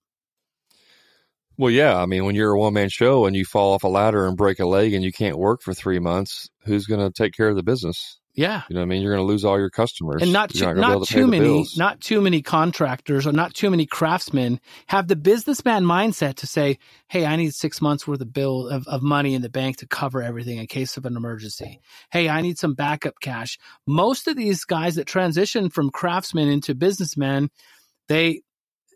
Well, 1.60 1.70
yeah. 1.70 1.96
I 1.96 2.06
mean, 2.06 2.24
when 2.24 2.34
you're 2.34 2.52
a 2.52 2.58
one 2.58 2.72
man 2.72 2.88
show 2.88 3.26
and 3.26 3.36
you 3.36 3.44
fall 3.44 3.74
off 3.74 3.84
a 3.84 3.88
ladder 3.88 4.26
and 4.26 4.34
break 4.34 4.60
a 4.60 4.66
leg 4.66 4.94
and 4.94 5.04
you 5.04 5.12
can't 5.12 5.36
work 5.36 5.60
for 5.60 5.74
three 5.74 5.98
months, 5.98 6.48
who's 6.64 6.86
going 6.86 7.00
to 7.00 7.12
take 7.12 7.34
care 7.34 7.48
of 7.50 7.56
the 7.56 7.62
business? 7.62 8.18
yeah 8.34 8.62
You 8.68 8.74
know 8.74 8.80
what 8.80 8.84
I 8.84 8.88
mean? 8.88 9.02
You're 9.02 9.12
going 9.14 9.26
to 9.26 9.30
lose 9.30 9.44
all 9.44 9.58
your 9.58 9.70
customers. 9.70 10.22
and 10.22 10.32
not 10.32 10.50
too, 10.50 10.64
able 10.64 10.80
not 10.80 11.06
to 11.06 11.12
too 11.12 11.26
many 11.26 11.66
not 11.76 12.00
too 12.00 12.20
many 12.20 12.40
contractors 12.42 13.26
or 13.26 13.32
not 13.32 13.54
too 13.54 13.70
many 13.70 13.86
craftsmen 13.86 14.60
have 14.86 15.08
the 15.08 15.16
businessman 15.16 15.84
mindset 15.84 16.36
to 16.36 16.46
say 16.46 16.78
hey 17.08 17.26
i 17.26 17.36
need 17.36 17.52
six 17.52 17.82
months 17.82 18.06
worth 18.06 18.20
of 18.20 18.32
bill 18.32 18.68
of, 18.68 18.86
of 18.86 19.02
money 19.02 19.34
in 19.34 19.42
the 19.42 19.48
bank 19.50 19.78
to 19.78 19.86
cover 19.86 20.22
everything 20.22 20.58
in 20.58 20.66
case 20.66 20.96
of 20.96 21.04
an 21.04 21.16
emergency 21.16 21.80
hey 22.12 22.28
i 22.28 22.40
need 22.40 22.56
some 22.56 22.74
backup 22.74 23.14
cash 23.20 23.58
most 23.86 24.28
of 24.28 24.36
these 24.36 24.64
guys 24.64 24.94
that 24.94 25.06
transition 25.06 25.68
from 25.68 25.90
craftsmen 25.90 26.48
into 26.48 26.74
businessmen 26.74 27.50
they 28.08 28.42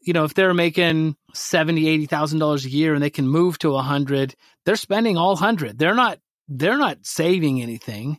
you 0.05 0.13
know 0.13 0.25
if 0.25 0.35
they're 0.35 0.55
making 0.55 1.17
70 1.33 1.89
80 1.89 2.07
thousand 2.07 2.39
dollars 2.39 2.65
a 2.65 2.71
year 2.71 2.95
and 2.95 3.03
they 3.03 3.11
can 3.11 3.27
move 3.27 3.59
to 3.59 3.75
a 3.75 3.83
hundred 3.83 4.35
they're 4.65 4.77
spending 4.77 5.17
all 5.17 5.37
hundred. 5.37 5.79
They're 5.79 5.95
not 5.95 6.19
they're 6.49 6.79
not 6.79 6.99
saving 7.03 7.63
anything. 7.63 8.19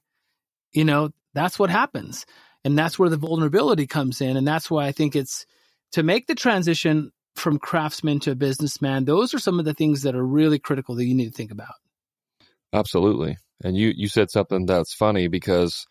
You 0.71 0.85
know 0.85 1.11
that's 1.33 1.59
what 1.59 1.69
happens. 1.69 2.25
And 2.63 2.77
that's 2.77 2.97
where 2.97 3.09
the 3.09 3.17
vulnerability 3.17 3.85
comes 3.85 4.21
in. 4.21 4.37
And 4.37 4.47
that's 4.47 4.69
why 4.71 4.85
i 4.87 4.91
think 4.91 5.15
it's 5.15 5.45
to 5.91 6.03
make 6.03 6.27
the 6.27 6.35
transition 6.35 7.11
from 7.35 7.59
craftsman 7.59 8.19
to 8.21 8.31
a 8.31 8.35
businessman 8.35 9.03
those 9.03 9.33
are 9.33 9.39
some 9.39 9.59
of 9.59 9.65
the 9.65 9.73
things 9.73 10.03
that 10.03 10.15
are 10.15 10.25
really 10.25 10.57
critical 10.57 10.95
that 10.95 11.05
you 11.05 11.13
need 11.13 11.27
to 11.27 11.37
think 11.37 11.51
about. 11.51 11.75
Absolutely. 12.73 13.37
And 13.63 13.77
you 13.77 13.93
you 13.95 14.07
said 14.07 14.29
something 14.29 14.65
that's 14.65 14.93
funny 14.93 15.27
because 15.27 15.87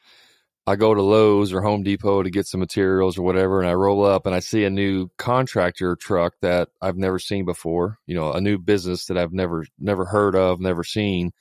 I 0.66 0.76
go 0.76 0.94
to 0.94 1.02
Lowe's 1.02 1.52
or 1.52 1.60
Home 1.60 1.82
Depot 1.82 2.22
to 2.22 2.30
get 2.30 2.46
some 2.46 2.60
materials 2.60 3.18
or 3.18 3.22
whatever, 3.22 3.60
and 3.60 3.68
I 3.68 3.74
roll 3.74 4.04
up 4.04 4.24
and 4.24 4.34
I 4.34 4.40
see 4.40 4.64
a 4.64 4.70
new 4.70 5.10
contractor 5.18 5.94
truck 5.94 6.34
that 6.40 6.70
I've 6.80 6.96
never 6.96 7.18
seen 7.18 7.44
before. 7.44 7.98
You 8.06 8.14
know, 8.14 8.32
a 8.32 8.40
new 8.40 8.58
business 8.58 9.06
that 9.06 9.18
I've 9.18 9.32
never 9.32 9.66
never 9.78 10.06
heard 10.06 10.34
of, 10.34 10.60
never 10.60 10.82
seen. 10.82 11.32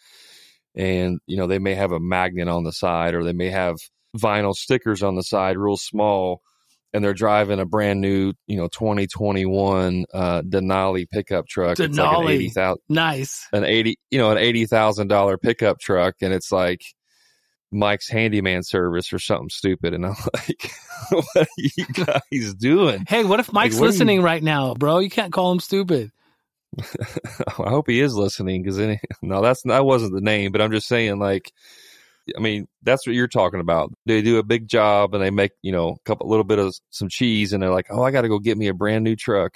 And 0.76 1.20
you 1.26 1.38
know, 1.38 1.48
they 1.48 1.60
may 1.60 1.76
have 1.76 1.94
a 1.94 2.02
magnet 2.02 2.50
on 2.50 2.66
the 2.66 2.74
side, 2.74 3.14
or 3.14 3.24
they 3.24 3.34
may 3.34 3.50
have 3.50 3.78
vinyl 4.18 4.54
stickers 4.54 5.02
on 5.02 5.16
the 5.16 5.24
side, 5.24 5.58
real 5.58 5.78
small. 5.78 6.42
And 6.96 7.04
they're 7.04 7.14
driving 7.14 7.60
a 7.60 7.66
brand 7.66 8.02
new, 8.02 8.34
you 8.46 8.56
know, 8.56 8.68
2021 8.68 10.06
uh, 10.14 10.44
Denali 10.44 11.10
pickup 11.10 11.48
truck. 11.48 11.72
It's 11.72 11.80
like 11.80 11.90
an 11.90 11.96
Denali. 11.96 12.30
80,000 12.34 12.78
nice 12.88 13.48
an 13.52 13.64
eighty, 13.64 13.98
you 14.12 14.20
know, 14.20 14.32
an 14.32 14.38
eighty 14.38 14.66
thousand 14.66 15.08
dollar 15.08 15.38
pickup 15.38 15.80
truck, 15.80 16.16
and 16.22 16.34
it's 16.34 16.52
like 16.52 16.82
Mike's 17.74 18.10
handyman 18.10 18.64
service 18.64 19.12
or 19.12 19.20
something 19.20 19.50
stupid, 19.50 19.94
and 19.94 20.06
I'm 20.06 20.16
like, 20.34 20.72
what 21.12 21.26
are 21.36 21.48
you 21.58 21.86
guys 21.94 22.54
doing? 22.56 23.06
hey 23.08 23.24
what 23.26 23.40
if 23.40 23.52
mike's 23.52 23.76
what 23.76 23.80
do 23.82 23.86
you- 23.86 23.92
listening 23.92 24.22
right 24.22 24.42
now 24.42 24.74
bro 24.74 25.00
you 25.00 25.10
can't 25.10 25.34
call 25.34 25.52
him 25.52 25.60
stupid 25.60 26.12
I 27.60 27.70
hope 27.70 27.88
he 27.88 28.00
is 28.00 28.16
listening 28.16 28.64
because 28.64 28.80
any 28.80 29.00
no, 29.22 29.42
that's 29.42 29.62
that 29.64 29.86
wasn't 29.86 30.14
the 30.14 30.22
name, 30.22 30.52
but 30.52 30.60
I'm 30.62 30.72
just 30.72 30.88
saying, 30.88 31.20
like, 31.20 31.52
I 32.36 32.40
mean, 32.40 32.68
that's 32.82 33.06
what 33.06 33.16
you're 33.16 33.28
talking 33.28 33.60
about. 33.60 33.92
They 34.08 34.24
do 34.24 34.40
a 34.40 34.44
big 34.44 34.68
job 34.68 35.14
and 35.14 35.24
they 35.24 35.30
make 35.30 35.52
you 35.62 35.72
know 35.72 35.90
a 35.90 36.00
couple, 36.06 36.28
little 36.28 36.44
bit 36.44 36.58
of 36.58 36.74
some 36.90 37.10
cheese, 37.10 37.54
and 37.54 37.62
they're 37.62 37.70
like, 37.70 37.88
oh, 37.92 38.02
I 38.02 38.10
got 38.10 38.22
to 38.22 38.28
go 38.28 38.40
get 38.40 38.58
me 38.58 38.70
a 38.70 38.74
brand 38.74 39.04
new 39.04 39.16
truck. 39.16 39.54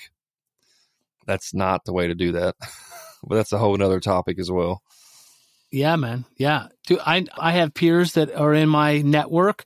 That's 1.26 1.54
not 1.56 1.86
the 1.86 1.94
way 1.94 2.06
to 2.08 2.14
do 2.14 2.34
that, 2.34 2.56
but 3.28 3.36
that's 3.36 3.52
a 3.52 3.58
whole 3.58 3.76
nother 3.76 4.00
topic 4.00 4.38
as 4.38 4.52
well. 4.52 4.82
Yeah, 5.72 5.96
man. 5.96 6.26
Yeah. 6.38 6.68
I 6.90 7.26
I 7.38 7.52
have 7.54 7.74
peers 7.74 8.14
that 8.14 8.34
are 8.34 8.54
in 8.54 8.70
my 8.70 9.02
network 9.02 9.66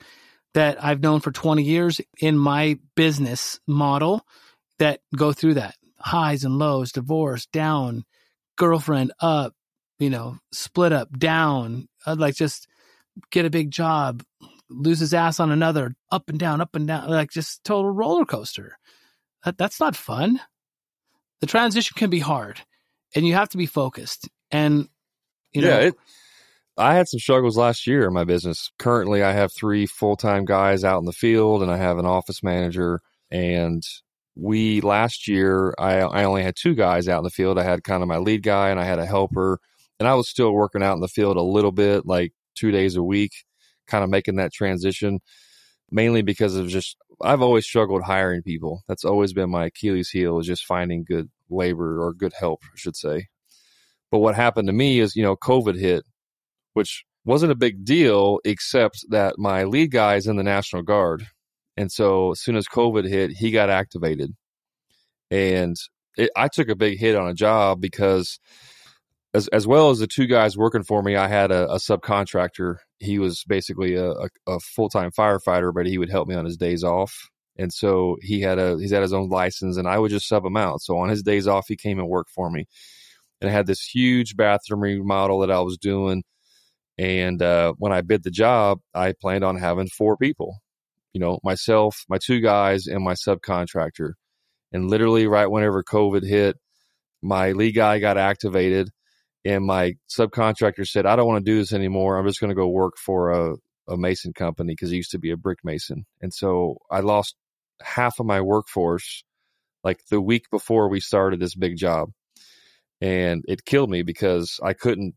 that 0.53 0.83
I've 0.83 1.01
known 1.01 1.21
for 1.21 1.31
20 1.31 1.63
years 1.63 2.01
in 2.19 2.37
my 2.37 2.77
business 2.95 3.59
model 3.67 4.25
that 4.79 5.01
go 5.15 5.31
through 5.31 5.55
that. 5.55 5.75
Highs 5.99 6.43
and 6.43 6.57
lows, 6.57 6.91
divorce, 6.91 7.45
down, 7.45 8.03
girlfriend 8.57 9.13
up, 9.19 9.53
you 9.99 10.09
know, 10.09 10.37
split 10.51 10.91
up, 10.91 11.17
down, 11.17 11.87
uh, 12.05 12.15
like 12.17 12.35
just 12.35 12.67
get 13.31 13.45
a 13.45 13.51
big 13.51 13.69
job, 13.69 14.23
lose 14.69 14.99
his 14.99 15.13
ass 15.13 15.39
on 15.39 15.51
another, 15.51 15.93
up 16.11 16.27
and 16.27 16.39
down, 16.39 16.59
up 16.59 16.75
and 16.75 16.87
down, 16.87 17.07
like 17.09 17.29
just 17.29 17.63
total 17.63 17.91
roller 17.91 18.25
coaster. 18.25 18.77
That, 19.45 19.57
that's 19.57 19.79
not 19.79 19.95
fun. 19.95 20.41
The 21.39 21.47
transition 21.47 21.93
can 21.95 22.09
be 22.09 22.19
hard 22.19 22.61
and 23.15 23.25
you 23.25 23.35
have 23.35 23.49
to 23.49 23.57
be 23.57 23.67
focused. 23.67 24.27
And, 24.49 24.89
you 25.53 25.61
know, 25.61 25.69
yeah, 25.69 25.87
it, 25.87 25.95
I 26.77 26.95
had 26.95 27.07
some 27.07 27.19
struggles 27.19 27.57
last 27.57 27.85
year 27.85 28.07
in 28.07 28.13
my 28.13 28.23
business. 28.23 28.71
Currently, 28.79 29.23
I 29.23 29.33
have 29.33 29.51
three 29.53 29.85
full 29.85 30.15
time 30.15 30.45
guys 30.45 30.83
out 30.83 30.99
in 30.99 31.05
the 31.05 31.11
field, 31.11 31.61
and 31.61 31.71
I 31.71 31.77
have 31.77 31.97
an 31.97 32.05
office 32.05 32.41
manager. 32.41 33.01
And 33.29 33.83
we 34.35 34.81
last 34.81 35.27
year, 35.27 35.73
I, 35.77 35.99
I 35.99 36.23
only 36.23 36.43
had 36.43 36.55
two 36.55 36.75
guys 36.75 37.07
out 37.07 37.19
in 37.19 37.23
the 37.23 37.29
field. 37.29 37.59
I 37.59 37.63
had 37.63 37.83
kind 37.83 38.01
of 38.01 38.09
my 38.09 38.17
lead 38.17 38.43
guy, 38.43 38.69
and 38.69 38.79
I 38.79 38.85
had 38.85 38.99
a 38.99 39.05
helper, 39.05 39.59
and 39.99 40.07
I 40.07 40.15
was 40.15 40.29
still 40.29 40.51
working 40.53 40.83
out 40.83 40.95
in 40.95 41.01
the 41.01 41.07
field 41.07 41.37
a 41.37 41.41
little 41.41 41.71
bit, 41.71 42.05
like 42.05 42.33
two 42.55 42.71
days 42.71 42.95
a 42.95 43.03
week, 43.03 43.31
kind 43.87 44.03
of 44.03 44.09
making 44.09 44.37
that 44.37 44.53
transition. 44.53 45.19
Mainly 45.93 46.21
because 46.21 46.55
of 46.55 46.69
just 46.69 46.95
I've 47.21 47.41
always 47.41 47.65
struggled 47.65 48.03
hiring 48.03 48.43
people. 48.43 48.83
That's 48.87 49.03
always 49.03 49.33
been 49.33 49.49
my 49.49 49.65
Achilles 49.65 50.09
heel 50.09 50.39
is 50.39 50.47
just 50.47 50.65
finding 50.65 51.03
good 51.03 51.29
labor 51.49 52.01
or 52.01 52.13
good 52.13 52.33
help, 52.39 52.61
I 52.63 52.77
should 52.77 52.95
say. 52.95 53.27
But 54.11 54.19
what 54.19 54.35
happened 54.35 54.67
to 54.67 54.73
me 54.73 54.99
is, 54.99 55.15
you 55.15 55.23
know, 55.23 55.37
COVID 55.37 55.79
hit, 55.79 56.03
which 56.73 57.05
wasn't 57.23 57.53
a 57.53 57.55
big 57.55 57.85
deal, 57.85 58.39
except 58.43 59.05
that 59.09 59.35
my 59.37 59.63
lead 59.63 59.91
guy 59.91 60.15
is 60.15 60.27
in 60.27 60.35
the 60.35 60.43
National 60.43 60.83
Guard. 60.83 61.25
And 61.77 61.91
so 61.91 62.31
as 62.31 62.41
soon 62.41 62.57
as 62.57 62.67
COVID 62.67 63.07
hit, 63.07 63.31
he 63.31 63.51
got 63.51 63.69
activated. 63.69 64.33
And 65.29 65.77
it, 66.17 66.29
I 66.35 66.49
took 66.49 66.67
a 66.67 66.75
big 66.75 66.99
hit 66.99 67.15
on 67.15 67.29
a 67.29 67.33
job 67.33 67.79
because, 67.79 68.39
as, 69.33 69.47
as 69.49 69.65
well 69.65 69.89
as 69.91 69.99
the 69.99 70.07
two 70.07 70.27
guys 70.27 70.57
working 70.57 70.83
for 70.83 71.01
me, 71.01 71.15
I 71.15 71.29
had 71.29 71.51
a, 71.51 71.69
a 71.71 71.77
subcontractor. 71.77 72.77
He 72.99 73.17
was 73.17 73.45
basically 73.47 73.95
a, 73.95 74.11
a, 74.11 74.27
a 74.47 74.59
full 74.59 74.89
time 74.89 75.11
firefighter, 75.11 75.73
but 75.73 75.85
he 75.85 75.97
would 75.97 76.09
help 76.09 76.27
me 76.27 76.35
on 76.35 76.45
his 76.45 76.57
days 76.57 76.83
off. 76.83 77.29
And 77.57 77.71
so 77.71 78.17
he 78.21 78.41
had 78.41 78.59
a 78.59 78.77
he's 78.77 78.91
had 78.91 79.01
his 79.01 79.13
own 79.13 79.29
license, 79.29 79.77
and 79.77 79.87
I 79.87 79.99
would 79.99 80.11
just 80.11 80.27
sub 80.27 80.43
him 80.45 80.57
out. 80.57 80.81
So 80.81 80.97
on 80.97 81.09
his 81.09 81.23
days 81.23 81.47
off, 81.47 81.65
he 81.67 81.75
came 81.77 81.99
and 81.99 82.09
worked 82.09 82.31
for 82.31 82.49
me 82.49 82.67
and 83.41 83.49
had 83.49 83.65
this 83.67 83.81
huge 83.81 84.35
bathroom 84.35 84.81
remodel 84.81 85.39
that 85.39 85.51
I 85.51 85.59
was 85.61 85.77
doing. 85.77 86.23
And 86.97 87.41
uh, 87.41 87.73
when 87.77 87.91
I 87.91 88.01
bid 88.01 88.23
the 88.23 88.31
job, 88.31 88.79
I 88.93 89.13
planned 89.19 89.43
on 89.43 89.57
having 89.57 89.87
four 89.87 90.17
people, 90.17 90.57
you 91.13 91.19
know, 91.19 91.39
myself, 91.43 92.05
my 92.07 92.19
two 92.19 92.39
guys, 92.39 92.85
and 92.85 93.03
my 93.03 93.13
subcontractor. 93.13 94.13
And 94.71 94.89
literally, 94.89 95.25
right 95.25 95.49
whenever 95.49 95.83
COVID 95.83 96.23
hit, 96.25 96.57
my 97.21 97.53
lead 97.53 97.73
guy 97.73 97.99
got 97.99 98.17
activated, 98.17 98.89
and 99.43 99.65
my 99.65 99.95
subcontractor 100.09 100.87
said, 100.87 101.05
"I 101.05 101.15
don't 101.15 101.27
want 101.27 101.43
to 101.43 101.51
do 101.51 101.57
this 101.57 101.73
anymore. 101.73 102.17
I'm 102.17 102.27
just 102.27 102.39
going 102.39 102.49
to 102.49 102.55
go 102.55 102.67
work 102.69 102.93
for 102.97 103.31
a, 103.31 103.55
a 103.89 103.97
mason 103.97 104.33
company 104.33 104.73
because 104.73 104.91
he 104.91 104.97
used 104.97 105.11
to 105.11 105.19
be 105.19 105.31
a 105.31 105.37
brick 105.37 105.59
mason." 105.63 106.05
And 106.21 106.33
so 106.33 106.77
I 106.89 107.01
lost 107.01 107.35
half 107.81 108.19
of 108.19 108.25
my 108.25 108.41
workforce, 108.41 109.23
like 109.83 109.99
the 110.09 110.21
week 110.21 110.45
before 110.51 110.87
we 110.89 110.99
started 110.99 111.39
this 111.39 111.55
big 111.55 111.77
job 111.77 112.11
and 113.01 113.43
it 113.47 113.65
killed 113.65 113.89
me 113.89 114.03
because 114.03 114.59
I 114.63 114.73
couldn't 114.73 115.15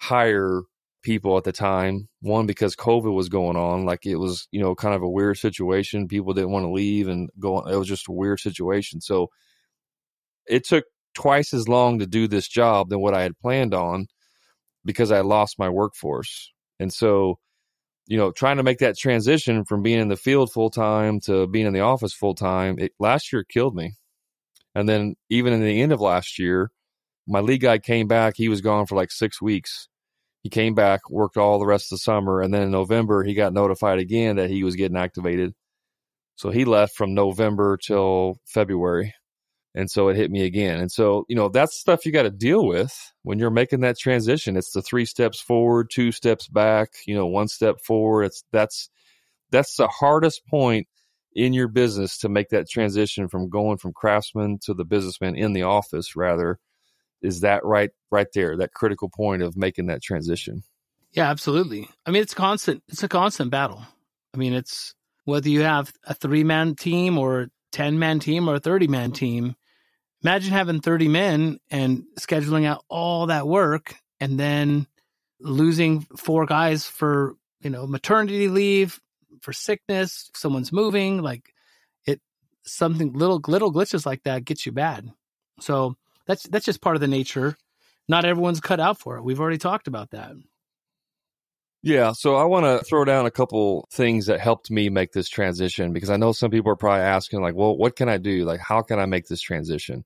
hire 0.00 0.62
people 1.02 1.36
at 1.36 1.44
the 1.44 1.52
time. 1.52 2.08
One 2.20 2.46
because 2.46 2.74
COVID 2.74 3.14
was 3.14 3.28
going 3.28 3.56
on, 3.56 3.84
like 3.84 4.06
it 4.06 4.16
was 4.16 4.48
you 4.50 4.60
know 4.60 4.74
kind 4.74 4.94
of 4.94 5.02
a 5.02 5.08
weird 5.08 5.38
situation. 5.38 6.08
People 6.08 6.32
didn't 6.32 6.50
want 6.50 6.64
to 6.64 6.72
leave 6.72 7.08
and 7.08 7.30
go. 7.38 7.60
It 7.60 7.76
was 7.76 7.88
just 7.88 8.08
a 8.08 8.12
weird 8.12 8.40
situation. 8.40 9.00
So 9.00 9.28
it 10.46 10.66
took 10.66 10.84
twice 11.14 11.54
as 11.54 11.68
long 11.68 11.98
to 11.98 12.06
do 12.06 12.28
this 12.28 12.48
job 12.48 12.88
than 12.88 13.00
what 13.00 13.14
I 13.14 13.22
had 13.22 13.38
planned 13.38 13.74
on 13.74 14.06
because 14.84 15.10
I 15.10 15.20
lost 15.20 15.58
my 15.58 15.68
workforce. 15.68 16.52
And 16.78 16.92
so, 16.92 17.38
you 18.06 18.16
know, 18.16 18.30
trying 18.30 18.58
to 18.58 18.62
make 18.62 18.78
that 18.78 18.98
transition 18.98 19.64
from 19.64 19.82
being 19.82 19.98
in 19.98 20.08
the 20.08 20.16
field 20.16 20.52
full 20.52 20.70
time 20.70 21.20
to 21.20 21.46
being 21.46 21.66
in 21.66 21.72
the 21.72 21.80
office 21.80 22.12
full 22.12 22.34
time, 22.34 22.78
it 22.78 22.92
last 22.98 23.32
year 23.32 23.44
killed 23.44 23.74
me. 23.74 23.94
And 24.74 24.88
then 24.88 25.16
even 25.30 25.52
in 25.52 25.62
the 25.62 25.80
end 25.80 25.92
of 25.92 26.00
last 26.00 26.38
year, 26.38 26.70
my 27.26 27.40
lead 27.40 27.60
guy 27.60 27.78
came 27.78 28.06
back. 28.08 28.34
He 28.36 28.48
was 28.48 28.60
gone 28.60 28.86
for 28.86 28.96
like 28.96 29.10
six 29.10 29.40
weeks. 29.40 29.88
He 30.42 30.50
came 30.50 30.74
back, 30.74 31.10
worked 31.10 31.36
all 31.36 31.58
the 31.58 31.66
rest 31.66 31.86
of 31.86 31.96
the 31.96 32.02
summer, 32.02 32.40
and 32.40 32.54
then 32.54 32.62
in 32.62 32.70
November 32.70 33.24
he 33.24 33.34
got 33.34 33.52
notified 33.52 33.98
again 33.98 34.36
that 34.36 34.50
he 34.50 34.62
was 34.62 34.76
getting 34.76 34.96
activated. 34.96 35.54
So 36.36 36.50
he 36.50 36.64
left 36.64 36.94
from 36.94 37.14
November 37.14 37.76
till 37.76 38.36
February. 38.44 39.14
And 39.74 39.90
so 39.90 40.08
it 40.08 40.16
hit 40.16 40.30
me 40.30 40.44
again. 40.44 40.80
And 40.80 40.90
so, 40.90 41.26
you 41.28 41.36
know, 41.36 41.48
that's 41.48 41.78
stuff 41.78 42.06
you 42.06 42.12
got 42.12 42.22
to 42.22 42.30
deal 42.30 42.66
with 42.66 42.94
when 43.22 43.38
you're 43.38 43.50
making 43.50 43.80
that 43.80 43.98
transition. 43.98 44.56
It's 44.56 44.72
the 44.72 44.80
three 44.80 45.04
steps 45.04 45.38
forward, 45.40 45.90
two 45.92 46.12
steps 46.12 46.48
back, 46.48 46.90
you 47.06 47.14
know, 47.14 47.26
one 47.26 47.48
step 47.48 47.76
forward. 47.84 48.24
It's 48.24 48.44
that's 48.52 48.88
that's 49.50 49.76
the 49.76 49.88
hardest 49.88 50.46
point 50.46 50.86
in 51.34 51.52
your 51.52 51.68
business 51.68 52.18
to 52.18 52.30
make 52.30 52.48
that 52.50 52.70
transition 52.70 53.28
from 53.28 53.50
going 53.50 53.76
from 53.76 53.92
craftsman 53.92 54.58
to 54.62 54.72
the 54.72 54.84
businessman 54.84 55.36
in 55.36 55.52
the 55.52 55.62
office 55.62 56.16
rather 56.16 56.58
is 57.26 57.40
that 57.40 57.64
right 57.64 57.90
right 58.10 58.28
there 58.34 58.56
that 58.56 58.72
critical 58.72 59.08
point 59.08 59.42
of 59.42 59.56
making 59.56 59.86
that 59.86 60.02
transition? 60.02 60.62
Yeah 61.12 61.28
absolutely. 61.30 61.88
I 62.04 62.10
mean 62.10 62.22
it's 62.22 62.34
constant 62.34 62.82
it's 62.88 63.02
a 63.02 63.08
constant 63.08 63.50
battle. 63.50 63.82
I 64.34 64.38
mean 64.38 64.54
it's 64.54 64.94
whether 65.24 65.48
you 65.48 65.62
have 65.62 65.92
a 66.04 66.14
three 66.14 66.44
man 66.44 66.74
team 66.74 67.18
or 67.18 67.48
10 67.72 67.98
man 67.98 68.20
team 68.20 68.48
or 68.48 68.54
a 68.54 68.60
30 68.60 68.88
man 68.88 69.12
team 69.12 69.54
imagine 70.22 70.52
having 70.52 70.80
30 70.80 71.08
men 71.08 71.58
and 71.70 72.04
scheduling 72.18 72.64
out 72.64 72.84
all 72.88 73.26
that 73.26 73.46
work 73.46 73.94
and 74.20 74.40
then 74.40 74.86
losing 75.40 76.00
four 76.16 76.46
guys 76.46 76.86
for 76.86 77.34
you 77.60 77.70
know 77.70 77.86
maternity 77.86 78.48
leave 78.48 79.00
for 79.40 79.52
sickness, 79.52 80.30
someone's 80.34 80.72
moving, 80.72 81.22
like 81.22 81.52
it 82.06 82.20
something 82.64 83.12
little 83.12 83.40
little 83.46 83.72
glitches 83.72 84.06
like 84.06 84.22
that 84.24 84.44
gets 84.44 84.66
you 84.66 84.72
bad. 84.72 85.12
So 85.60 85.96
that's 86.26 86.44
that's 86.44 86.64
just 86.64 86.80
part 86.80 86.96
of 86.96 87.00
the 87.00 87.08
nature. 87.08 87.56
Not 88.08 88.24
everyone's 88.24 88.60
cut 88.60 88.80
out 88.80 88.98
for 88.98 89.16
it. 89.16 89.22
We've 89.22 89.40
already 89.40 89.58
talked 89.58 89.88
about 89.88 90.10
that. 90.10 90.32
Yeah, 91.82 92.12
so 92.12 92.34
I 92.34 92.44
want 92.44 92.64
to 92.64 92.84
throw 92.84 93.04
down 93.04 93.26
a 93.26 93.30
couple 93.30 93.86
things 93.92 94.26
that 94.26 94.40
helped 94.40 94.70
me 94.70 94.88
make 94.88 95.12
this 95.12 95.28
transition 95.28 95.92
because 95.92 96.10
I 96.10 96.16
know 96.16 96.32
some 96.32 96.50
people 96.50 96.72
are 96.72 96.76
probably 96.76 97.02
asking 97.02 97.42
like, 97.42 97.54
"Well, 97.54 97.76
what 97.76 97.96
can 97.96 98.08
I 98.08 98.18
do? 98.18 98.44
Like 98.44 98.60
how 98.60 98.82
can 98.82 98.98
I 98.98 99.06
make 99.06 99.26
this 99.26 99.40
transition?" 99.40 100.04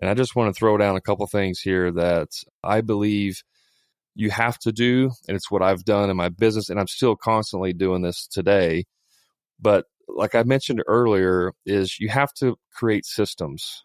And 0.00 0.10
I 0.10 0.14
just 0.14 0.34
want 0.34 0.52
to 0.52 0.58
throw 0.58 0.76
down 0.78 0.96
a 0.96 1.00
couple 1.00 1.26
things 1.26 1.60
here 1.60 1.92
that 1.92 2.28
I 2.64 2.80
believe 2.80 3.42
you 4.14 4.30
have 4.30 4.58
to 4.60 4.72
do. 4.72 5.10
And 5.28 5.36
it's 5.36 5.50
what 5.50 5.62
I've 5.62 5.84
done 5.84 6.10
in 6.10 6.16
my 6.16 6.28
business. 6.28 6.70
And 6.70 6.80
I'm 6.80 6.88
still 6.88 7.16
constantly 7.16 7.72
doing 7.72 8.02
this 8.02 8.26
today. 8.26 8.84
But 9.60 9.86
like 10.08 10.34
I 10.34 10.42
mentioned 10.42 10.82
earlier, 10.86 11.52
is 11.64 11.98
you 12.00 12.08
have 12.08 12.32
to 12.34 12.56
create 12.74 13.06
systems. 13.06 13.84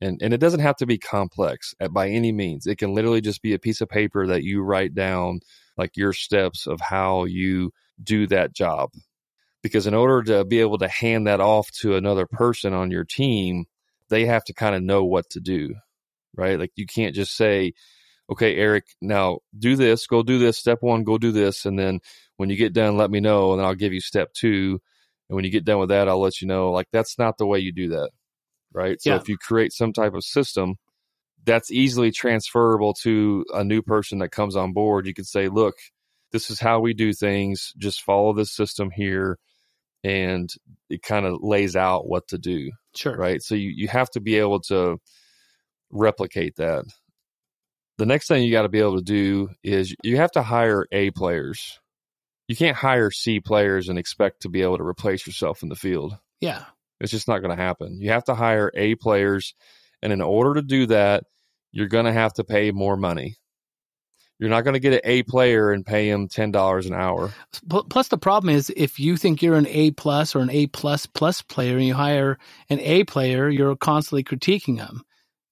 And, 0.00 0.20
and 0.22 0.34
it 0.34 0.38
doesn't 0.38 0.60
have 0.60 0.76
to 0.76 0.86
be 0.86 0.98
complex 0.98 1.74
by 1.90 2.08
any 2.08 2.32
means. 2.32 2.66
It 2.66 2.76
can 2.76 2.94
literally 2.94 3.22
just 3.22 3.42
be 3.42 3.54
a 3.54 3.58
piece 3.58 3.80
of 3.80 3.88
paper 3.88 4.26
that 4.26 4.42
you 4.42 4.62
write 4.62 4.94
down, 4.94 5.40
like 5.78 5.96
your 5.96 6.12
steps 6.12 6.66
of 6.66 6.80
how 6.80 7.24
you 7.24 7.72
do 8.02 8.26
that 8.26 8.52
job. 8.52 8.90
Because 9.62 9.86
in 9.86 9.94
order 9.94 10.22
to 10.24 10.44
be 10.44 10.60
able 10.60 10.78
to 10.78 10.88
hand 10.88 11.26
that 11.26 11.40
off 11.40 11.70
to 11.80 11.96
another 11.96 12.26
person 12.26 12.74
on 12.74 12.90
your 12.90 13.04
team, 13.04 13.64
they 14.10 14.26
have 14.26 14.44
to 14.44 14.54
kind 14.54 14.76
of 14.76 14.82
know 14.82 15.04
what 15.04 15.28
to 15.30 15.40
do, 15.40 15.74
right? 16.36 16.58
Like 16.58 16.72
you 16.76 16.86
can't 16.86 17.14
just 17.14 17.34
say, 17.34 17.72
okay, 18.30 18.56
Eric, 18.56 18.84
now 19.00 19.38
do 19.58 19.76
this, 19.76 20.06
go 20.06 20.22
do 20.22 20.38
this. 20.38 20.58
Step 20.58 20.78
one, 20.82 21.04
go 21.04 21.16
do 21.18 21.32
this. 21.32 21.64
And 21.64 21.78
then 21.78 22.00
when 22.36 22.50
you 22.50 22.56
get 22.56 22.74
done, 22.74 22.96
let 22.96 23.10
me 23.10 23.20
know. 23.20 23.52
And 23.52 23.62
I'll 23.62 23.74
give 23.74 23.92
you 23.92 24.00
step 24.00 24.32
two. 24.34 24.80
And 25.28 25.36
when 25.36 25.44
you 25.44 25.50
get 25.50 25.64
done 25.64 25.78
with 25.78 25.88
that, 25.88 26.08
I'll 26.08 26.20
let 26.20 26.40
you 26.40 26.46
know. 26.46 26.70
Like, 26.70 26.86
that's 26.92 27.18
not 27.18 27.38
the 27.38 27.46
way 27.46 27.58
you 27.58 27.72
do 27.72 27.88
that. 27.88 28.10
Right. 28.76 29.00
So 29.00 29.10
yeah. 29.10 29.16
if 29.16 29.28
you 29.28 29.38
create 29.38 29.72
some 29.72 29.92
type 29.92 30.14
of 30.14 30.22
system 30.22 30.74
that's 31.44 31.70
easily 31.70 32.10
transferable 32.10 32.92
to 33.02 33.44
a 33.54 33.64
new 33.64 33.80
person 33.80 34.18
that 34.18 34.32
comes 34.32 34.54
on 34.54 34.72
board, 34.74 35.06
you 35.06 35.14
could 35.14 35.26
say, 35.26 35.48
look, 35.48 35.76
this 36.32 36.50
is 36.50 36.60
how 36.60 36.80
we 36.80 36.92
do 36.92 37.12
things. 37.12 37.72
Just 37.78 38.02
follow 38.02 38.34
this 38.34 38.52
system 38.52 38.90
here. 38.90 39.38
And 40.04 40.50
it 40.90 41.02
kind 41.02 41.24
of 41.24 41.38
lays 41.40 41.74
out 41.74 42.06
what 42.06 42.28
to 42.28 42.38
do. 42.38 42.70
Sure. 42.94 43.16
Right. 43.16 43.42
So 43.42 43.54
you, 43.54 43.72
you 43.74 43.88
have 43.88 44.10
to 44.10 44.20
be 44.20 44.36
able 44.36 44.60
to 44.62 44.98
replicate 45.90 46.56
that 46.56 46.84
the 47.98 48.06
next 48.06 48.28
thing 48.28 48.42
you 48.42 48.52
got 48.52 48.62
to 48.62 48.68
be 48.68 48.80
able 48.80 48.96
to 48.96 49.02
do 49.02 49.48
is 49.62 49.94
you 50.02 50.16
have 50.18 50.32
to 50.32 50.42
hire 50.42 50.86
A 50.92 51.10
players. 51.10 51.80
You 52.48 52.54
can't 52.54 52.76
hire 52.76 53.10
C 53.10 53.40
players 53.40 53.88
and 53.88 53.98
expect 53.98 54.42
to 54.42 54.48
be 54.48 54.62
able 54.62 54.78
to 54.78 54.84
replace 54.84 55.26
yourself 55.26 55.62
in 55.62 55.68
the 55.68 55.76
field. 55.76 56.16
Yeah. 56.40 56.64
It's 57.00 57.12
just 57.12 57.28
not 57.28 57.38
going 57.38 57.56
to 57.56 57.62
happen. 57.62 58.00
You 58.00 58.10
have 58.10 58.24
to 58.24 58.34
hire 58.34 58.70
A 58.74 58.94
players. 58.96 59.54
And 60.02 60.12
in 60.12 60.20
order 60.20 60.54
to 60.54 60.62
do 60.62 60.86
that, 60.86 61.24
you're 61.72 61.88
going 61.88 62.06
to 62.06 62.12
have 62.12 62.34
to 62.34 62.44
pay 62.44 62.70
more 62.70 62.96
money. 62.96 63.36
You're 64.38 64.50
not 64.50 64.64
going 64.64 64.74
to 64.74 64.80
get 64.80 64.92
an 64.92 65.00
A 65.04 65.22
player 65.22 65.72
and 65.72 65.84
pay 65.84 66.10
him 66.10 66.28
$10 66.28 66.86
an 66.86 66.94
hour. 66.94 67.32
Plus, 67.88 68.08
the 68.08 68.18
problem 68.18 68.54
is 68.54 68.70
if 68.76 68.98
you 68.98 69.16
think 69.16 69.42
you're 69.42 69.56
an 69.56 69.66
A 69.68 69.92
plus 69.92 70.34
or 70.34 70.40
an 70.40 70.50
A 70.50 70.66
plus 70.66 71.06
plus 71.06 71.40
player 71.40 71.76
and 71.76 71.86
you 71.86 71.94
hire 71.94 72.38
an 72.68 72.80
A 72.80 73.04
player, 73.04 73.48
you're 73.48 73.76
constantly 73.76 74.24
critiquing 74.24 74.76
them 74.76 75.02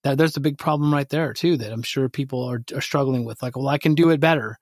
that 0.03 0.19
there's 0.19 0.37
a 0.37 0.41
big 0.41 0.59
problem 0.59 0.93
right 0.93 1.09
there 1.09 1.33
too 1.33 1.57
that 1.57 1.73
I'm 1.73 1.83
sure 1.83 2.11
people 2.11 2.45
are, 2.45 2.63
are 2.75 2.83
struggling 2.83 3.25
with. 3.25 3.43
Like, 3.43 3.57
well, 3.57 3.69
I 3.69 3.79
can 3.79 3.95
do 3.95 4.11
it 4.11 4.21
better. 4.21 4.59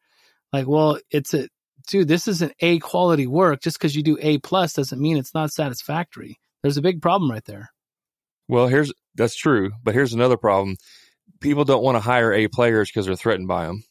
Like, 0.52 0.68
well, 0.68 0.98
it's 1.10 1.34
a 1.34 1.48
dude. 1.88 2.06
This 2.06 2.28
is 2.28 2.42
an 2.42 2.52
A 2.60 2.78
quality 2.78 3.26
work. 3.26 3.60
Just 3.60 3.78
because 3.78 3.96
you 3.96 4.04
do 4.04 4.18
A 4.20 4.38
plus 4.38 4.74
doesn't 4.74 5.00
mean 5.00 5.16
it's 5.16 5.34
not 5.34 5.52
satisfactory. 5.52 6.38
There's 6.62 6.76
a 6.76 6.82
big 6.82 7.02
problem 7.02 7.30
right 7.30 7.44
there. 7.44 7.70
Well, 8.48 8.68
here's 8.68 8.92
that's 9.14 9.36
true, 9.36 9.72
but 9.82 9.94
here's 9.94 10.14
another 10.14 10.36
problem. 10.36 10.76
People 11.40 11.64
don't 11.64 11.82
want 11.82 11.96
to 11.96 12.00
hire 12.00 12.32
A 12.32 12.48
players 12.48 12.88
because 12.88 13.06
they're 13.06 13.16
threatened 13.16 13.48
by 13.48 13.66
them. 13.66 13.84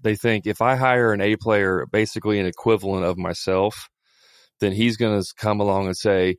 They 0.00 0.16
think 0.16 0.46
if 0.46 0.62
I 0.62 0.76
hire 0.76 1.12
an 1.12 1.20
A 1.20 1.36
player, 1.36 1.86
basically 1.90 2.38
an 2.38 2.46
equivalent 2.46 3.04
of 3.04 3.18
myself, 3.18 3.88
then 4.60 4.72
he's 4.72 4.96
going 4.96 5.20
to 5.20 5.26
come 5.36 5.60
along 5.60 5.86
and 5.86 5.96
say, 5.96 6.36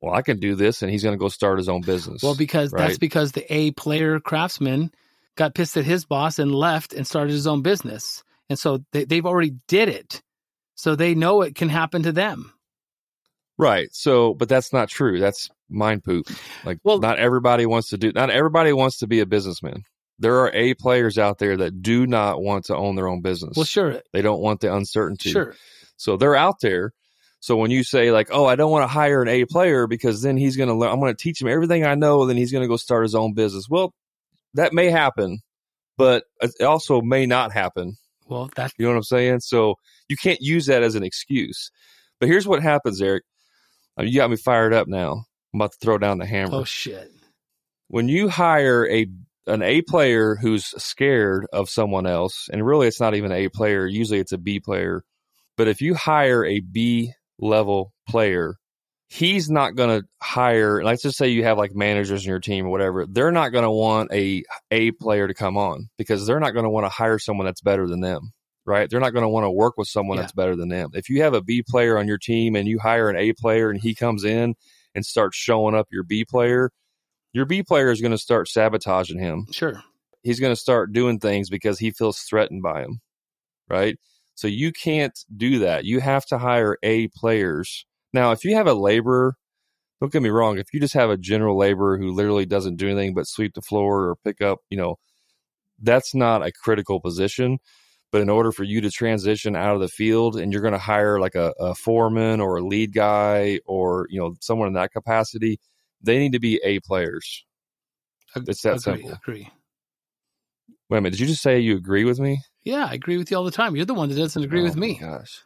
well, 0.00 0.14
I 0.14 0.22
can 0.22 0.38
do 0.38 0.54
this, 0.54 0.82
and 0.82 0.90
he's 0.90 1.02
going 1.02 1.14
to 1.14 1.20
go 1.20 1.28
start 1.28 1.58
his 1.58 1.68
own 1.68 1.80
business. 1.80 2.22
Well, 2.22 2.36
because 2.36 2.72
right? 2.72 2.86
that's 2.86 2.98
because 2.98 3.32
the 3.32 3.52
A 3.52 3.72
player 3.72 4.20
craftsman 4.20 4.92
got 5.36 5.54
pissed 5.54 5.76
at 5.76 5.84
his 5.84 6.04
boss 6.04 6.38
and 6.38 6.54
left 6.54 6.92
and 6.92 7.06
started 7.06 7.32
his 7.32 7.46
own 7.46 7.62
business, 7.62 8.22
and 8.48 8.58
so 8.58 8.84
they, 8.92 9.04
they've 9.04 9.26
already 9.26 9.56
did 9.66 9.88
it, 9.88 10.22
so 10.74 10.94
they 10.94 11.14
know 11.14 11.42
it 11.42 11.54
can 11.54 11.68
happen 11.68 12.04
to 12.04 12.12
them. 12.12 12.52
Right. 13.58 13.88
So, 13.92 14.34
but 14.34 14.48
that's 14.48 14.72
not 14.72 14.88
true. 14.88 15.18
That's 15.18 15.50
mind 15.68 16.04
poop. 16.04 16.28
Like, 16.64 16.78
well, 16.84 16.98
not 16.98 17.18
everybody 17.18 17.66
wants 17.66 17.90
to 17.90 17.98
do. 17.98 18.12
Not 18.12 18.30
everybody 18.30 18.72
wants 18.72 18.98
to 18.98 19.06
be 19.06 19.20
a 19.20 19.26
businessman. 19.26 19.82
There 20.20 20.40
are 20.40 20.52
A 20.52 20.74
players 20.74 21.18
out 21.18 21.38
there 21.38 21.56
that 21.56 21.82
do 21.82 22.06
not 22.06 22.42
want 22.42 22.66
to 22.66 22.76
own 22.76 22.96
their 22.96 23.08
own 23.08 23.20
business. 23.20 23.56
Well, 23.56 23.64
sure. 23.64 24.00
They 24.12 24.22
don't 24.22 24.40
want 24.40 24.60
the 24.60 24.74
uncertainty. 24.74 25.30
Sure. 25.30 25.54
So 25.96 26.16
they're 26.16 26.36
out 26.36 26.60
there 26.60 26.92
so 27.40 27.56
when 27.56 27.70
you 27.70 27.84
say 27.84 28.10
like, 28.10 28.28
"Oh, 28.32 28.46
I 28.46 28.56
don't 28.56 28.70
want 28.70 28.82
to 28.82 28.88
hire 28.88 29.22
an 29.22 29.28
A 29.28 29.44
player 29.44 29.86
because 29.86 30.22
then 30.22 30.36
he's 30.36 30.56
going 30.56 30.68
to 30.68 30.74
learn, 30.74 30.90
I'm 30.90 31.00
going 31.00 31.14
to 31.14 31.22
teach 31.22 31.40
him 31.40 31.48
everything 31.48 31.84
I 31.84 31.94
know, 31.94 32.26
then 32.26 32.36
he's 32.36 32.52
going 32.52 32.62
to 32.62 32.68
go 32.68 32.76
start 32.76 33.04
his 33.04 33.14
own 33.14 33.34
business." 33.34 33.68
Well, 33.68 33.94
that 34.54 34.72
may 34.72 34.90
happen, 34.90 35.40
but 35.96 36.24
it 36.40 36.62
also 36.62 37.00
may 37.00 37.26
not 37.26 37.52
happen. 37.52 37.96
Well, 38.26 38.50
that 38.56 38.72
you 38.76 38.84
know 38.84 38.90
what 38.90 38.98
I'm 38.98 39.02
saying. 39.04 39.40
So 39.40 39.76
you 40.08 40.16
can't 40.16 40.40
use 40.40 40.66
that 40.66 40.82
as 40.82 40.94
an 40.94 41.04
excuse. 41.04 41.70
But 42.18 42.28
here's 42.28 42.46
what 42.46 42.62
happens, 42.62 43.00
Eric. 43.00 43.24
You 44.00 44.16
got 44.16 44.30
me 44.30 44.36
fired 44.36 44.72
up 44.72 44.88
now. 44.88 45.24
I'm 45.52 45.60
about 45.60 45.72
to 45.72 45.78
throw 45.80 45.98
down 45.98 46.18
the 46.18 46.26
hammer. 46.26 46.56
Oh 46.56 46.64
shit! 46.64 47.10
When 47.88 48.08
you 48.08 48.28
hire 48.28 48.88
a 48.88 49.06
an 49.46 49.62
A 49.62 49.82
player 49.82 50.36
who's 50.36 50.66
scared 50.82 51.46
of 51.52 51.70
someone 51.70 52.06
else, 52.06 52.48
and 52.52 52.64
really 52.64 52.86
it's 52.86 53.00
not 53.00 53.14
even 53.14 53.32
an 53.32 53.38
A 53.38 53.48
player. 53.48 53.86
Usually 53.86 54.20
it's 54.20 54.32
a 54.32 54.38
B 54.38 54.60
player. 54.60 55.02
But 55.56 55.68
if 55.68 55.80
you 55.80 55.94
hire 55.94 56.44
a 56.44 56.60
B 56.60 57.12
level 57.40 57.92
player, 58.08 58.54
he's 59.08 59.50
not 59.50 59.74
going 59.74 60.00
to 60.00 60.06
hire. 60.22 60.84
Let's 60.84 61.02
just 61.02 61.16
say 61.18 61.28
you 61.28 61.44
have 61.44 61.58
like 61.58 61.74
managers 61.74 62.24
in 62.24 62.30
your 62.30 62.40
team 62.40 62.66
or 62.66 62.70
whatever. 62.70 63.06
They're 63.06 63.32
not 63.32 63.50
going 63.50 63.64
to 63.64 63.70
want 63.70 64.12
a 64.12 64.44
A 64.70 64.92
player 64.92 65.26
to 65.26 65.34
come 65.34 65.56
on 65.56 65.88
because 65.96 66.26
they're 66.26 66.40
not 66.40 66.52
going 66.52 66.64
to 66.64 66.70
want 66.70 66.84
to 66.84 66.90
hire 66.90 67.18
someone 67.18 67.46
that's 67.46 67.62
better 67.62 67.88
than 67.88 68.00
them. 68.00 68.32
Right? 68.68 68.90
They're 68.90 69.00
not 69.00 69.14
going 69.14 69.22
to 69.22 69.30
want 69.30 69.44
to 69.44 69.50
work 69.50 69.78
with 69.78 69.88
someone 69.88 70.16
yeah. 70.16 70.22
that's 70.22 70.34
better 70.34 70.54
than 70.54 70.68
them. 70.68 70.90
If 70.92 71.08
you 71.08 71.22
have 71.22 71.32
a 71.32 71.40
B 71.40 71.64
player 71.66 71.96
on 71.96 72.06
your 72.06 72.18
team 72.18 72.54
and 72.54 72.68
you 72.68 72.78
hire 72.78 73.08
an 73.08 73.16
A 73.16 73.32
player 73.32 73.70
and 73.70 73.80
he 73.80 73.94
comes 73.94 74.24
in 74.24 74.56
and 74.94 75.06
starts 75.06 75.38
showing 75.38 75.74
up 75.74 75.88
your 75.90 76.04
B 76.04 76.26
player, 76.26 76.70
your 77.32 77.46
B 77.46 77.62
player 77.62 77.90
is 77.90 78.02
going 78.02 78.12
to 78.12 78.18
start 78.18 78.46
sabotaging 78.46 79.18
him. 79.18 79.46
Sure. 79.52 79.82
He's 80.22 80.38
going 80.38 80.52
to 80.52 80.60
start 80.60 80.92
doing 80.92 81.18
things 81.18 81.48
because 81.48 81.78
he 81.78 81.92
feels 81.92 82.18
threatened 82.18 82.62
by 82.62 82.82
him. 82.82 83.00
Right? 83.70 83.96
So 84.34 84.48
you 84.48 84.70
can't 84.70 85.18
do 85.34 85.60
that. 85.60 85.86
You 85.86 86.00
have 86.00 86.26
to 86.26 86.36
hire 86.36 86.76
A 86.82 87.08
players. 87.08 87.86
Now, 88.12 88.32
if 88.32 88.44
you 88.44 88.54
have 88.54 88.66
a 88.66 88.74
laborer, 88.74 89.34
don't 90.00 90.12
get 90.12 90.22
me 90.22 90.28
wrong, 90.28 90.58
if 90.58 90.74
you 90.74 90.78
just 90.80 90.94
have 90.94 91.08
a 91.08 91.16
general 91.16 91.56
laborer 91.56 91.96
who 91.96 92.12
literally 92.12 92.44
doesn't 92.46 92.76
do 92.76 92.86
anything 92.86 93.14
but 93.14 93.26
sweep 93.26 93.54
the 93.54 93.62
floor 93.62 94.08
or 94.08 94.16
pick 94.16 94.42
up, 94.42 94.58
you 94.68 94.76
know, 94.76 94.96
that's 95.80 96.14
not 96.14 96.46
a 96.46 96.52
critical 96.52 97.00
position. 97.00 97.58
But 98.10 98.22
in 98.22 98.30
order 98.30 98.52
for 98.52 98.64
you 98.64 98.80
to 98.80 98.90
transition 98.90 99.54
out 99.54 99.74
of 99.74 99.80
the 99.80 99.88
field 99.88 100.36
and 100.36 100.52
you're 100.52 100.62
going 100.62 100.72
to 100.72 100.78
hire 100.78 101.20
like 101.20 101.34
a, 101.34 101.52
a 101.58 101.74
foreman 101.74 102.40
or 102.40 102.56
a 102.56 102.62
lead 102.62 102.94
guy 102.94 103.60
or, 103.66 104.06
you 104.08 104.18
know, 104.18 104.34
someone 104.40 104.68
in 104.68 104.74
that 104.74 104.92
capacity, 104.92 105.60
they 106.02 106.18
need 106.18 106.32
to 106.32 106.40
be 106.40 106.60
A 106.64 106.80
players. 106.80 107.44
It's 108.34 108.62
that 108.62 108.78
agree, 108.86 109.02
simple. 109.02 109.12
Agree. 109.12 109.50
Wait 110.88 110.98
a 110.98 111.00
minute. 111.00 111.10
Did 111.10 111.20
you 111.20 111.26
just 111.26 111.42
say 111.42 111.58
you 111.58 111.76
agree 111.76 112.04
with 112.04 112.18
me? 112.18 112.40
Yeah, 112.62 112.86
I 112.86 112.94
agree 112.94 113.18
with 113.18 113.30
you 113.30 113.36
all 113.36 113.44
the 113.44 113.50
time. 113.50 113.76
You're 113.76 113.84
the 113.84 113.94
one 113.94 114.08
that 114.08 114.14
doesn't 114.14 114.42
agree 114.42 114.60
oh 114.60 114.64
with 114.64 114.76
me. 114.76 114.98
Gosh. 114.98 115.42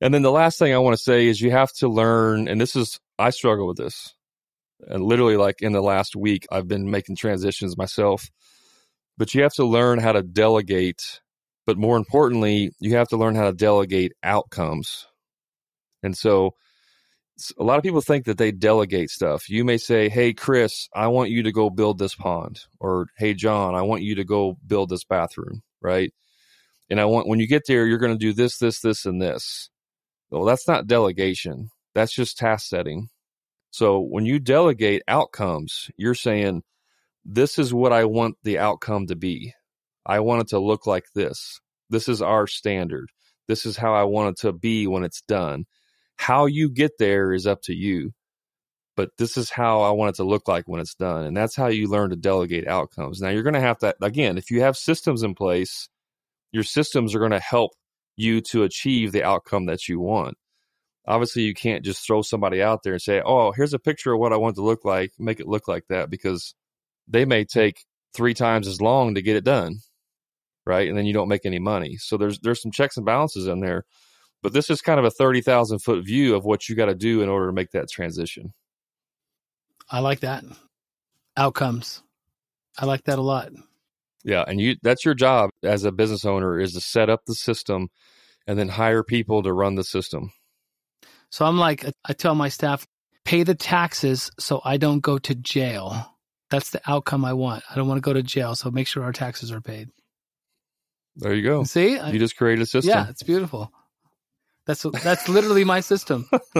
And 0.00 0.14
then 0.14 0.22
the 0.22 0.30
last 0.30 0.58
thing 0.58 0.72
I 0.72 0.78
want 0.78 0.96
to 0.96 1.02
say 1.02 1.26
is 1.26 1.40
you 1.40 1.50
have 1.50 1.72
to 1.74 1.88
learn, 1.88 2.48
and 2.48 2.58
this 2.58 2.74
is 2.74 2.98
I 3.18 3.28
struggle 3.30 3.66
with 3.66 3.76
this. 3.76 4.14
And 4.88 5.04
literally, 5.04 5.36
like 5.36 5.60
in 5.60 5.72
the 5.72 5.82
last 5.82 6.16
week, 6.16 6.46
I've 6.50 6.66
been 6.66 6.90
making 6.90 7.16
transitions 7.16 7.76
myself. 7.76 8.30
But 9.20 9.34
you 9.34 9.42
have 9.42 9.52
to 9.56 9.66
learn 9.66 9.98
how 9.98 10.12
to 10.12 10.22
delegate. 10.22 11.20
But 11.66 11.76
more 11.76 11.98
importantly, 11.98 12.70
you 12.80 12.96
have 12.96 13.08
to 13.08 13.18
learn 13.18 13.34
how 13.34 13.44
to 13.44 13.52
delegate 13.52 14.14
outcomes. 14.22 15.06
And 16.02 16.16
so, 16.16 16.54
a 17.58 17.62
lot 17.62 17.76
of 17.76 17.82
people 17.82 18.00
think 18.00 18.24
that 18.24 18.38
they 18.38 18.50
delegate 18.50 19.10
stuff. 19.10 19.50
You 19.50 19.62
may 19.62 19.76
say, 19.76 20.08
Hey, 20.08 20.32
Chris, 20.32 20.88
I 20.94 21.08
want 21.08 21.28
you 21.28 21.42
to 21.42 21.52
go 21.52 21.68
build 21.68 21.98
this 21.98 22.14
pond. 22.14 22.60
Or, 22.80 23.08
Hey, 23.18 23.34
John, 23.34 23.74
I 23.74 23.82
want 23.82 24.00
you 24.00 24.14
to 24.14 24.24
go 24.24 24.56
build 24.66 24.88
this 24.88 25.04
bathroom. 25.04 25.60
Right. 25.82 26.14
And 26.88 26.98
I 26.98 27.04
want, 27.04 27.28
when 27.28 27.40
you 27.40 27.46
get 27.46 27.64
there, 27.66 27.86
you're 27.86 27.98
going 27.98 28.14
to 28.14 28.18
do 28.18 28.32
this, 28.32 28.56
this, 28.56 28.80
this, 28.80 29.04
and 29.04 29.20
this. 29.20 29.68
Well, 30.30 30.46
that's 30.46 30.66
not 30.66 30.86
delegation. 30.86 31.68
That's 31.94 32.14
just 32.14 32.38
task 32.38 32.68
setting. 32.68 33.10
So 33.70 34.00
when 34.00 34.24
you 34.24 34.38
delegate 34.38 35.02
outcomes, 35.06 35.90
you're 35.98 36.14
saying, 36.14 36.62
This 37.32 37.60
is 37.60 37.72
what 37.72 37.92
I 37.92 38.06
want 38.06 38.34
the 38.42 38.58
outcome 38.58 39.06
to 39.06 39.14
be. 39.14 39.54
I 40.04 40.18
want 40.18 40.42
it 40.42 40.48
to 40.48 40.58
look 40.58 40.84
like 40.84 41.04
this. 41.14 41.60
This 41.88 42.08
is 42.08 42.20
our 42.20 42.48
standard. 42.48 43.10
This 43.46 43.64
is 43.64 43.76
how 43.76 43.94
I 43.94 44.02
want 44.02 44.30
it 44.30 44.40
to 44.42 44.52
be 44.52 44.88
when 44.88 45.04
it's 45.04 45.22
done 45.22 45.66
how 46.16 46.46
you 46.46 46.68
get 46.68 46.98
there 46.98 47.32
is 47.32 47.46
up 47.46 47.62
to 47.62 47.72
you. 47.72 48.10
But 48.96 49.10
this 49.16 49.36
is 49.36 49.48
how 49.48 49.82
I 49.82 49.92
want 49.92 50.10
it 50.10 50.16
to 50.16 50.24
look 50.24 50.48
like 50.48 50.64
when 50.66 50.80
it's 50.80 50.96
done. 50.96 51.24
And 51.24 51.36
that's 51.36 51.54
how 51.54 51.68
you 51.68 51.88
learn 51.88 52.10
to 52.10 52.16
delegate 52.16 52.66
outcomes. 52.66 53.20
Now, 53.20 53.30
you're 53.30 53.44
going 53.44 53.54
to 53.54 53.60
have 53.60 53.78
to, 53.78 53.94
again, 54.02 54.36
if 54.36 54.50
you 54.50 54.60
have 54.60 54.76
systems 54.76 55.22
in 55.22 55.34
place, 55.34 55.88
your 56.52 56.64
systems 56.64 57.14
are 57.14 57.20
going 57.20 57.30
to 57.30 57.38
help 57.38 57.70
you 58.16 58.40
to 58.50 58.64
achieve 58.64 59.12
the 59.12 59.24
outcome 59.24 59.66
that 59.66 59.88
you 59.88 60.00
want. 60.00 60.36
Obviously, 61.06 61.42
you 61.42 61.54
can't 61.54 61.84
just 61.84 62.04
throw 62.04 62.22
somebody 62.22 62.60
out 62.60 62.80
there 62.82 62.94
and 62.94 63.02
say, 63.02 63.22
oh, 63.24 63.52
here's 63.52 63.72
a 63.72 63.78
picture 63.78 64.12
of 64.12 64.20
what 64.20 64.32
I 64.32 64.36
want 64.36 64.56
to 64.56 64.62
look 64.62 64.84
like, 64.84 65.12
make 65.18 65.40
it 65.40 65.48
look 65.48 65.68
like 65.68 65.84
that, 65.88 66.10
because 66.10 66.54
they 67.10 67.24
may 67.24 67.44
take 67.44 67.84
three 68.14 68.34
times 68.34 68.66
as 68.66 68.80
long 68.80 69.14
to 69.14 69.22
get 69.22 69.36
it 69.36 69.44
done. 69.44 69.76
Right. 70.66 70.88
And 70.88 70.96
then 70.96 71.06
you 71.06 71.12
don't 71.12 71.28
make 71.28 71.46
any 71.46 71.58
money. 71.58 71.96
So 71.96 72.16
there's 72.16 72.38
there's 72.40 72.62
some 72.62 72.70
checks 72.70 72.96
and 72.96 73.06
balances 73.06 73.46
in 73.46 73.60
there. 73.60 73.84
But 74.42 74.52
this 74.52 74.70
is 74.70 74.80
kind 74.80 74.98
of 74.98 75.04
a 75.04 75.10
30,000 75.10 75.80
foot 75.80 76.04
view 76.04 76.34
of 76.34 76.44
what 76.44 76.68
you 76.68 76.74
got 76.74 76.86
to 76.86 76.94
do 76.94 77.22
in 77.22 77.28
order 77.28 77.46
to 77.46 77.52
make 77.52 77.72
that 77.72 77.90
transition. 77.90 78.54
I 79.90 80.00
like 80.00 80.20
that. 80.20 80.44
Outcomes. 81.36 82.02
I 82.78 82.86
like 82.86 83.04
that 83.04 83.18
a 83.18 83.22
lot. 83.22 83.50
Yeah, 84.22 84.44
and 84.46 84.60
you 84.60 84.76
that's 84.82 85.04
your 85.04 85.14
job 85.14 85.50
as 85.62 85.84
a 85.84 85.92
business 85.92 86.24
owner 86.24 86.60
is 86.60 86.74
to 86.74 86.80
set 86.80 87.08
up 87.08 87.24
the 87.26 87.34
system 87.34 87.88
and 88.46 88.58
then 88.58 88.68
hire 88.68 89.02
people 89.02 89.42
to 89.42 89.52
run 89.52 89.74
the 89.74 89.84
system. 89.84 90.30
So 91.30 91.46
I'm 91.46 91.58
like 91.58 91.84
I 92.04 92.12
tell 92.12 92.34
my 92.34 92.48
staff 92.48 92.86
pay 93.24 93.42
the 93.42 93.54
taxes 93.54 94.30
so 94.38 94.60
I 94.64 94.76
don't 94.76 95.00
go 95.00 95.18
to 95.18 95.34
jail. 95.34 96.16
That's 96.50 96.70
the 96.70 96.80
outcome 96.86 97.24
I 97.24 97.32
want. 97.32 97.62
I 97.70 97.76
don't 97.76 97.88
want 97.88 97.98
to 97.98 98.02
go 98.02 98.12
to 98.12 98.22
jail, 98.22 98.54
so 98.54 98.70
make 98.70 98.86
sure 98.86 99.04
our 99.04 99.12
taxes 99.12 99.52
are 99.52 99.60
paid. 99.60 99.88
There 101.16 101.34
you 101.34 101.42
go. 101.42 101.64
See? 101.64 101.92
You 101.92 102.18
just 102.18 102.36
created 102.36 102.62
a 102.62 102.66
system. 102.66 102.90
Yeah, 102.90 103.08
it's 103.08 103.22
beautiful. 103.22 103.72
That's 104.66 104.82
that's 105.02 105.28
literally 105.28 105.64
my 105.64 105.80
system. 105.80 106.28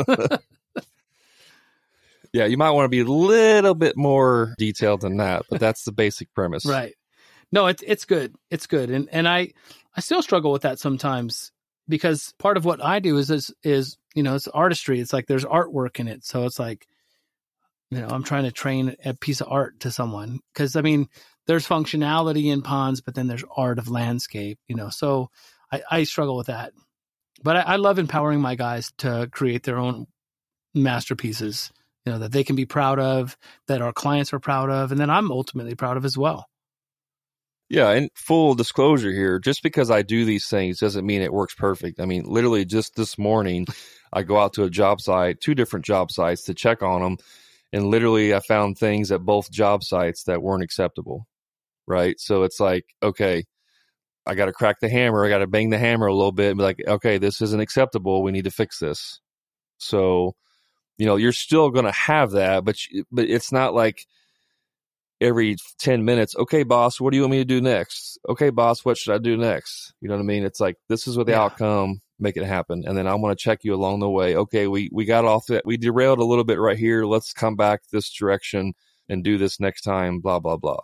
yeah, 2.32 2.47
you 2.47 2.57
might 2.57 2.70
want 2.70 2.86
to 2.86 2.88
be 2.88 3.01
a 3.01 3.05
little 3.05 3.74
bit 3.74 3.97
more 3.97 4.55
detailed 4.59 5.03
than 5.03 5.18
that, 5.18 5.45
but 5.49 5.61
that's 5.61 5.84
the 5.84 5.93
basic 5.93 6.32
premise. 6.34 6.66
Right. 6.66 6.95
No, 7.53 7.66
it's 7.66 7.82
it's 7.86 8.05
good. 8.05 8.34
It's 8.51 8.66
good. 8.66 8.91
And 8.91 9.09
and 9.12 9.28
I 9.28 9.53
I 9.97 10.01
still 10.01 10.22
struggle 10.22 10.53
with 10.53 10.62
that 10.62 10.78
sometimes 10.78 11.53
because 11.88 12.32
part 12.38 12.57
of 12.57 12.64
what 12.64 12.82
I 12.82 13.01
do 13.01 13.18
is 13.18 13.30
is 13.30 13.53
is, 13.62 13.97
you 14.14 14.22
know, 14.22 14.34
it's 14.34 14.49
artistry. 14.49 15.01
It's 15.01 15.12
like 15.12 15.26
there's 15.26 15.45
artwork 15.45 16.01
in 16.01 16.09
it. 16.09 16.24
So 16.24 16.45
it's 16.47 16.59
like 16.59 16.86
you 17.91 18.01
know, 18.01 18.09
I'm 18.09 18.22
trying 18.22 18.45
to 18.45 18.53
train 18.53 18.97
a 19.05 19.14
piece 19.14 19.41
of 19.41 19.49
art 19.51 19.80
to 19.80 19.91
someone. 19.91 20.41
Cuz 20.55 20.76
I 20.76 20.80
mean, 20.82 21.09
there's 21.47 21.66
functionality 21.66 22.53
in 22.53 22.62
ponds, 22.62 23.01
but 23.01 23.14
then 23.14 23.26
there's 23.26 23.45
art 23.57 23.78
of 23.78 23.88
landscape, 23.88 24.59
you 24.68 24.76
know. 24.76 24.91
So 24.91 25.30
I, 25.72 25.82
I 25.91 26.05
struggle 26.05 26.36
with 26.36 26.47
that. 26.49 26.72
But 27.43 27.57
I, 27.57 27.61
I 27.61 27.76
love 27.76 27.99
empowering 27.99 28.41
my 28.41 28.55
guys 28.55 28.93
to 28.99 29.28
create 29.32 29.64
their 29.64 29.78
own 29.78 30.07
masterpieces 30.74 31.72
you 32.05 32.12
know 32.12 32.18
that 32.18 32.32
they 32.32 32.45
can 32.45 32.57
be 32.57 32.66
proud 32.66 32.99
of 32.99 33.36
that 33.66 33.82
our 33.82 33.93
clients 33.93 34.32
are 34.32 34.38
proud 34.38 34.70
of 34.70 34.91
and 34.91 35.01
then 35.01 35.11
i'm 35.11 35.30
ultimately 35.30 35.74
proud 35.74 35.97
of 35.97 36.05
as 36.05 36.16
well. 36.16 36.47
Yeah 37.68 37.91
and 37.91 38.11
full 38.14 38.55
disclosure 38.55 39.12
here 39.12 39.38
just 39.38 39.62
because 39.62 39.91
i 39.91 40.03
do 40.03 40.24
these 40.24 40.49
things 40.49 40.78
doesn't 40.78 41.07
mean 41.07 41.22
it 41.22 41.32
works 41.32 41.55
perfect. 41.55 42.01
I 42.01 42.07
mean 42.07 42.24
literally 42.26 42.64
just 42.64 42.95
this 42.97 43.18
morning 43.18 43.66
i 44.12 44.22
go 44.22 44.38
out 44.38 44.55
to 44.55 44.64
a 44.64 44.70
job 44.70 45.01
site 45.01 45.41
two 45.41 45.55
different 45.55 45.84
job 45.84 46.11
sites 46.11 46.45
to 46.45 46.55
check 46.55 46.82
on 46.82 47.03
them 47.03 47.16
and 47.72 47.86
literally 47.86 48.34
i 48.34 48.40
found 48.40 48.76
things 48.76 49.10
at 49.10 49.24
both 49.24 49.50
job 49.50 49.82
sites 49.82 50.24
that 50.24 50.42
weren't 50.42 50.62
acceptable 50.62 51.26
right 51.86 52.18
so 52.18 52.42
it's 52.42 52.60
like 52.60 52.84
okay 53.02 53.44
I 54.26 54.34
got 54.34 54.46
to 54.46 54.52
crack 54.52 54.80
the 54.80 54.88
hammer. 54.88 55.24
I 55.24 55.28
got 55.28 55.38
to 55.38 55.46
bang 55.46 55.70
the 55.70 55.78
hammer 55.78 56.06
a 56.06 56.14
little 56.14 56.32
bit 56.32 56.50
and 56.50 56.58
be 56.58 56.62
like, 56.62 56.80
okay, 56.86 57.18
this 57.18 57.40
isn't 57.40 57.60
acceptable. 57.60 58.22
We 58.22 58.32
need 58.32 58.44
to 58.44 58.50
fix 58.50 58.78
this. 58.78 59.20
So, 59.78 60.36
you 60.98 61.06
know, 61.06 61.16
you're 61.16 61.32
still 61.32 61.70
going 61.70 61.86
to 61.86 61.92
have 61.92 62.32
that, 62.32 62.64
but 62.64 62.76
but 63.10 63.24
it's 63.24 63.50
not 63.50 63.74
like 63.74 64.06
every 65.20 65.56
10 65.78 66.04
minutes, 66.04 66.36
okay, 66.36 66.62
boss, 66.62 67.00
what 67.00 67.10
do 67.10 67.16
you 67.16 67.22
want 67.22 67.32
me 67.32 67.38
to 67.38 67.44
do 67.44 67.60
next? 67.60 68.18
Okay, 68.28 68.50
boss, 68.50 68.84
what 68.84 68.96
should 68.96 69.14
I 69.14 69.18
do 69.18 69.36
next? 69.36 69.92
You 70.00 70.08
know 70.08 70.14
what 70.14 70.22
I 70.22 70.26
mean? 70.26 70.44
It's 70.44 70.60
like 70.60 70.76
this 70.88 71.06
is 71.06 71.16
what 71.16 71.26
the 71.26 71.32
yeah. 71.32 71.42
outcome, 71.42 72.00
make 72.20 72.36
it 72.36 72.44
happen. 72.44 72.84
And 72.86 72.96
then 72.96 73.06
I 73.06 73.14
want 73.14 73.36
to 73.36 73.42
check 73.42 73.64
you 73.64 73.74
along 73.74 74.00
the 74.00 74.10
way. 74.10 74.36
Okay, 74.36 74.66
we 74.66 74.90
we 74.92 75.04
got 75.04 75.24
off 75.24 75.46
that. 75.48 75.64
We 75.64 75.76
derailed 75.76 76.18
a 76.18 76.24
little 76.24 76.44
bit 76.44 76.58
right 76.58 76.78
here. 76.78 77.04
Let's 77.04 77.32
come 77.32 77.56
back 77.56 77.82
this 77.90 78.10
direction 78.12 78.74
and 79.08 79.24
do 79.24 79.38
this 79.38 79.60
next 79.60 79.82
time, 79.82 80.20
blah 80.20 80.38
blah 80.38 80.56
blah. 80.56 80.80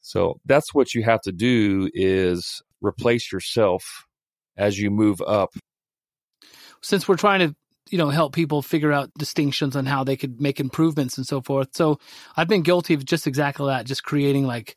So 0.00 0.40
that's 0.46 0.74
what 0.74 0.94
you 0.94 1.04
have 1.04 1.20
to 1.22 1.32
do 1.32 1.90
is 1.92 2.62
replace 2.80 3.30
yourself 3.30 4.06
as 4.56 4.78
you 4.78 4.90
move 4.90 5.20
up. 5.22 5.54
Since 6.82 7.06
we're 7.06 7.16
trying 7.16 7.40
to, 7.40 7.54
you 7.90 7.98
know, 7.98 8.08
help 8.08 8.34
people 8.34 8.62
figure 8.62 8.92
out 8.92 9.10
distinctions 9.18 9.76
on 9.76 9.86
how 9.86 10.02
they 10.02 10.16
could 10.16 10.40
make 10.40 10.60
improvements 10.60 11.18
and 11.18 11.26
so 11.26 11.42
forth. 11.42 11.68
So 11.74 11.98
I've 12.36 12.48
been 12.48 12.62
guilty 12.62 12.94
of 12.94 13.04
just 13.04 13.26
exactly 13.26 13.66
that, 13.66 13.86
just 13.86 14.02
creating 14.02 14.46
like, 14.46 14.76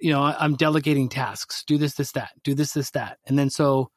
you 0.00 0.10
know, 0.10 0.22
I'm 0.22 0.56
delegating 0.56 1.08
tasks, 1.08 1.62
do 1.66 1.78
this, 1.78 1.94
this, 1.94 2.12
that, 2.12 2.30
do 2.42 2.54
this, 2.54 2.72
this, 2.72 2.90
that. 2.92 3.18
And 3.26 3.38
then 3.38 3.50
so 3.50 3.90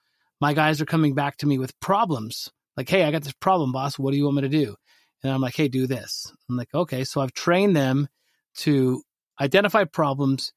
my 0.44 0.54
guys 0.54 0.82
are 0.82 0.86
coming 0.86 1.16
back 1.16 1.38
to 1.38 1.48
me 1.48 1.58
with 1.58 1.80
problems. 1.80 2.52
Like, 2.76 2.90
hey, 2.90 3.06
I 3.06 3.12
got 3.12 3.24
this 3.24 3.32
problem, 3.32 3.72
boss. 3.72 3.98
What 3.98 4.12
do 4.12 4.18
you 4.18 4.26
want 4.26 4.36
me 4.36 4.42
to 4.42 4.50
do? 4.50 4.76
And 5.24 5.32
I'm 5.32 5.40
like, 5.40 5.56
hey, 5.56 5.70
do 5.70 5.88
this. 5.88 6.34
I'm 6.50 6.58
like, 6.58 6.68
okay. 6.74 7.06
So 7.06 7.22
I've 7.22 7.32
trained 7.32 7.78
them 7.78 8.10
to 8.58 9.02
identify 9.40 9.86
problems, 9.86 10.52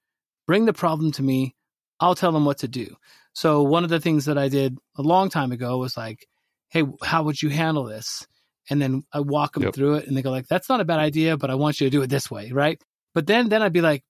bring 0.44 0.64
the 0.64 0.72
problem 0.72 1.12
to 1.12 1.22
me. 1.22 1.54
I'll 2.00 2.16
tell 2.16 2.32
them 2.32 2.44
what 2.44 2.58
to 2.58 2.68
do. 2.68 2.96
So 3.32 3.62
one 3.62 3.84
of 3.84 3.90
the 3.90 4.00
things 4.00 4.24
that 4.24 4.36
I 4.36 4.48
did 4.48 4.76
a 4.98 5.02
long 5.02 5.30
time 5.30 5.52
ago 5.52 5.78
was 5.78 5.96
like, 5.96 6.26
"Hey, 6.68 6.82
how 7.04 7.22
would 7.22 7.40
you 7.40 7.50
handle 7.50 7.84
this?" 7.84 8.26
And 8.68 8.82
then 8.82 9.04
I 9.12 9.20
walk 9.20 9.54
them 9.54 9.62
yep. 9.62 9.74
through 9.74 9.94
it, 9.98 10.08
and 10.08 10.16
they 10.16 10.22
go 10.22 10.32
like, 10.32 10.48
"That's 10.48 10.68
not 10.68 10.80
a 10.80 10.84
bad 10.84 10.98
idea, 10.98 11.36
but 11.36 11.48
I 11.48 11.54
want 11.54 11.80
you 11.80 11.86
to 11.86 11.96
do 11.96 12.02
it 12.02 12.10
this 12.10 12.28
way, 12.28 12.50
right?" 12.50 12.82
But 13.14 13.28
then 13.28 13.50
then 13.50 13.62
I'd 13.62 13.72
be 13.72 13.82
like, 13.82 14.02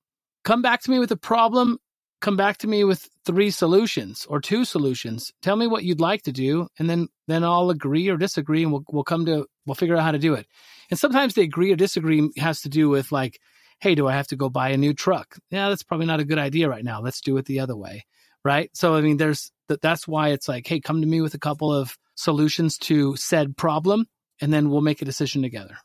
"Come 0.43 0.63
back 0.63 0.81
to 0.83 0.91
me 0.91 0.99
with 0.99 1.13
a 1.13 1.17
problem. 1.17 1.79
Come 2.27 2.37
back 2.37 2.59
to 2.59 2.67
me 2.67 2.83
with 2.83 3.09
three 3.25 3.51
solutions 3.51 4.27
or 4.29 4.41
two 4.41 4.65
solutions. 4.65 5.33
Tell 5.43 5.55
me 5.55 5.69
what 5.69 5.85
you'd 5.85 6.01
like 6.01 6.23
to 6.23 6.33
do, 6.33 6.67
and 6.77 6.91
then 6.91 7.07
then 7.29 7.45
I'll 7.45 7.71
agree 7.71 8.09
or 8.09 8.17
disagree, 8.17 8.65
and 8.65 8.73
we'll 8.73 8.83
we'll 8.91 9.05
come 9.05 9.27
to 9.27 9.47
we'll 9.65 9.77
figure 9.77 9.95
out 9.97 10.03
how 10.03 10.11
to 10.11 10.19
do 10.19 10.35
it." 10.35 10.49
And 10.91 10.99
sometimes 10.99 11.35
the 11.35 11.43
agree 11.43 11.71
or 11.73 11.77
disagree 11.77 12.29
has 12.37 12.63
to 12.63 12.69
do 12.69 12.89
with 12.89 13.13
like 13.13 13.39
hey, 13.79 13.95
do 13.95 14.09
I 14.09 14.17
have 14.17 14.27
to 14.29 14.37
go 14.37 14.49
buy 14.49 14.71
a 14.71 14.77
new 14.77 14.93
truck? 14.93 15.37
Yeah, 15.51 15.69
that's 15.69 15.85
probably 15.85 16.07
not 16.07 16.19
a 16.19 16.25
good 16.25 16.39
idea 16.39 16.69
right 16.69 16.83
now. 16.83 17.01
Let's 17.01 17.21
do 17.21 17.37
it 17.37 17.45
the 17.45 17.61
other 17.61 17.77
way. 17.77 18.07
Right. 18.45 18.71
So, 18.75 18.97
I 18.97 19.03
mean, 19.03 19.19
there's 19.19 19.53
that's 19.69 20.09
why 20.09 20.31
it's 20.31 20.49
like, 20.49 20.67
hey, 20.67 20.81
come 20.81 21.03
to 21.03 21.07
me 21.07 21.21
with 21.21 21.35
a 21.35 21.39
couple 21.39 21.73
of 21.73 21.97
solutions 22.17 22.77
to 22.79 23.15
said 23.15 23.57
problem, 23.57 24.07
and 24.41 24.53
then 24.53 24.71
we'll 24.71 24.81
make 24.81 25.01
a 25.01 25.05
decision 25.05 25.43
together. 25.43 25.77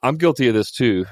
I'm 0.00 0.16
guilty 0.16 0.46
of 0.46 0.54
this 0.54 0.70
too. 0.70 1.06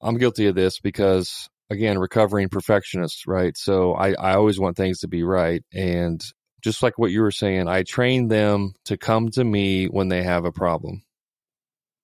I'm 0.00 0.16
guilty 0.16 0.46
of 0.46 0.54
this 0.54 0.78
because, 0.78 1.48
again, 1.70 1.98
recovering 1.98 2.48
perfectionist, 2.48 3.26
right? 3.26 3.56
So 3.56 3.94
I, 3.94 4.12
I 4.12 4.34
always 4.34 4.58
want 4.58 4.76
things 4.76 5.00
to 5.00 5.08
be 5.08 5.22
right. 5.22 5.62
And 5.72 6.22
just 6.62 6.82
like 6.82 6.98
what 6.98 7.10
you 7.10 7.22
were 7.22 7.30
saying, 7.30 7.68
I 7.68 7.82
train 7.82 8.28
them 8.28 8.74
to 8.86 8.96
come 8.96 9.30
to 9.30 9.44
me 9.44 9.86
when 9.86 10.08
they 10.08 10.22
have 10.22 10.44
a 10.44 10.52
problem. 10.52 11.02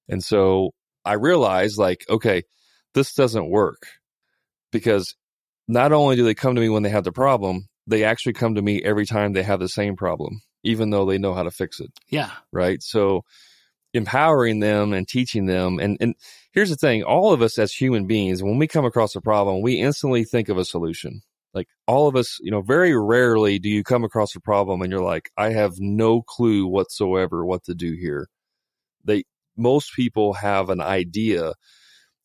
And 0.09 0.23
so 0.23 0.71
I 1.05 1.15
realized, 1.15 1.79
like, 1.79 2.05
okay, 2.09 2.43
this 2.95 3.15
doesn't 3.15 3.51
work 3.51 3.87
because 4.71 5.15
not 5.69 5.93
only 5.93 6.17
do 6.17 6.25
they 6.25 6.35
come 6.35 6.55
to 6.55 6.61
me 6.61 6.69
when 6.69 6.83
they 6.83 6.91
have 6.91 7.05
the 7.05 7.13
problem, 7.13 7.67
they 7.87 8.05
actually 8.05 8.35
come 8.35 8.55
to 8.55 8.63
me 8.63 8.83
every 8.83 9.07
time 9.07 9.33
they 9.33 9.43
have 9.43 9.61
the 9.61 9.69
same 9.69 9.97
problem, 9.97 10.43
even 10.63 10.91
though 10.91 11.07
they 11.07 11.19
know 11.19 11.35
how 11.35 11.43
to 11.43 11.51
fix 11.51 11.81
it. 11.81 11.91
Yeah. 12.09 12.31
Right. 12.53 12.83
So 12.83 13.23
empowering 13.95 14.61
them 14.61 14.93
and 14.93 15.07
teaching 15.07 15.47
them. 15.47 15.79
And, 15.79 15.97
and 16.01 16.15
here's 16.53 16.71
the 16.71 16.77
thing 16.77 17.03
all 17.03 17.33
of 17.33 17.43
us 17.43 17.59
as 17.59 17.73
human 17.73 18.07
beings, 18.07 18.43
when 18.43 18.59
we 18.59 18.67
come 18.67 18.85
across 18.85 19.15
a 19.15 19.21
problem, 19.21 19.63
we 19.63 19.75
instantly 19.75 20.25
think 20.25 20.49
of 20.49 20.59
a 20.59 20.65
solution. 20.65 21.23
Like 21.55 21.69
all 21.87 22.09
of 22.09 22.17
us, 22.17 22.39
you 22.41 22.51
know, 22.51 22.63
very 22.63 22.97
rarely 22.97 23.59
do 23.59 23.69
you 23.69 23.85
come 23.85 24.05
across 24.05 24.35
a 24.35 24.41
problem 24.41 24.81
and 24.81 24.91
you're 24.91 25.03
like, 25.03 25.31
I 25.37 25.51
have 25.51 25.75
no 25.79 26.23
clue 26.23 26.67
whatsoever 26.67 27.45
what 27.45 27.65
to 27.65 27.75
do 27.75 27.93
here. 27.93 28.29
They 29.05 29.25
most 29.57 29.93
people 29.95 30.33
have 30.35 30.71
an 30.71 30.81
idea. 30.81 31.53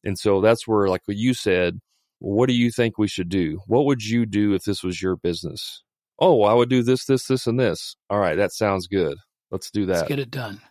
And 0.03 0.17
so 0.17 0.39
that's 0.39 0.67
where, 0.67 0.87
like 0.87 1.01
what 1.05 1.17
you 1.17 1.33
said, 1.33 1.79
what 2.19 2.47
do 2.47 2.53
you 2.53 2.71
think 2.71 2.97
we 2.97 3.07
should 3.07 3.29
do? 3.29 3.59
What 3.67 3.85
would 3.85 4.03
you 4.03 4.25
do 4.25 4.53
if 4.53 4.63
this 4.63 4.83
was 4.83 5.01
your 5.01 5.17
business? 5.17 5.83
Oh, 6.19 6.43
I 6.43 6.53
would 6.53 6.69
do 6.69 6.81
this, 6.81 7.05
this, 7.05 7.25
this, 7.25 7.45
and 7.45 7.59
this. 7.59 7.95
All 8.09 8.19
right, 8.19 8.37
that 8.37 8.53
sounds 8.53 8.87
good. 8.87 9.17
Let's 9.51 9.69
do 9.69 9.85
that. 9.87 9.97
Let's 9.97 10.07
get 10.07 10.19
it 10.19 10.31
done. 10.31 10.61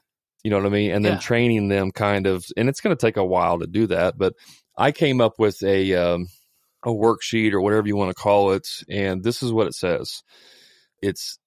You 0.46 0.50
know 0.50 0.58
what 0.58 0.66
I 0.66 0.68
mean? 0.68 0.92
And 0.92 1.04
then 1.04 1.14
Yeah. 1.14 1.18
training 1.18 1.66
them 1.66 1.90
kind 1.90 2.24
of, 2.24 2.46
and 2.56 2.68
it's 2.68 2.80
going 2.80 2.96
to 2.96 3.00
take 3.06 3.16
a 3.16 3.24
while 3.24 3.58
to 3.58 3.66
do 3.66 3.88
that. 3.88 4.16
But 4.16 4.34
I 4.78 4.92
came 4.92 5.20
up 5.20 5.40
with 5.40 5.60
a 5.64 5.92
um, 5.96 6.28
a 6.84 6.90
worksheet 6.90 7.52
or 7.52 7.60
whatever 7.60 7.88
you 7.88 7.96
want 7.96 8.10
to 8.10 8.22
call 8.22 8.52
it, 8.52 8.68
and 8.88 9.24
this 9.24 9.42
is 9.42 9.52
what 9.52 9.66
it 9.66 9.74
says. 9.74 10.22
It's 11.02 11.40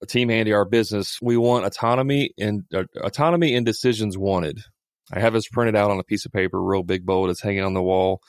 a 0.00 0.06
team 0.06 0.28
handy 0.28 0.52
our 0.52 0.64
business. 0.64 1.18
We 1.20 1.36
want 1.36 1.64
autonomy 1.66 2.30
and 2.38 2.62
uh, 2.72 2.84
autonomy 3.02 3.52
and 3.56 3.66
decisions 3.66 4.16
wanted. 4.16 4.60
I 5.12 5.18
have 5.18 5.32
this 5.32 5.48
printed 5.48 5.74
out 5.74 5.90
on 5.90 5.98
a 5.98 6.04
piece 6.04 6.24
of 6.24 6.30
paper, 6.30 6.62
real 6.62 6.84
big 6.84 7.04
bold. 7.04 7.30
It's 7.30 7.42
hanging 7.42 7.64
on 7.64 7.74
the 7.74 7.82
wall 7.82 8.20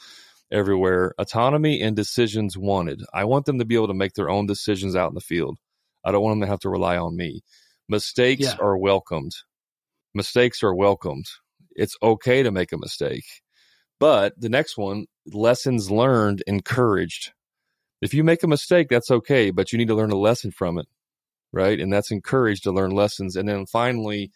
everywhere. 0.51 1.13
Autonomy 1.19 1.79
and 1.79 1.95
decisions 1.95 2.57
wanted. 2.57 3.03
I 3.13 3.25
want 3.25 3.45
them 3.45 3.59
to 3.59 3.65
be 3.65 3.75
able 3.75 3.89
to 3.89 3.93
make 3.93 4.13
their 4.13 4.31
own 4.31 4.47
decisions 4.47 4.95
out 4.95 5.09
in 5.09 5.13
the 5.13 5.21
field. 5.21 5.59
I 6.03 6.11
don't 6.11 6.23
want 6.23 6.39
them 6.39 6.47
to 6.47 6.51
have 6.51 6.61
to 6.61 6.69
rely 6.69 6.97
on 6.97 7.15
me. 7.15 7.41
Mistakes 7.87 8.45
Yeah. 8.45 8.55
are 8.59 8.75
welcomed. 8.79 9.33
Mistakes 10.13 10.63
are 10.63 10.73
welcomed. 10.73 11.25
It's 11.71 11.95
okay 12.01 12.43
to 12.43 12.51
make 12.51 12.71
a 12.71 12.77
mistake. 12.77 13.25
But 13.99 14.33
the 14.39 14.49
next 14.49 14.77
one, 14.77 15.05
lessons 15.25 15.89
learned, 15.89 16.43
encouraged. 16.47 17.33
If 18.01 18.13
you 18.13 18.23
make 18.23 18.43
a 18.43 18.47
mistake, 18.47 18.87
that's 18.89 19.09
okay, 19.09 19.51
but 19.51 19.71
you 19.71 19.77
need 19.77 19.87
to 19.87 19.95
learn 19.95 20.11
a 20.11 20.17
lesson 20.17 20.51
from 20.51 20.77
it, 20.77 20.87
right? 21.51 21.79
And 21.79 21.91
that's 21.91 22.11
encouraged 22.11 22.63
to 22.63 22.71
learn 22.71 22.91
lessons. 22.91 23.35
And 23.35 23.49
then 23.49 23.65
finally, 23.65 24.31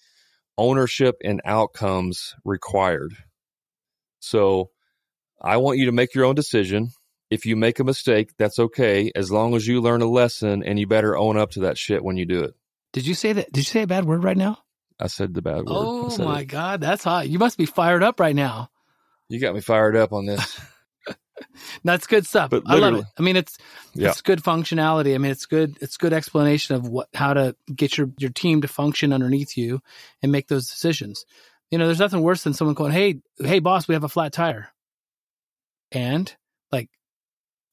ownership 0.58 1.16
and 1.24 1.42
outcomes 1.46 2.34
required. 2.44 3.14
So 4.20 4.70
I 5.42 5.58
want 5.58 5.78
you 5.78 5.86
to 5.86 5.92
make 5.92 6.16
your 6.16 6.26
own 6.26 6.36
decision. 6.36 6.90
If 7.30 7.46
you 7.46 7.56
make 7.56 7.80
a 7.80 7.84
mistake, 7.84 8.32
that's 8.38 8.60
okay, 8.60 9.12
as 9.16 9.32
long 9.32 9.56
as 9.56 9.66
you 9.66 9.80
learn 9.80 10.02
a 10.02 10.08
lesson 10.08 10.64
and 10.64 10.78
you 10.80 10.86
better 10.86 11.16
own 11.16 11.38
up 11.38 11.52
to 11.52 11.62
that 11.62 11.78
shit 11.78 12.04
when 12.04 12.18
you 12.18 12.26
do 12.26 12.44
it. 12.44 12.54
Did 12.94 13.08
you 13.08 13.14
say 13.14 13.32
that? 13.34 13.52
Did 13.52 13.58
you 13.58 13.64
say 13.64 13.84
a 13.84 13.88
bad 13.88 14.06
word 14.06 14.24
right 14.24 14.36
now? 14.36 14.60
I 15.02 15.08
said 15.08 15.34
the 15.34 15.42
bad 15.42 15.58
word. 15.58 15.66
Oh 15.68 16.18
my 16.24 16.42
it. 16.42 16.46
God, 16.46 16.80
that's 16.80 17.04
hot. 17.04 17.28
You 17.28 17.40
must 17.40 17.58
be 17.58 17.66
fired 17.66 18.04
up 18.04 18.20
right 18.20 18.36
now. 18.36 18.70
You 19.30 19.40
got 19.40 19.56
me 19.56 19.62
fired 19.62 19.96
up 19.96 20.14
on 20.14 20.26
this. 20.26 20.62
That's 21.84 22.06
good 22.06 22.28
stuff. 22.28 22.54
I 22.54 22.76
love 22.76 22.96
it. 22.96 23.06
I 23.18 23.22
mean, 23.24 23.36
it's 23.36 23.58
Yeah. 23.96 24.10
it's 24.10 24.22
good 24.22 24.44
functionality. 24.44 25.16
I 25.16 25.18
mean, 25.18 25.32
it's 25.32 25.46
good. 25.48 25.78
It's 25.82 25.98
good 25.98 26.14
explanation 26.14 26.76
of 26.76 26.88
what 26.88 27.08
how 27.14 27.34
to 27.34 27.56
get 27.74 27.98
your 27.98 28.12
your 28.20 28.30
team 28.30 28.62
to 28.62 28.68
function 28.68 29.12
underneath 29.14 29.58
you 29.58 29.82
and 30.22 30.32
make 30.32 30.48
those 30.48 30.70
decisions. 30.70 31.26
You 31.72 31.78
know, 31.78 31.86
there's 31.88 32.00
nothing 32.00 32.22
worse 32.22 32.44
than 32.44 32.54
someone 32.54 32.76
going, 32.76 32.92
"Hey, 32.92 33.22
hey, 33.40 33.60
boss, 33.60 33.88
we 33.88 33.96
have 33.96 34.04
a 34.04 34.10
flat 34.10 34.34
tire," 34.34 34.70
and 35.92 36.32
like 36.72 36.90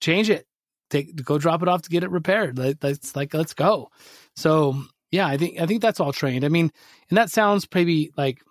change 0.00 0.30
it, 0.30 0.46
take 0.90 1.22
go 1.22 1.36
drop 1.38 1.60
it 1.62 1.68
off 1.68 1.82
to 1.82 1.90
get 1.90 2.04
it 2.04 2.10
repaired. 2.10 2.56
Let, 2.56 2.82
let's 2.82 3.14
like 3.14 3.34
let's 3.34 3.54
go. 3.54 3.90
So 4.36 4.82
yeah, 5.11 5.26
I 5.26 5.36
think 5.36 5.61
I 5.61 5.66
think 5.66 5.82
that's 5.82 6.00
all 6.00 6.12
trained. 6.12 6.44
I 6.44 6.48
mean, 6.48 6.70
and 7.09 7.16
that 7.16 7.30
sounds 7.30 7.66
maybe 7.74 8.11
like 8.16 8.42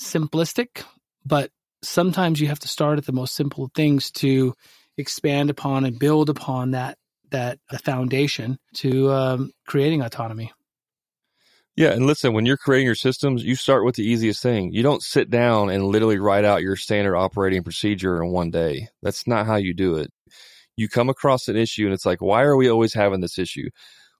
simplistic, 0.00 0.84
but 1.24 1.50
sometimes 1.82 2.40
you 2.40 2.48
have 2.48 2.60
to 2.60 2.68
start 2.68 2.98
at 2.98 3.06
the 3.06 3.12
most 3.12 3.34
simple 3.34 3.70
things 3.74 4.10
to 4.10 4.54
expand 4.96 5.50
upon 5.50 5.84
and 5.84 5.98
build 5.98 6.30
upon 6.30 6.72
that 6.72 6.98
that 7.30 7.58
foundation 7.82 8.58
to 8.74 9.12
um, 9.12 9.50
creating 9.66 10.02
autonomy. 10.02 10.52
Yeah, 11.76 11.90
and 11.90 12.06
listen, 12.06 12.32
when 12.32 12.46
you're 12.46 12.56
creating 12.56 12.86
your 12.86 12.94
systems, 12.94 13.42
you 13.42 13.56
start 13.56 13.84
with 13.84 13.96
the 13.96 14.04
easiest 14.04 14.40
thing. 14.40 14.72
You 14.72 14.84
don't 14.84 15.02
sit 15.02 15.28
down 15.28 15.70
and 15.70 15.84
literally 15.84 16.18
write 16.18 16.44
out 16.44 16.62
your 16.62 16.76
standard 16.76 17.16
operating 17.16 17.64
procedure 17.64 18.22
in 18.22 18.30
one 18.30 18.50
day. 18.50 18.88
That's 19.02 19.26
not 19.26 19.46
how 19.46 19.56
you 19.56 19.74
do 19.74 19.96
it. 19.96 20.12
You 20.76 20.88
come 20.88 21.08
across 21.08 21.48
an 21.48 21.56
issue 21.56 21.84
and 21.84 21.92
it's 21.92 22.06
like, 22.06 22.20
why 22.20 22.42
are 22.42 22.56
we 22.56 22.68
always 22.68 22.94
having 22.94 23.20
this 23.20 23.38
issue? 23.38 23.70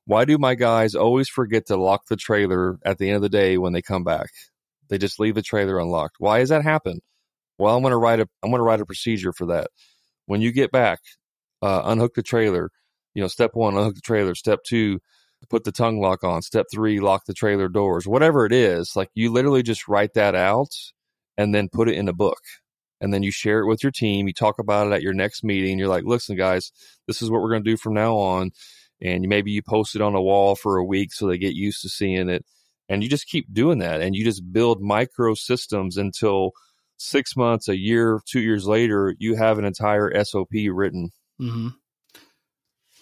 Why 0.07 0.25
do 0.25 0.37
my 0.39 0.55
guys 0.55 0.95
always 0.95 1.29
forget 1.29 1.67
to 1.67 1.77
lock 1.77 2.07
the 2.09 2.17
trailer 2.17 2.79
at 2.85 2.99
the 2.99 3.09
end 3.09 3.17
of 3.17 3.23
the 3.23 3.29
day 3.29 3.57
when 3.57 3.73
they 3.73 3.83
come 3.83 4.05
back? 4.05 4.31
They 4.89 4.99
just 4.99 5.19
leave 5.19 5.35
the 5.35 5.43
trailer 5.43 5.79
unlocked. 5.79 6.17
Why 6.19 6.41
does 6.41 6.51
that 6.51 6.63
happen? 6.63 7.01
Well, 7.59 7.75
I'm 7.75 7.83
going 7.83 7.93
to 7.93 7.99
write 7.99 8.21
a 8.21 8.29
I'm 8.43 8.51
going 8.51 8.61
to 8.61 8.65
write 8.65 8.81
a 8.81 8.87
procedure 8.87 9.33
for 9.33 9.47
that. 9.47 9.69
When 10.27 10.41
you 10.41 10.53
get 10.53 10.71
back, 10.73 11.01
uh, 11.63 11.83
unhook 11.85 12.15
the 12.15 12.23
trailer. 12.23 12.71
You 13.15 13.23
know, 13.23 13.29
step 13.29 13.53
one, 13.55 13.77
unhook 13.77 13.95
the 13.95 14.01
trailer. 14.01 14.35
Step 14.35 14.61
two, 14.67 14.99
put 15.49 15.65
the 15.65 15.73
tongue 15.73 16.01
lock 16.01 16.25
on. 16.25 16.43
Step 16.43 16.67
three, 16.73 17.01
lock 17.01 17.25
the 17.27 17.35
trailer 17.35 17.69
doors. 17.69 18.07
Whatever 18.07 18.45
it 18.45 18.53
is, 18.53 18.95
like 18.97 19.09
you 19.15 19.33
literally 19.33 19.63
just 19.63 19.89
write 19.89 20.15
that 20.15 20.35
out 20.35 20.75
and 21.37 21.55
then 21.55 21.69
put 21.69 21.89
it 21.89 21.97
in 21.97 22.09
a 22.09 22.13
book. 22.13 22.41
And 23.01 23.13
then 23.13 23.23
you 23.23 23.31
share 23.31 23.61
it 23.61 23.69
with 23.69 23.83
your 23.83 23.93
team. 23.93 24.27
You 24.27 24.33
talk 24.33 24.59
about 24.59 24.87
it 24.87 24.93
at 24.93 25.03
your 25.03 25.13
next 25.13 25.45
meeting. 25.45 25.79
You're 25.79 25.89
like, 25.89 26.05
listen, 26.05 26.37
guys, 26.37 26.73
this 27.07 27.21
is 27.21 27.31
what 27.31 27.43
we're 27.43 27.51
going 27.51 27.65
to 27.65 27.71
do 27.71 27.77
from 27.77 27.95
now 27.95 28.17
on. 28.17 28.53
And 29.01 29.28
maybe 29.28 29.51
you 29.51 29.62
post 29.62 29.95
it 29.95 30.03
on 30.03 30.14
a 30.14 30.22
wall 30.22 30.55
for 30.55 30.76
a 30.76 30.84
week 30.84 31.12
so 31.12 31.26
they 31.26 31.38
get 31.38 31.55
used 31.55 31.82
to 31.82 31.88
seeing 31.88 32.28
it. 32.28 32.45
And 32.88 33.03
you 33.03 33.09
just 33.09 33.26
keep 33.26 33.53
doing 33.53 33.78
that. 33.78 34.01
And 34.01 34.14
you 34.14 34.24
just 34.24 34.53
build 34.53 34.80
micro 34.80 35.34
systems 35.34 35.97
until 35.97 36.53
six 36.97 37.36
months, 37.36 37.68
a 37.68 37.76
year, 37.76 38.20
two 38.26 38.40
years 38.40 38.66
later, 38.66 39.14
you 39.18 39.34
have 39.36 39.59
an 39.59 39.64
entire 39.64 40.24
SOP 40.24 40.53
written. 40.70 41.11
hmm 41.38 41.68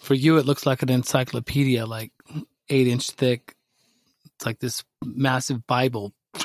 For 0.01 0.13
you, 0.13 0.37
it 0.37 0.45
looks 0.45 0.65
like 0.65 0.81
an 0.83 0.89
encyclopedia, 0.89 1.85
like 1.85 2.11
eight 2.69 2.87
inch 2.87 3.11
thick. 3.11 3.55
It's 4.35 4.45
like 4.45 4.59
this 4.59 4.83
massive 5.03 5.65
Bible. 5.67 6.13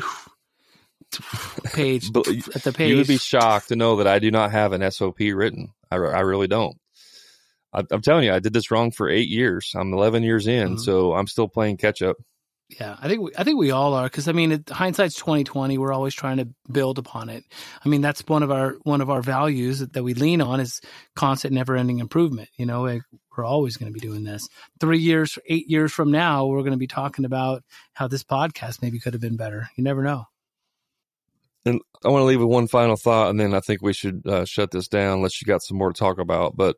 Page 1.72 2.09
at 2.55 2.62
the 2.64 2.72
page. 2.72 2.90
You 2.90 2.96
would 2.96 3.07
be 3.07 3.18
shocked 3.18 3.68
to 3.68 3.76
know 3.76 3.96
that 3.96 4.07
I 4.07 4.18
do 4.18 4.30
not 4.30 4.51
have 4.51 4.72
an 4.72 4.88
SOP 4.90 5.18
written. 5.20 5.72
I, 5.90 5.96
I 5.96 6.20
really 6.20 6.49
don't. 6.49 6.76
I, 7.73 7.83
I'm 7.91 8.03
telling 8.03 8.25
you, 8.25 8.33
I 8.33 8.39
did 8.39 8.53
this 8.53 8.71
wrong 8.71 8.91
for 8.91 9.09
eight 9.09 9.29
years. 9.29 9.73
I'm 9.75 9.93
11 9.93 10.23
years 10.23 10.47
in, 10.47 10.77
Mhm. 10.77 10.81
so 10.81 11.12
I'm 11.14 11.27
still 11.27 11.49
playing 11.49 11.77
catch 11.77 12.03
up. 12.03 12.16
Yeah, 12.79 12.97
I 13.01 13.09
think 13.09 13.23
we, 13.23 13.31
I 13.37 13.45
think 13.45 13.59
we 13.59 13.71
all 13.71 13.95
are 13.95 14.05
because 14.05 14.29
I 14.29 14.33
mean, 14.33 14.53
it, 14.53 14.69
hindsight's 14.69 15.14
twenty 15.14 15.43
twenty. 15.43 15.79
We're 15.79 15.93
always 15.95 16.12
trying 16.14 16.37
to 16.37 16.49
build 16.71 16.99
upon 16.99 17.31
it. 17.31 17.43
I 17.83 17.89
mean, 17.89 18.03
that's 18.03 18.21
one 18.27 18.43
of 18.43 18.51
our 18.51 18.75
one 18.83 19.01
of 19.01 19.09
our 19.09 19.23
values 19.23 19.79
that, 19.79 19.95
that 19.95 20.03
we 20.03 20.12
lean 20.12 20.43
on 20.43 20.61
is 20.61 20.83
constant, 21.16 21.55
never 21.55 21.77
ending 21.77 21.99
improvement. 21.99 22.51
You 22.59 22.66
know, 22.66 22.83
like, 22.83 23.01
we're 23.35 23.45
always 23.47 23.79
going 23.79 23.91
to 23.91 23.99
be 23.99 24.07
doing 24.07 24.23
this. 24.23 24.51
Three 24.81 24.99
years, 24.99 25.39
eight 25.47 25.71
years 25.71 25.93
from 25.93 26.11
now, 26.11 26.45
we're 26.45 26.61
going 26.61 26.73
to 26.73 26.77
be 26.77 26.87
talking 26.87 27.25
about 27.25 27.64
how 27.95 28.07
this 28.07 28.23
podcast 28.23 28.83
maybe 28.83 29.01
could 29.01 29.14
have 29.14 29.23
been 29.23 29.39
better. 29.39 29.71
You 29.77 29.83
never 29.83 30.03
know. 30.03 30.25
And 31.64 31.81
I 32.05 32.09
want 32.09 32.21
to 32.21 32.27
leave 32.27 32.41
with 32.41 32.49
one 32.49 32.69
final 32.69 32.97
thought, 32.97 33.31
and 33.31 33.41
then 33.41 33.55
I 33.55 33.61
think 33.61 33.81
we 33.81 33.95
should 33.95 34.27
uh, 34.27 34.45
shut 34.45 34.73
this 34.73 34.89
down 34.89 35.16
unless 35.16 35.41
you 35.41 35.47
got 35.47 35.62
some 35.62 35.79
more 35.79 35.91
to 35.91 35.99
talk 35.99 36.19
about. 36.19 36.55
But 36.55 36.77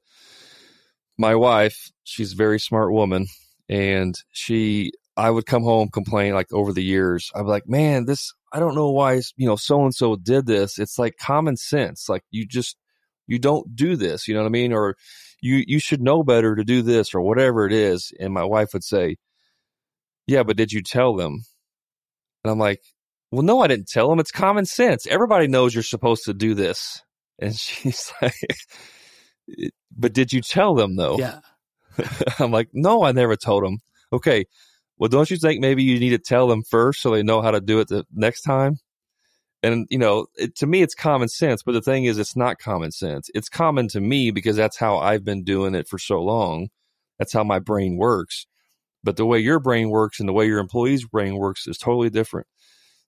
my 1.21 1.35
wife, 1.35 1.91
she's 2.05 2.33
a 2.33 2.37
very 2.37 2.59
smart 2.59 2.93
woman, 2.93 3.27
and 3.69 4.15
she, 4.33 4.93
I 5.19 5.31
would 5.31 5.45
come 5.45 5.63
home 5.63 5.91
complain 5.93 6.33
like 6.33 6.51
over 6.51 6.73
the 6.73 6.83
years. 6.83 7.31
I'm 7.35 7.47
like, 7.47 7.69
man, 7.69 8.07
this, 8.07 8.33
I 8.55 8.59
don't 8.59 8.75
know 8.75 8.91
why, 8.91 9.21
you 9.37 9.47
know, 9.47 9.57
so 9.57 9.85
and 9.85 9.95
so 9.95 10.17
did 10.17 10.47
this. 10.47 10.79
It's 10.79 10.99
like 10.99 11.19
common 11.19 11.57
sense. 11.59 12.09
Like 12.09 12.23
you 12.31 12.47
just, 12.47 12.77
you 13.27 13.39
don't 13.39 13.77
do 13.77 13.97
this. 13.97 14.27
You 14.27 14.35
know 14.35 14.41
what 14.41 14.47
I 14.47 14.51
mean? 14.51 14.73
Or 14.73 14.97
you, 15.43 15.63
you 15.67 15.79
should 15.79 16.01
know 16.01 16.23
better 16.23 16.57
to 16.57 16.65
do 16.65 16.81
this 16.81 17.15
or 17.15 17.21
whatever 17.21 17.67
it 17.67 17.73
is. 17.73 18.13
And 18.19 18.33
my 18.33 18.45
wife 18.45 18.71
would 18.73 18.85
say, 18.85 19.17
yeah, 20.27 20.43
but 20.43 20.57
did 20.57 20.73
you 20.73 20.83
tell 20.83 21.15
them? 21.15 21.43
And 22.45 22.51
I'm 22.51 22.59
like, 22.59 22.81
well, 23.31 23.43
no, 23.43 23.61
I 23.61 23.67
didn't 23.67 23.89
tell 23.89 24.09
them. 24.09 24.21
It's 24.21 24.33
common 24.33 24.65
sense. 24.65 25.07
Everybody 25.07 25.49
knows 25.49 25.75
you're 25.75 25.83
supposed 25.83 26.25
to 26.25 26.35
do 26.35 26.55
this. 26.55 27.03
And 27.39 27.55
she's 27.59 28.11
like, 28.23 28.35
but 29.97 30.13
did 30.13 30.33
you 30.33 30.41
tell 30.41 30.75
them 30.75 30.97
though? 30.97 31.19
Yeah, 31.19 31.41
I'm 32.39 32.51
like, 32.51 32.69
no, 32.73 33.03
I 33.03 33.13
never 33.13 33.37
told 33.37 33.65
them. 33.65 33.79
Okay. 34.13 34.45
Well, 34.99 35.09
don't 35.09 35.31
you 35.31 35.39
think 35.39 35.61
maybe 35.61 35.83
you 35.83 35.99
need 35.99 36.11
to 36.11 36.19
tell 36.19 36.47
them 36.47 36.63
first 36.63 37.01
so 37.01 37.11
they 37.11 37.23
know 37.23 37.41
how 37.41 37.53
to 37.53 37.61
do 37.61 37.81
it 37.81 37.89
the 37.89 38.05
next 38.15 38.43
time? 38.43 38.79
And, 39.63 39.87
you 39.91 39.99
know, 39.99 40.27
it, 40.37 40.57
to 40.57 40.67
me, 40.67 40.83
it's 40.83 40.95
common 40.95 41.29
sense. 41.29 41.63
But 41.63 41.73
the 41.73 41.83
thing 41.83 42.05
is, 42.05 42.19
it's 42.19 42.37
not 42.37 42.59
common 42.59 42.93
sense. 42.93 43.31
It's 43.35 43.49
common 43.49 43.89
to 43.89 44.01
me 44.01 44.31
because 44.31 44.57
that's 44.57 44.79
how 44.79 44.99
I've 44.99 45.25
been 45.25 45.45
doing 45.45 45.75
it 45.75 45.89
for 45.89 45.99
so 45.99 46.21
long. 46.21 46.69
That's 47.19 47.33
how 47.33 47.45
my 47.45 47.59
brain 47.59 47.97
works. 47.97 48.47
But 49.03 49.17
the 49.17 49.27
way 49.27 49.39
your 49.39 49.59
brain 49.59 49.91
works 49.91 50.21
and 50.21 50.29
the 50.29 50.33
way 50.33 50.47
your 50.47 50.59
employee's 50.59 51.07
brain 51.07 51.37
works 51.37 51.67
is 51.67 51.79
totally 51.79 52.11
different. 52.11 52.47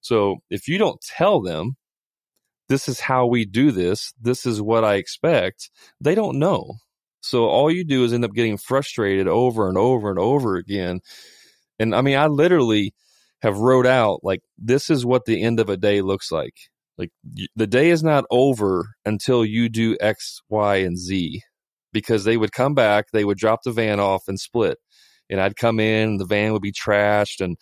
So 0.01 0.39
if 0.51 0.69
you 0.69 0.79
don't 0.79 1.01
tell 1.01 1.41
them, 1.41 1.77
this 2.69 2.89
is 2.89 3.01
how 3.01 3.27
we 3.27 3.45
do 3.45 3.71
this, 3.71 4.13
this 4.21 4.47
is 4.47 4.61
what 4.61 4.85
I 4.85 4.95
expect, 4.95 5.71
they 6.01 6.15
don't 6.15 6.39
know. 6.39 6.75
So 7.21 7.45
all 7.45 7.71
you 7.71 7.85
do 7.85 8.05
is 8.05 8.13
end 8.13 8.25
up 8.25 8.33
getting 8.33 8.57
frustrated 8.59 9.29
over 9.29 9.69
and 9.69 9.79
over 9.79 10.11
and 10.11 10.19
over 10.19 10.57
again. 10.57 11.01
And 11.79 11.95
I 11.95 12.01
mean, 12.01 12.17
I 12.17 12.27
literally 12.27 12.95
have 13.43 13.59
wrote 13.59 13.87
out 13.87 14.21
like 14.23 14.41
this 14.59 14.91
is 14.91 15.07
what 15.07 15.25
the 15.25 15.43
end 15.43 15.61
of 15.61 15.69
a 15.69 15.77
day 15.77 16.03
looks 16.03 16.31
like. 16.33 16.55
Like 16.99 17.11
the 17.57 17.67
day 17.67 17.91
is 17.91 18.03
not 18.03 18.25
over 18.31 18.95
until 19.05 19.45
you 19.45 19.69
do 19.69 19.97
X, 20.01 20.41
Y, 20.49 20.77
and 20.77 20.99
Z. 20.99 21.43
Because 21.93 22.25
they 22.25 22.39
would 22.39 22.53
come 22.53 22.75
back, 22.75 23.07
they 23.13 23.25
would 23.25 23.37
drop 23.37 23.61
the 23.65 23.71
van 23.71 24.01
off 24.01 24.23
and 24.27 24.41
split. 24.41 24.79
And 25.29 25.41
I'd 25.41 25.57
come 25.57 25.79
in, 25.79 26.17
the 26.17 26.25
van 26.25 26.53
would 26.53 26.63
be 26.63 26.73
trashed 26.73 27.45
and 27.45 27.57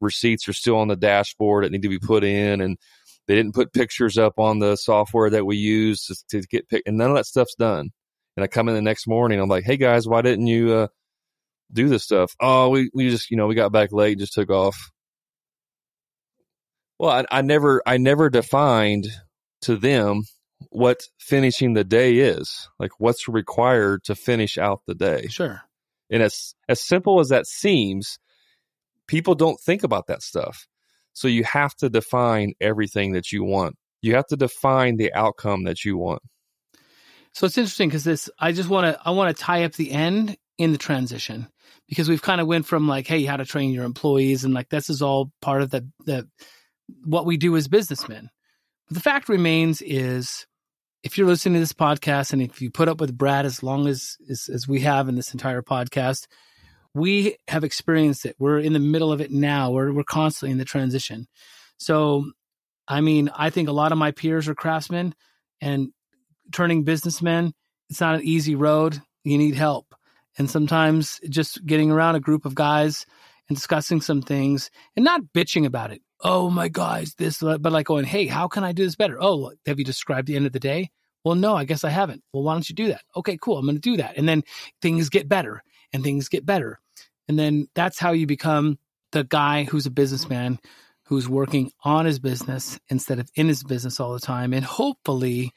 receipts 0.00 0.48
are 0.48 0.54
still 0.54 0.76
on 0.76 0.88
the 0.88 0.96
dashboard 0.96 1.64
that 1.64 1.72
need 1.72 1.82
to 1.82 1.88
be 1.88 1.98
put 1.98 2.24
in 2.24 2.60
and 2.60 2.78
They 3.26 3.34
didn't 3.34 3.54
put 3.54 3.72
pictures 3.72 4.18
up 4.18 4.38
on 4.38 4.58
the 4.58 4.76
software 4.76 5.30
that 5.30 5.46
we 5.46 5.56
use 5.56 6.06
to, 6.06 6.16
to 6.30 6.46
get 6.46 6.68
pick, 6.68 6.82
and 6.86 6.96
none 6.96 7.10
of 7.10 7.16
that 7.16 7.26
stuff's 7.26 7.54
done. 7.56 7.90
And 8.36 8.44
I 8.44 8.46
come 8.46 8.68
in 8.68 8.74
the 8.74 8.82
next 8.82 9.06
morning, 9.06 9.40
I'm 9.40 9.48
like, 9.48 9.64
"Hey 9.64 9.76
guys, 9.76 10.06
why 10.06 10.22
didn't 10.22 10.46
you 10.46 10.72
uh, 10.72 10.88
do 11.72 11.88
this 11.88 12.04
stuff?" 12.04 12.32
Oh, 12.40 12.68
we 12.68 12.90
we 12.94 13.10
just 13.10 13.30
you 13.30 13.36
know 13.36 13.46
we 13.46 13.54
got 13.54 13.72
back 13.72 13.92
late, 13.92 14.18
just 14.18 14.34
took 14.34 14.50
off. 14.50 14.90
Well, 16.98 17.10
I, 17.10 17.38
I 17.38 17.42
never 17.42 17.82
I 17.86 17.96
never 17.98 18.30
defined 18.30 19.06
to 19.62 19.76
them 19.76 20.22
what 20.70 21.02
finishing 21.18 21.74
the 21.74 21.84
day 21.84 22.16
is. 22.18 22.68
Like 22.78 22.92
what's 22.98 23.28
required 23.28 24.04
to 24.04 24.14
finish 24.14 24.58
out 24.58 24.82
the 24.86 24.94
day. 24.94 25.26
Sure. 25.28 25.62
And 26.10 26.22
as 26.22 26.54
as 26.68 26.82
simple 26.82 27.20
as 27.20 27.28
that 27.28 27.46
seems, 27.46 28.18
people 29.06 29.34
don't 29.34 29.60
think 29.60 29.82
about 29.82 30.06
that 30.06 30.22
stuff. 30.22 30.66
So 31.16 31.28
you 31.28 31.44
have 31.44 31.74
to 31.76 31.88
define 31.88 32.52
everything 32.60 33.12
that 33.12 33.32
you 33.32 33.42
want. 33.42 33.76
You 34.02 34.16
have 34.16 34.26
to 34.26 34.36
define 34.36 34.98
the 34.98 35.14
outcome 35.14 35.64
that 35.64 35.82
you 35.82 35.96
want. 35.96 36.20
So 37.32 37.46
it's 37.46 37.56
interesting 37.56 37.88
because 37.88 38.04
this 38.04 38.28
I 38.38 38.52
just 38.52 38.68
want 38.68 38.84
to 38.84 39.00
I 39.02 39.12
want 39.12 39.34
to 39.34 39.42
tie 39.42 39.64
up 39.64 39.72
the 39.72 39.92
end 39.92 40.36
in 40.58 40.72
the 40.72 40.78
transition 40.78 41.48
because 41.88 42.06
we've 42.06 42.20
kind 42.20 42.38
of 42.38 42.46
went 42.46 42.66
from 42.66 42.86
like 42.86 43.06
hey 43.06 43.24
how 43.24 43.38
to 43.38 43.46
train 43.46 43.72
your 43.72 43.86
employees 43.86 44.44
and 44.44 44.52
like 44.52 44.68
this 44.68 44.90
is 44.90 45.00
all 45.00 45.32
part 45.40 45.62
of 45.62 45.70
the 45.70 45.88
the 46.04 46.28
what 47.02 47.24
we 47.24 47.38
do 47.38 47.56
as 47.56 47.66
businessmen. 47.66 48.28
But 48.88 48.96
the 48.96 49.02
fact 49.02 49.30
remains 49.30 49.80
is 49.80 50.46
if 51.02 51.16
you're 51.16 51.26
listening 51.26 51.54
to 51.54 51.60
this 51.60 51.72
podcast 51.72 52.34
and 52.34 52.42
if 52.42 52.60
you 52.60 52.70
put 52.70 52.88
up 52.88 53.00
with 53.00 53.16
Brad 53.16 53.46
as 53.46 53.62
long 53.62 53.86
as, 53.86 54.18
as, 54.28 54.50
as 54.52 54.68
we 54.68 54.80
have 54.80 55.08
in 55.08 55.14
this 55.14 55.32
entire 55.32 55.62
podcast, 55.62 56.26
we 56.96 57.36
have 57.48 57.62
experienced 57.62 58.24
it. 58.24 58.36
We're 58.38 58.58
in 58.58 58.72
the 58.72 58.78
middle 58.78 59.12
of 59.12 59.20
it 59.20 59.30
now. 59.30 59.70
We're 59.70 59.92
we're 59.92 60.02
constantly 60.02 60.52
in 60.52 60.58
the 60.58 60.64
transition. 60.64 61.26
So, 61.78 62.32
I 62.88 63.02
mean, 63.02 63.30
I 63.36 63.50
think 63.50 63.68
a 63.68 63.72
lot 63.72 63.92
of 63.92 63.98
my 63.98 64.12
peers 64.12 64.48
are 64.48 64.54
craftsmen 64.54 65.14
and 65.60 65.90
turning 66.52 66.84
businessmen. 66.84 67.52
It's 67.90 68.00
not 68.00 68.14
an 68.14 68.24
easy 68.24 68.54
road. 68.54 69.00
You 69.24 69.36
need 69.36 69.56
help, 69.56 69.94
and 70.38 70.50
sometimes 70.50 71.20
just 71.28 71.64
getting 71.66 71.90
around 71.90 72.14
a 72.14 72.20
group 72.20 72.46
of 72.46 72.54
guys 72.54 73.04
and 73.48 73.56
discussing 73.56 74.00
some 74.00 74.22
things 74.22 74.70
and 74.96 75.04
not 75.04 75.20
bitching 75.34 75.66
about 75.66 75.92
it 75.92 76.00
oh 76.22 76.48
my 76.48 76.66
guys, 76.68 77.14
this, 77.16 77.42
uh, 77.42 77.58
but 77.58 77.72
like 77.72 77.86
going, 77.86 78.04
hey, 78.04 78.26
how 78.26 78.48
can 78.48 78.64
I 78.64 78.72
do 78.72 78.84
this 78.84 78.96
better? 78.96 79.18
Oh, 79.20 79.52
have 79.66 79.78
you 79.78 79.84
described 79.84 80.26
the 80.26 80.34
end 80.34 80.46
of 80.46 80.52
the 80.52 80.58
day? 80.58 80.90
Well, 81.24 81.34
no, 81.34 81.54
I 81.54 81.64
guess 81.64 81.84
I 81.84 81.90
haven't. 81.90 82.22
Well, 82.32 82.42
why 82.42 82.54
don't 82.54 82.68
you 82.68 82.74
do 82.74 82.88
that? 82.88 83.02
Okay, 83.16 83.36
cool. 83.40 83.58
I'm 83.58 83.66
going 83.66 83.76
to 83.76 83.80
do 83.80 83.96
that. 83.98 84.16
And 84.16 84.28
then 84.28 84.42
things 84.80 85.08
get 85.08 85.28
better 85.28 85.62
and 85.92 86.02
things 86.02 86.28
get 86.28 86.46
better. 86.46 86.78
And 87.28 87.38
then 87.38 87.68
that's 87.74 87.98
how 87.98 88.12
you 88.12 88.26
become 88.26 88.78
the 89.12 89.24
guy 89.24 89.64
who's 89.64 89.86
a 89.86 89.90
businessman 89.90 90.58
who's 91.04 91.28
working 91.28 91.70
on 91.84 92.04
his 92.04 92.18
business 92.18 92.78
instead 92.88 93.18
of 93.18 93.30
in 93.34 93.48
his 93.48 93.62
business 93.62 94.00
all 94.00 94.12
the 94.12 94.20
time. 94.20 94.52
And 94.52 94.64
hopefully, 94.64 95.52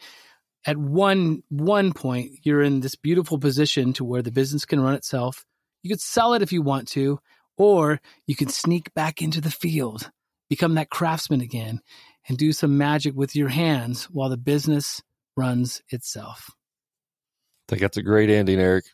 at 0.65 0.77
one 0.77 1.41
one 1.49 1.93
point, 1.93 2.31
you're 2.43 2.61
in 2.61 2.81
this 2.81 2.95
beautiful 2.95 3.39
position 3.39 3.93
to 3.93 4.03
where 4.03 4.21
the 4.21 4.31
business 4.31 4.65
can 4.65 4.79
run 4.79 4.93
itself. 4.93 5.45
You 5.81 5.89
could 5.89 6.01
sell 6.01 6.33
it 6.33 6.41
if 6.41 6.51
you 6.51 6.61
want 6.61 6.87
to, 6.89 7.19
or 7.57 7.99
you 8.27 8.35
can 8.35 8.49
sneak 8.49 8.93
back 8.93 9.21
into 9.21 9.41
the 9.41 9.51
field 9.51 10.11
become 10.49 10.75
that 10.75 10.89
craftsman 10.89 11.41
again 11.41 11.79
and 12.27 12.37
do 12.37 12.51
some 12.51 12.77
magic 12.77 13.15
with 13.15 13.35
your 13.35 13.49
hands 13.49 14.05
while 14.05 14.29
the 14.29 14.37
business 14.37 15.01
runs 15.37 15.81
itself. 15.89 16.49
I 16.49 17.69
think 17.69 17.81
that's 17.81 17.97
a 17.97 18.03
great 18.03 18.29
ending, 18.29 18.59
Eric. 18.59 18.85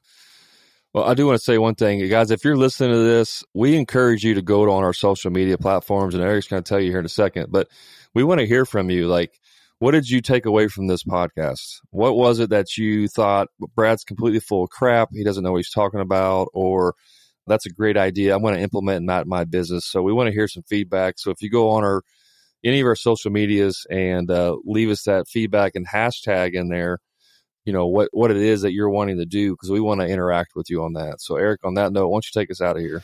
Well, 0.95 1.03
I 1.03 1.13
do 1.13 1.27
want 1.27 1.37
to 1.37 1.43
say 1.43 1.57
one 1.57 1.75
thing, 1.75 2.07
guys. 2.07 2.31
If 2.31 2.45
you're 2.45 2.55
listening 2.55 2.91
to 2.91 2.99
this, 2.99 3.43
we 3.53 3.75
encourage 3.75 4.23
you 4.23 4.35
to 4.35 4.41
go 4.41 4.71
on 4.71 4.85
our 4.85 4.93
social 4.93 5.29
media 5.29 5.57
platforms, 5.57 6.15
and 6.15 6.23
Eric's 6.23 6.47
going 6.47 6.63
to 6.63 6.69
tell 6.69 6.79
you 6.79 6.89
here 6.89 6.99
in 6.99 7.05
a 7.05 7.09
second. 7.09 7.47
But 7.51 7.67
we 8.13 8.23
want 8.23 8.39
to 8.39 8.47
hear 8.47 8.63
from 8.63 8.89
you. 8.89 9.09
Like, 9.09 9.37
what 9.79 9.91
did 9.91 10.09
you 10.09 10.21
take 10.21 10.45
away 10.45 10.69
from 10.69 10.87
this 10.87 11.03
podcast? 11.03 11.81
What 11.89 12.15
was 12.15 12.39
it 12.39 12.49
that 12.51 12.77
you 12.77 13.09
thought 13.09 13.49
Brad's 13.75 14.05
completely 14.05 14.39
full 14.39 14.63
of 14.63 14.69
crap? 14.69 15.09
He 15.11 15.25
doesn't 15.25 15.43
know 15.43 15.51
what 15.51 15.57
he's 15.57 15.69
talking 15.69 15.99
about, 15.99 16.47
or 16.53 16.95
that's 17.45 17.65
a 17.65 17.73
great 17.73 17.97
idea. 17.97 18.33
I'm 18.33 18.41
going 18.41 18.55
to 18.55 18.61
implement 18.61 19.05
that 19.07 19.23
in 19.23 19.27
my, 19.27 19.43
business. 19.43 19.85
So 19.85 20.01
we 20.01 20.13
want 20.13 20.27
to 20.27 20.33
hear 20.33 20.47
some 20.47 20.63
feedback. 20.63 21.15
So 21.17 21.29
if 21.29 21.41
you 21.41 21.49
go 21.49 21.71
on 21.71 21.83
our 21.83 22.03
any 22.63 22.79
of 22.79 22.87
our 22.87 22.95
social 22.95 23.31
medias 23.31 23.85
and 23.89 24.31
uh, 24.31 24.55
leave 24.63 24.89
us 24.89 25.03
that 25.03 25.27
feedback 25.27 25.73
and 25.75 25.85
hashtag 25.85 26.53
in 26.53 26.69
there, 26.69 26.99
you 27.66 27.74
know 27.74 27.88
what 27.88 28.09
what 28.13 28.32
it 28.32 28.38
is 28.38 28.61
that 28.61 28.74
you're 28.74 28.89
wanting 28.89 29.18
to 29.18 29.26
do 29.26 29.53
because 29.53 29.70
we 29.70 29.82
want 29.82 30.01
to 30.01 30.07
interact 30.07 30.55
with 30.55 30.70
you 30.70 30.84
on 30.84 30.93
that. 30.93 31.20
So 31.20 31.36
Eric, 31.36 31.61
on 31.63 31.74
that 31.74 31.91
note, 31.91 32.07
why 32.07 32.16
don't 32.16 32.26
you 32.26 32.39
take 32.39 32.51
us 32.51 32.61
out 32.61 32.78
of 32.78 32.82
here? 32.82 33.03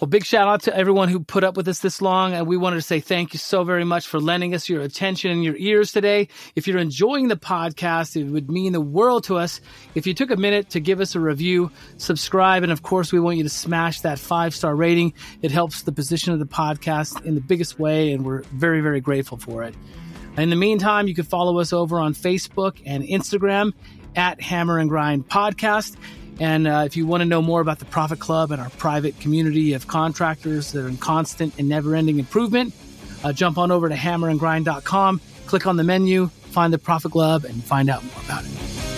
Well, 0.00 0.08
big 0.08 0.24
shout 0.24 0.48
out 0.48 0.62
to 0.62 0.76
everyone 0.76 1.08
who 1.08 1.20
put 1.20 1.44
up 1.44 1.56
with 1.56 1.68
us 1.68 1.78
this 1.78 2.02
long. 2.02 2.32
And 2.32 2.48
we 2.48 2.56
wanted 2.56 2.76
to 2.76 2.82
say 2.82 2.98
thank 2.98 3.32
you 3.32 3.38
so 3.38 3.62
very 3.62 3.84
much 3.84 4.08
for 4.08 4.18
lending 4.18 4.52
us 4.52 4.68
your 4.68 4.82
attention 4.82 5.30
and 5.30 5.44
your 5.44 5.54
ears 5.56 5.92
today. 5.92 6.26
If 6.56 6.66
you're 6.66 6.78
enjoying 6.78 7.28
the 7.28 7.36
podcast, 7.36 8.20
it 8.20 8.24
would 8.24 8.50
mean 8.50 8.72
the 8.72 8.80
world 8.80 9.22
to 9.24 9.36
us 9.36 9.60
if 9.94 10.04
you 10.04 10.12
took 10.12 10.32
a 10.32 10.36
minute 10.36 10.70
to 10.70 10.80
give 10.80 11.00
us 11.00 11.14
a 11.14 11.20
review, 11.20 11.70
subscribe, 11.96 12.64
and 12.64 12.72
of 12.72 12.82
course, 12.82 13.12
we 13.12 13.20
want 13.20 13.36
you 13.36 13.44
to 13.44 13.48
smash 13.48 14.00
that 14.00 14.18
five 14.18 14.52
star 14.52 14.74
rating. 14.74 15.14
It 15.42 15.52
helps 15.52 15.82
the 15.82 15.92
position 15.92 16.32
of 16.32 16.40
the 16.40 16.44
podcast 16.44 17.24
in 17.24 17.36
the 17.36 17.40
biggest 17.40 17.78
way, 17.78 18.12
and 18.12 18.24
we're 18.24 18.42
very, 18.52 18.80
very 18.80 19.00
grateful 19.00 19.38
for 19.38 19.62
it. 19.62 19.76
In 20.36 20.50
the 20.50 20.56
meantime, 20.56 21.06
you 21.06 21.14
can 21.14 21.24
follow 21.24 21.60
us 21.60 21.72
over 21.72 22.00
on 22.00 22.14
Facebook 22.14 22.80
and 22.84 23.04
Instagram 23.04 23.72
at 24.16 24.40
Hammer 24.40 24.78
and 24.78 24.88
Grind 24.88 25.28
Podcast. 25.28 25.96
And 26.40 26.66
uh, 26.66 26.82
if 26.86 26.96
you 26.96 27.06
want 27.06 27.20
to 27.20 27.24
know 27.24 27.40
more 27.40 27.60
about 27.60 27.78
the 27.78 27.84
Profit 27.84 28.18
Club 28.18 28.50
and 28.50 28.60
our 28.60 28.70
private 28.70 29.18
community 29.20 29.74
of 29.74 29.86
contractors 29.86 30.72
that 30.72 30.84
are 30.84 30.88
in 30.88 30.96
constant 30.96 31.56
and 31.58 31.68
never 31.68 31.94
ending 31.94 32.18
improvement, 32.18 32.74
uh, 33.22 33.32
jump 33.32 33.58
on 33.58 33.70
over 33.70 33.88
to 33.88 33.94
hammerandgrind.com, 33.94 35.20
click 35.46 35.66
on 35.66 35.76
the 35.76 35.84
menu, 35.84 36.26
find 36.26 36.72
the 36.72 36.78
Profit 36.78 37.12
Club, 37.12 37.44
and 37.44 37.62
find 37.62 37.88
out 37.88 38.02
more 38.02 38.24
about 38.24 38.44
it. 38.44 38.93